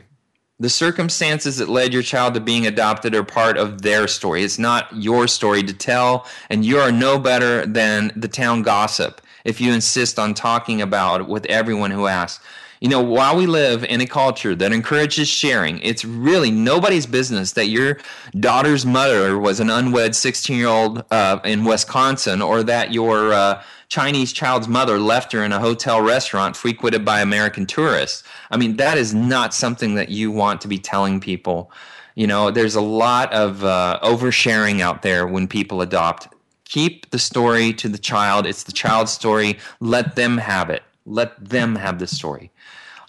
The 0.62 0.70
circumstances 0.70 1.58
that 1.58 1.70
led 1.70 1.94
your 1.94 2.02
child 2.02 2.34
to 2.34 2.42
being 2.42 2.68
adopted 2.68 3.16
are 3.16 3.24
part 3.24 3.58
of 3.58 3.82
their 3.82 4.08
story. 4.08 4.44
It's 4.44 4.60
not 4.60 4.88
your 4.94 5.28
story 5.28 5.64
to 5.64 5.74
tell, 5.74 6.26
and 6.50 6.66
you 6.66 6.80
are 6.80 6.92
no 6.92 7.18
better 7.18 7.66
than 7.66 8.12
the 8.16 8.28
town 8.28 8.62
gossip 8.62 9.22
if 9.46 9.62
you 9.62 9.72
insist 9.72 10.20
on 10.20 10.34
talking 10.34 10.82
about 10.82 11.22
it 11.22 11.28
with 11.28 11.46
everyone 11.46 11.92
who 11.92 12.08
asks. 12.08 12.44
You 12.82 12.88
know, 12.88 13.02
while 13.02 13.36
we 13.36 13.46
live 13.46 13.84
in 13.84 14.00
a 14.00 14.06
culture 14.06 14.56
that 14.56 14.72
encourages 14.72 15.28
sharing, 15.28 15.80
it's 15.80 16.06
really 16.06 16.50
nobody's 16.50 17.06
business 17.06 17.52
that 17.54 17.68
your 17.68 17.98
daughter's 18.40 18.86
mother 18.86 19.38
was 19.38 19.60
an 19.60 19.70
unwed 19.70 20.16
16 20.16 20.58
year 20.58 20.68
old 20.68 21.04
uh, 21.12 21.40
in 21.44 21.66
Wisconsin 21.66 22.42
or 22.42 22.64
that 22.64 22.94
your 22.94 23.34
uh, 23.34 23.62
Chinese 23.90 24.32
child's 24.32 24.70
mother 24.70 24.98
left 24.98 25.34
her 25.34 25.44
in 25.44 25.52
a 25.52 25.60
hotel 25.60 26.00
restaurant 26.00 26.56
frequented 26.56 27.04
by 27.04 27.20
American 27.20 27.66
tourists. 27.66 28.24
I 28.50 28.56
mean, 28.56 28.78
that 28.78 28.98
is 28.98 29.14
not 29.14 29.54
something 29.54 29.96
that 29.96 30.08
you 30.08 30.32
want 30.32 30.62
to 30.62 30.70
be 30.70 30.78
telling 30.78 31.20
people. 31.20 31.74
You 32.16 32.28
know, 32.28 32.50
there's 32.50 32.76
a 32.76 32.82
lot 32.82 33.34
of 33.34 33.64
uh, 33.66 34.00
oversharing 34.04 34.80
out 34.80 35.02
there 35.02 35.28
when 35.28 35.50
people 35.50 35.82
adopt. 35.82 36.34
Keep 36.64 37.10
the 37.10 37.20
story 37.20 37.74
to 37.74 37.90
the 37.90 37.98
child. 37.98 38.46
It's 38.46 38.64
the 38.64 38.72
child's 38.72 39.12
story. 39.12 39.58
Let 39.82 40.16
them 40.16 40.38
have 40.38 40.70
it. 40.70 40.84
Let 41.06 41.50
them 41.50 41.76
have 41.76 42.00
the 42.00 42.08
story. 42.08 42.52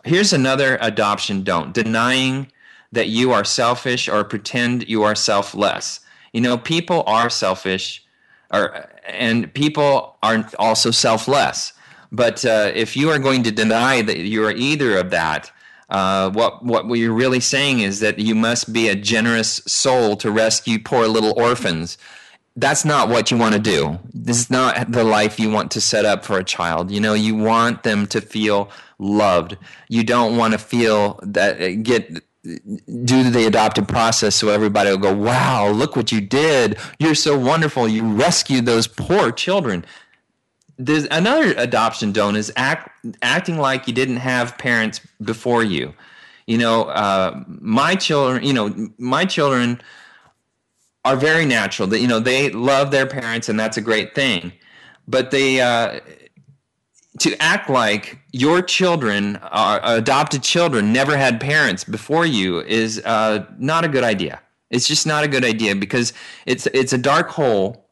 Here's 0.05 0.33
another 0.33 0.79
adoption 0.81 1.43
don't 1.43 1.73
denying 1.73 2.51
that 2.93 3.09
you 3.09 3.33
are 3.33 3.45
selfish 3.45 4.09
or 4.09 4.25
pretend 4.25 4.89
you 4.89 5.03
are 5.03 5.15
selfless. 5.15 6.01
You 6.33 6.41
know, 6.41 6.59
people 6.59 7.03
are 7.07 7.31
selfish, 7.31 8.05
or, 8.53 8.89
and 9.07 9.53
people 9.55 10.17
are 10.23 10.49
also 10.59 10.91
selfless. 10.91 11.73
But 12.13 12.45
uh, 12.45 12.73
if 12.75 12.97
you 12.97 13.11
are 13.11 13.19
going 13.19 13.43
to 13.45 13.53
deny 13.53 14.03
that 14.03 14.19
you 14.19 14.45
are 14.45 14.53
either 14.53 14.97
of 14.97 15.11
that, 15.11 15.53
uh, 15.91 16.31
what 16.31 16.65
what 16.65 16.87
you're 16.95 17.13
really 17.13 17.41
saying 17.41 17.81
is 17.81 18.01
that 18.01 18.19
you 18.19 18.35
must 18.35 18.73
be 18.73 18.89
a 18.89 18.95
generous 18.95 19.61
soul 19.67 20.17
to 20.17 20.31
rescue 20.31 20.79
poor 20.79 21.07
little 21.07 21.35
orphans. 21.37 21.99
That's 22.57 22.85
not 22.85 23.09
what 23.09 23.31
you 23.31 23.37
want 23.37 23.55
to 23.55 23.61
do. 23.61 23.99
This 24.13 24.39
is 24.39 24.51
not 24.51 24.91
the 24.91 25.05
life 25.05 25.39
you 25.39 25.51
want 25.51 25.71
to 25.73 25.81
set 25.81 26.05
up 26.05 26.25
for 26.25 26.39
a 26.39 26.45
child. 26.45 26.91
You 26.91 27.01
know, 27.01 27.15
you 27.15 27.35
want 27.35 27.85
them 27.85 28.07
to 28.09 28.21
feel 28.21 28.71
loved. 29.01 29.57
You 29.89 30.05
don't 30.05 30.37
want 30.37 30.53
to 30.53 30.59
feel 30.59 31.19
that 31.23 31.61
uh, 31.61 31.75
get 31.83 32.23
do 32.43 33.31
the 33.31 33.47
adoptive 33.47 33.87
process 33.87 34.35
so 34.35 34.49
everybody 34.49 34.91
will 34.91 34.99
go, 34.99 35.15
wow, 35.15 35.69
look 35.69 35.95
what 35.95 36.11
you 36.11 36.21
did. 36.21 36.79
You're 36.99 37.15
so 37.15 37.39
wonderful. 37.39 37.87
You 37.87 38.15
rescued 38.15 38.65
those 38.65 38.87
poor 38.87 39.31
children. 39.31 39.85
There's 40.79 41.07
another 41.11 41.53
adoption 41.59 42.13
don't 42.13 42.37
is 42.37 42.51
act, 42.57 42.89
acting 43.21 43.59
like 43.59 43.87
you 43.87 43.93
didn't 43.93 44.17
have 44.17 44.57
parents 44.57 45.01
before 45.23 45.63
you. 45.63 45.93
You 46.47 46.57
know, 46.57 46.85
uh, 46.85 47.45
my 47.47 47.95
children, 47.95 48.43
you 48.43 48.55
know, 48.55 48.91
my 48.97 49.27
children 49.27 49.83
are 51.05 51.17
very 51.17 51.45
natural. 51.45 51.89
That 51.89 52.01
you 52.01 52.09
know, 52.09 52.19
they 52.19 52.51
love 52.51 52.91
their 52.91 53.07
parents, 53.07 53.49
and 53.49 53.61
that's 53.61 53.77
a 53.77 53.83
great 53.83 54.15
thing. 54.15 54.53
But 55.07 55.31
they, 55.31 55.61
uh, 55.61 56.01
to 57.21 57.41
act 57.43 57.69
like 57.69 58.19
your 58.33 58.63
children, 58.63 59.39
uh, 59.43 59.79
adopted 59.83 60.43
children, 60.43 60.91
never 60.91 61.19
had 61.19 61.39
parents 61.39 61.85
before 61.85 62.25
you 62.25 62.61
is 62.61 63.01
uh, 63.05 63.45
not 63.59 63.85
a 63.85 63.89
good 63.89 64.05
idea. 64.05 64.41
It's 64.71 64.89
just 64.89 65.07
not 65.07 65.23
a 65.23 65.29
good 65.29 65.45
idea 65.45 65.77
because 65.77 66.15
it's 66.47 66.67
it's 66.69 66.93
a 66.93 66.99
dark 66.99 67.29
hole 67.29 67.87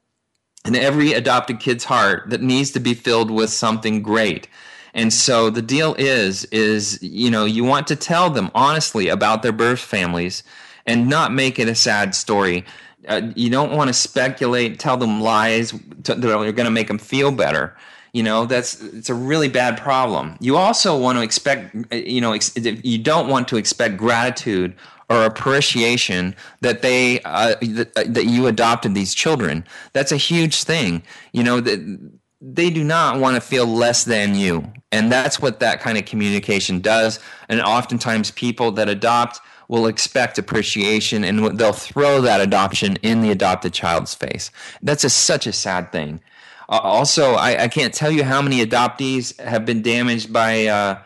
in 0.65 0.75
every 0.75 1.13
adopted 1.13 1.61
kid's 1.61 1.85
heart 1.85 2.31
that 2.31 2.41
needs 2.41 2.71
to 2.71 2.81
be 2.81 2.95
filled 2.95 3.31
with 3.31 3.51
something 3.51 4.03
great. 4.03 4.49
And 4.95 5.13
so 5.13 5.51
the 5.51 5.63
deal 5.63 5.95
is 5.99 6.47
is 6.47 6.99
you 7.03 7.31
know 7.31 7.45
you 7.45 7.65
want 7.65 7.87
to 7.89 7.97
tell 7.97 8.31
them 8.31 8.51
honestly 8.55 9.09
about 9.09 9.43
their 9.43 9.53
birth 9.53 9.81
families 9.81 10.43
and 10.87 11.09
not 11.09 11.35
make 11.35 11.59
it 11.59 11.69
a 11.69 11.75
sad 11.75 12.15
story. 12.15 12.65
Uh, 13.07 13.23
you 13.35 13.51
don't 13.51 13.73
want 13.73 13.89
to 13.89 13.95
speculate, 13.95 14.79
tell 14.79 14.97
them 14.97 15.21
lies 15.21 15.73
that 16.05 16.25
are 16.25 16.53
going 16.53 16.65
to 16.65 16.71
make 16.71 16.89
them 16.89 16.99
feel 16.99 17.31
better 17.31 17.77
you 18.13 18.23
know 18.23 18.47
that's 18.47 18.83
it's 18.83 19.11
a 19.11 19.15
really 19.15 19.49
bad 19.49 19.79
problem. 19.79 20.37
You 20.41 20.57
also 20.57 20.99
want 20.99 21.19
to 21.19 21.23
expect 21.23 21.75
you 21.93 22.21
know 22.21 22.37
you 22.63 22.99
don't 22.99 23.29
want 23.29 23.49
to 23.49 23.57
expect 23.57 23.97
gratitude 23.97 24.75
or 25.11 25.25
appreciation 25.25 26.35
that 26.61 26.83
they 26.83 27.21
uh, 27.23 27.55
that, 27.61 27.93
uh, 27.97 28.05
that 28.07 28.27
you 28.27 28.47
adopted 28.47 28.95
these 28.95 29.15
children. 29.15 29.65
That's 29.93 30.13
a 30.13 30.17
huge 30.17 30.65
thing. 30.65 31.03
You 31.33 31.45
know 31.45 31.61
that 31.61 32.13
they 32.41 32.71
do 32.71 32.85
not 32.85 33.19
want 33.19 33.35
to 33.35 33.41
feel 33.41 33.67
less 33.67 34.05
than 34.05 34.35
you. 34.35 34.73
And 34.93 35.11
that's 35.11 35.41
what 35.41 35.61
that 35.61 35.81
kind 35.81 35.99
of 35.99 36.05
communication 36.05 36.81
does. 36.81 37.19
And 37.49 37.61
oftentimes 37.61 38.31
people 38.31 38.71
that 38.73 38.89
adopt 38.89 39.41
will 39.69 39.87
expect 39.87 40.39
appreciation 40.39 41.25
and 41.25 41.59
they'll 41.59 41.73
throw 41.73 42.21
that 42.23 42.41
adoption 42.41 42.97
in 42.97 43.21
the 43.21 43.31
adopted 43.31 43.75
child's 43.75 44.15
face. 44.15 44.51
That's 44.83 45.05
a, 45.05 45.11
such 45.11 45.47
a 45.47 45.53
sad 45.53 45.93
thing 45.93 46.21
uh, 46.69 46.81
also, 46.83 47.33
I, 47.33 47.65
I, 47.65 47.69
can't 47.69 47.95
tell 47.95 48.11
you 48.11 48.25
how 48.25 48.43
many 48.43 48.65
adoptees 48.65 49.39
have 49.41 49.65
been 49.65 49.81
damaged 49.81 50.31
by 50.33 50.67
uh, 50.67 51.03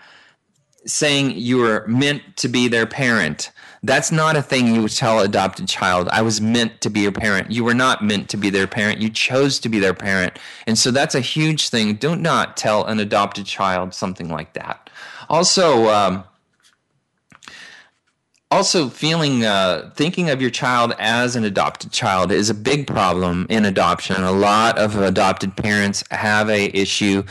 saying 0.84 1.38
you 1.38 1.58
were 1.58 1.86
meant 1.86 2.36
to 2.38 2.48
be 2.48 2.66
their 2.66 2.86
parent. 2.86 3.52
That's 3.84 4.10
not 4.10 4.36
a 4.36 4.42
thing 4.42 4.74
you 4.74 4.82
would 4.82 4.92
tell 4.92 5.20
adopted 5.20 5.68
child. 5.68 6.08
I 6.08 6.22
was 6.22 6.40
meant 6.40 6.80
to 6.80 6.90
be 6.90 7.00
your 7.00 7.12
parent. 7.12 7.50
You 7.50 7.64
were 7.64 7.74
not 7.74 8.02
meant 8.02 8.28
to 8.30 8.36
be 8.36 8.50
their 8.50 8.66
parent. 8.66 9.00
You 9.00 9.08
chose 9.08 9.60
to 9.60 9.68
be 9.68 9.78
their 9.78 9.94
parent. 9.94 10.38
And 10.66 10.76
so 10.76 10.90
that's 10.90 11.14
a 11.14 11.20
huge 11.20 11.68
thing. 11.68 11.94
Do 11.94 12.16
not 12.16 12.56
tell 12.56 12.84
an 12.84 12.98
adopted 12.98 13.46
child 13.46 13.94
something 13.94 14.28
like 14.28 14.54
that. 14.54 14.90
Also, 15.28 15.88
um, 15.88 16.24
also 18.52 18.90
feeling 18.90 19.46
uh, 19.46 19.90
thinking 19.94 20.28
of 20.28 20.42
your 20.42 20.50
child 20.50 20.92
as 20.98 21.36
an 21.36 21.44
adopted 21.44 21.90
child 21.90 22.30
is 22.30 22.50
a 22.50 22.54
big 22.54 22.86
problem 22.86 23.46
in 23.48 23.64
adoption. 23.64 24.22
A 24.22 24.30
lot 24.30 24.76
of 24.76 24.94
adopted 24.94 25.56
parents 25.56 26.04
have 26.10 26.50
a 26.50 26.66
issue 26.76 27.22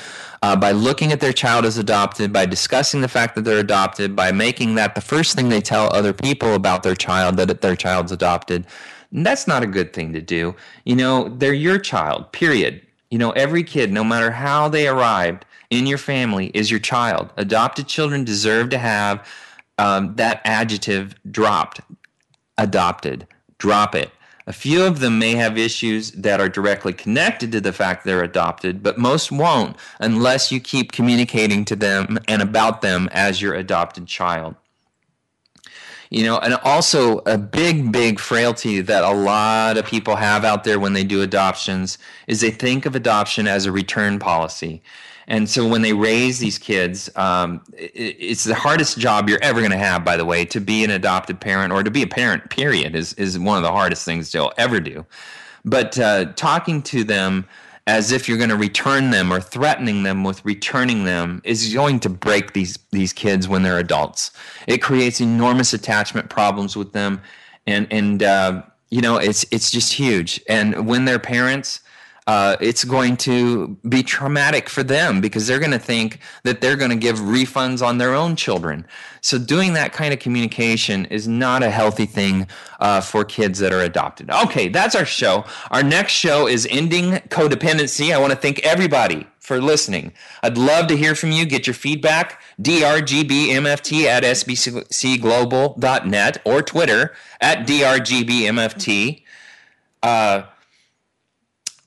uh, 0.42 0.56
by 0.56 0.72
looking 0.72 1.12
at 1.12 1.20
their 1.20 1.32
child 1.32 1.64
as 1.64 1.78
adopted 1.78 2.34
by 2.34 2.48
discussing 2.48 3.02
the 3.02 3.08
fact 3.08 3.36
that 3.36 3.44
they're 3.44 3.60
adopted 3.60 4.16
by 4.16 4.32
making 4.32 4.74
that 4.74 4.96
the 4.96 5.02
first 5.02 5.36
thing 5.36 5.50
they 5.50 5.62
tell 5.62 5.94
other 5.94 6.12
people 6.12 6.56
about 6.56 6.82
their 6.82 6.96
child 6.96 7.38
that 7.38 7.62
their 7.62 7.76
child's 7.76 8.12
adopted. 8.12 8.66
And 9.12 9.24
that's 9.24 9.46
not 9.46 9.62
a 9.62 9.68
good 9.68 9.94
thing 9.94 10.14
to 10.14 10.22
do. 10.22 10.56
You 10.86 10.96
know 10.96 11.30
they're 11.30 11.54
your 11.54 11.78
child 11.78 12.32
period. 12.32 12.82
You 13.12 13.20
know 13.20 13.30
every 13.32 13.64
kid 13.64 13.92
no 13.92 14.04
matter 14.04 14.32
how 14.32 14.70
they 14.70 14.88
arrived 14.88 15.46
in 15.70 15.86
your 15.86 16.00
family 16.00 16.48
is 16.56 16.72
your 16.72 16.80
child. 16.80 17.30
Adopted 17.38 17.88
children 17.88 18.24
deserve 18.24 18.72
to 18.72 18.80
have 18.80 19.24
um, 19.82 20.16
that 20.16 20.42
adjective 20.46 21.16
dropped, 21.32 21.82
adopted, 22.58 23.28
drop 23.58 23.96
it. 23.96 24.12
A 24.46 24.54
few 24.54 24.84
of 24.84 25.00
them 25.00 25.18
may 25.18 25.34
have 25.36 25.58
issues 25.58 26.12
that 26.12 26.40
are 26.40 26.50
directly 26.50 26.94
connected 26.94 27.52
to 27.52 27.62
the 27.62 27.74
fact 27.74 28.06
they're 28.06 28.24
adopted, 28.24 28.84
but 28.84 29.00
most 29.00 29.32
won't 29.32 29.76
unless 30.00 30.52
you 30.52 30.60
keep 30.60 30.92
communicating 30.92 31.66
to 31.66 31.76
them 31.76 32.20
and 32.28 32.44
about 32.44 32.82
them 32.82 33.10
as 33.12 33.42
your 33.42 33.56
adopted 33.56 34.06
child. 34.06 34.56
You 36.12 36.26
know, 36.26 36.38
and 36.38 36.56
also 36.56 37.20
a 37.20 37.38
big, 37.38 37.92
big 37.92 38.20
frailty 38.20 38.82
that 38.82 39.04
a 39.04 39.14
lot 39.14 39.78
of 39.78 39.86
people 39.86 40.18
have 40.18 40.44
out 40.44 40.64
there 40.64 40.80
when 40.80 40.94
they 40.94 41.06
do 41.06 41.22
adoptions 41.22 41.98
is 42.28 42.42
they 42.42 42.52
think 42.52 42.86
of 42.86 42.96
adoption 42.96 43.48
as 43.48 43.66
a 43.66 43.72
return 43.72 44.20
policy. 44.20 44.84
And 45.28 45.50
so 45.50 45.68
when 45.68 45.82
they 45.82 45.94
raise 45.94 46.40
these 46.40 46.58
kids, 46.58 47.10
um, 47.16 47.62
it, 47.78 48.16
it's 48.20 48.44
the 48.44 48.56
hardest 48.56 48.98
job 48.98 49.30
you're 49.30 49.40
ever 49.42 49.60
going 49.60 49.72
to 49.72 49.78
have, 49.78 50.04
by 50.04 50.18
the 50.18 50.26
way, 50.26 50.46
to 50.46 50.60
be 50.60 50.84
an 50.84 50.90
adopted 50.90 51.40
parent 51.40 51.72
or 51.72 51.84
to 51.84 51.92
be 51.92 52.04
a 52.04 52.08
parent, 52.08 52.50
period, 52.50 52.96
is, 52.96 53.14
is 53.14 53.38
one 53.38 53.58
of 53.58 53.64
the 53.64 53.72
hardest 53.72 54.06
things 54.06 54.32
they'll 54.32 54.54
ever 54.58 54.80
do. 54.80 55.06
But 55.64 55.98
uh, 56.00 56.34
talking 56.34 56.82
to 56.84 57.04
them 57.04 57.48
as 57.88 58.12
if 58.12 58.28
you're 58.28 58.38
going 58.38 58.50
to 58.50 58.56
return 58.56 59.10
them 59.10 59.34
or 59.34 59.42
threatening 59.42 60.04
them 60.04 60.24
with 60.24 60.44
returning 60.46 61.04
them 61.04 61.42
is 61.44 61.74
going 61.74 62.00
to 62.00 62.10
break 62.10 62.54
these, 62.54 62.78
these 62.92 63.12
kids 63.12 63.48
when 63.48 63.64
they're 63.64 63.80
adults. 63.80 64.32
It 64.68 64.80
creates 64.80 65.20
enormous 65.20 65.74
attachment 65.74 66.30
problems 66.30 66.76
with 66.76 66.94
them. 66.94 67.22
And, 67.66 67.88
and 67.92 68.24
uh, 68.24 68.62
you 68.90 69.02
know, 69.02 69.18
it's, 69.18 69.46
it's 69.52 69.72
just 69.72 69.94
huge. 69.94 70.42
And 70.48 70.88
when 70.88 71.06
they're 71.06 71.20
parents, 71.20 71.82
uh, 72.28 72.56
it's 72.62 72.84
going 72.84 73.18
to 73.18 73.70
be 73.90 74.04
traumatic 74.04 74.70
for 74.70 74.84
them 74.84 75.22
because 75.22 75.48
they're 75.48 75.58
going 75.60 75.72
to 75.72 75.80
think 75.80 76.20
that 76.44 76.62
they're 76.62 76.76
going 76.76 76.92
to 76.92 76.98
give 76.98 77.18
refunds 77.18 77.84
on 77.86 77.98
their 77.98 78.14
own 78.14 78.36
children. 78.36 78.86
So, 79.22 79.40
doing 79.40 79.74
that 79.74 79.92
kind 79.92 80.14
of 80.14 80.20
communication 80.20 81.06
is 81.06 81.28
not 81.28 81.64
a 81.64 81.72
healthy 81.72 82.06
thing 82.06 82.48
uh, 82.80 83.02
for 83.02 83.26
kids 83.26 83.58
that 83.60 83.74
are 83.74 83.82
adopted. 83.82 84.30
Okay, 84.30 84.68
that's 84.68 84.94
our 84.96 85.06
show. 85.06 85.46
Our 85.72 85.82
next 85.84 86.14
show 86.14 86.48
is 86.48 86.68
Ending 86.70 87.14
Codependency. 87.30 88.14
I 88.14 88.20
want 88.20 88.32
to 88.32 88.38
thank 88.38 88.60
everybody 88.60 89.26
for 89.40 89.60
listening. 89.60 90.14
I'd 90.44 90.58
love 90.58 90.88
to 90.88 90.96
hear 90.96 91.16
from 91.16 91.32
you. 91.32 91.46
Get 91.46 91.68
your 91.68 91.74
feedback. 91.74 92.42
drgbmft 92.62 94.06
at 94.06 94.24
sbcglobal.net 94.24 96.42
or 96.46 96.62
Twitter 96.62 97.14
at 97.42 97.68
drgbmft. 97.68 99.24
Uh, 100.04 100.44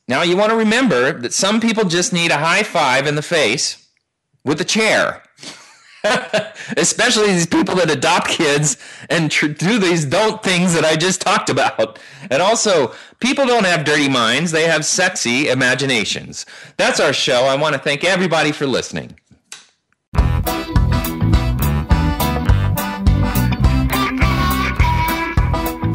now, 0.06 0.22
you 0.22 0.36
want 0.36 0.50
to 0.50 0.56
remember 0.56 1.12
that 1.20 1.32
some 1.32 1.60
people 1.60 1.84
just 1.84 2.12
need 2.12 2.30
a 2.30 2.38
high 2.38 2.62
five 2.62 3.06
in 3.06 3.14
the 3.14 3.22
face 3.22 3.88
with 4.44 4.60
a 4.60 4.64
chair. 4.64 5.22
Especially 6.76 7.28
these 7.28 7.46
people 7.46 7.76
that 7.76 7.90
adopt 7.90 8.28
kids 8.28 8.76
and 9.08 9.30
tr- 9.30 9.46
do 9.46 9.78
these 9.78 10.04
don't 10.04 10.42
things 10.42 10.74
that 10.74 10.84
I 10.84 10.96
just 10.96 11.22
talked 11.22 11.48
about. 11.48 11.98
And 12.30 12.42
also, 12.42 12.94
people 13.20 13.46
don't 13.46 13.64
have 13.64 13.86
dirty 13.86 14.10
minds, 14.10 14.52
they 14.52 14.64
have 14.68 14.84
sexy 14.84 15.48
imaginations. 15.48 16.44
That's 16.76 17.00
our 17.00 17.14
show. 17.14 17.44
I 17.44 17.56
want 17.56 17.74
to 17.74 17.80
thank 17.80 18.04
everybody 18.04 18.52
for 18.52 18.66
listening. 18.66 19.18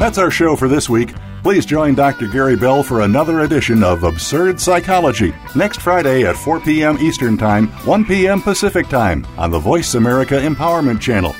That's 0.00 0.16
our 0.16 0.30
show 0.30 0.56
for 0.56 0.66
this 0.66 0.88
week. 0.88 1.12
Please 1.42 1.66
join 1.66 1.94
Dr. 1.94 2.26
Gary 2.26 2.56
Bell 2.56 2.82
for 2.82 3.02
another 3.02 3.40
edition 3.40 3.84
of 3.84 4.02
Absurd 4.02 4.58
Psychology 4.58 5.34
next 5.54 5.82
Friday 5.82 6.24
at 6.24 6.38
4 6.38 6.60
p.m. 6.60 6.96
Eastern 6.96 7.36
Time, 7.36 7.66
1 7.84 8.06
p.m. 8.06 8.40
Pacific 8.40 8.88
Time 8.88 9.26
on 9.36 9.50
the 9.50 9.58
Voice 9.58 9.96
America 9.96 10.36
Empowerment 10.36 11.02
Channel. 11.02 11.34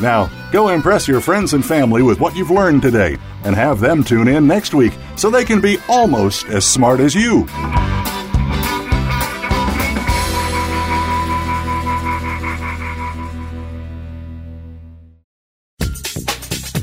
Now, 0.00 0.30
go 0.52 0.68
impress 0.68 1.08
your 1.08 1.20
friends 1.20 1.54
and 1.54 1.66
family 1.66 2.02
with 2.04 2.20
what 2.20 2.36
you've 2.36 2.52
learned 2.52 2.82
today 2.82 3.18
and 3.42 3.56
have 3.56 3.80
them 3.80 4.04
tune 4.04 4.28
in 4.28 4.46
next 4.46 4.74
week 4.74 4.92
so 5.16 5.28
they 5.28 5.44
can 5.44 5.60
be 5.60 5.78
almost 5.88 6.46
as 6.46 6.64
smart 6.64 7.00
as 7.00 7.16
you. 7.16 7.48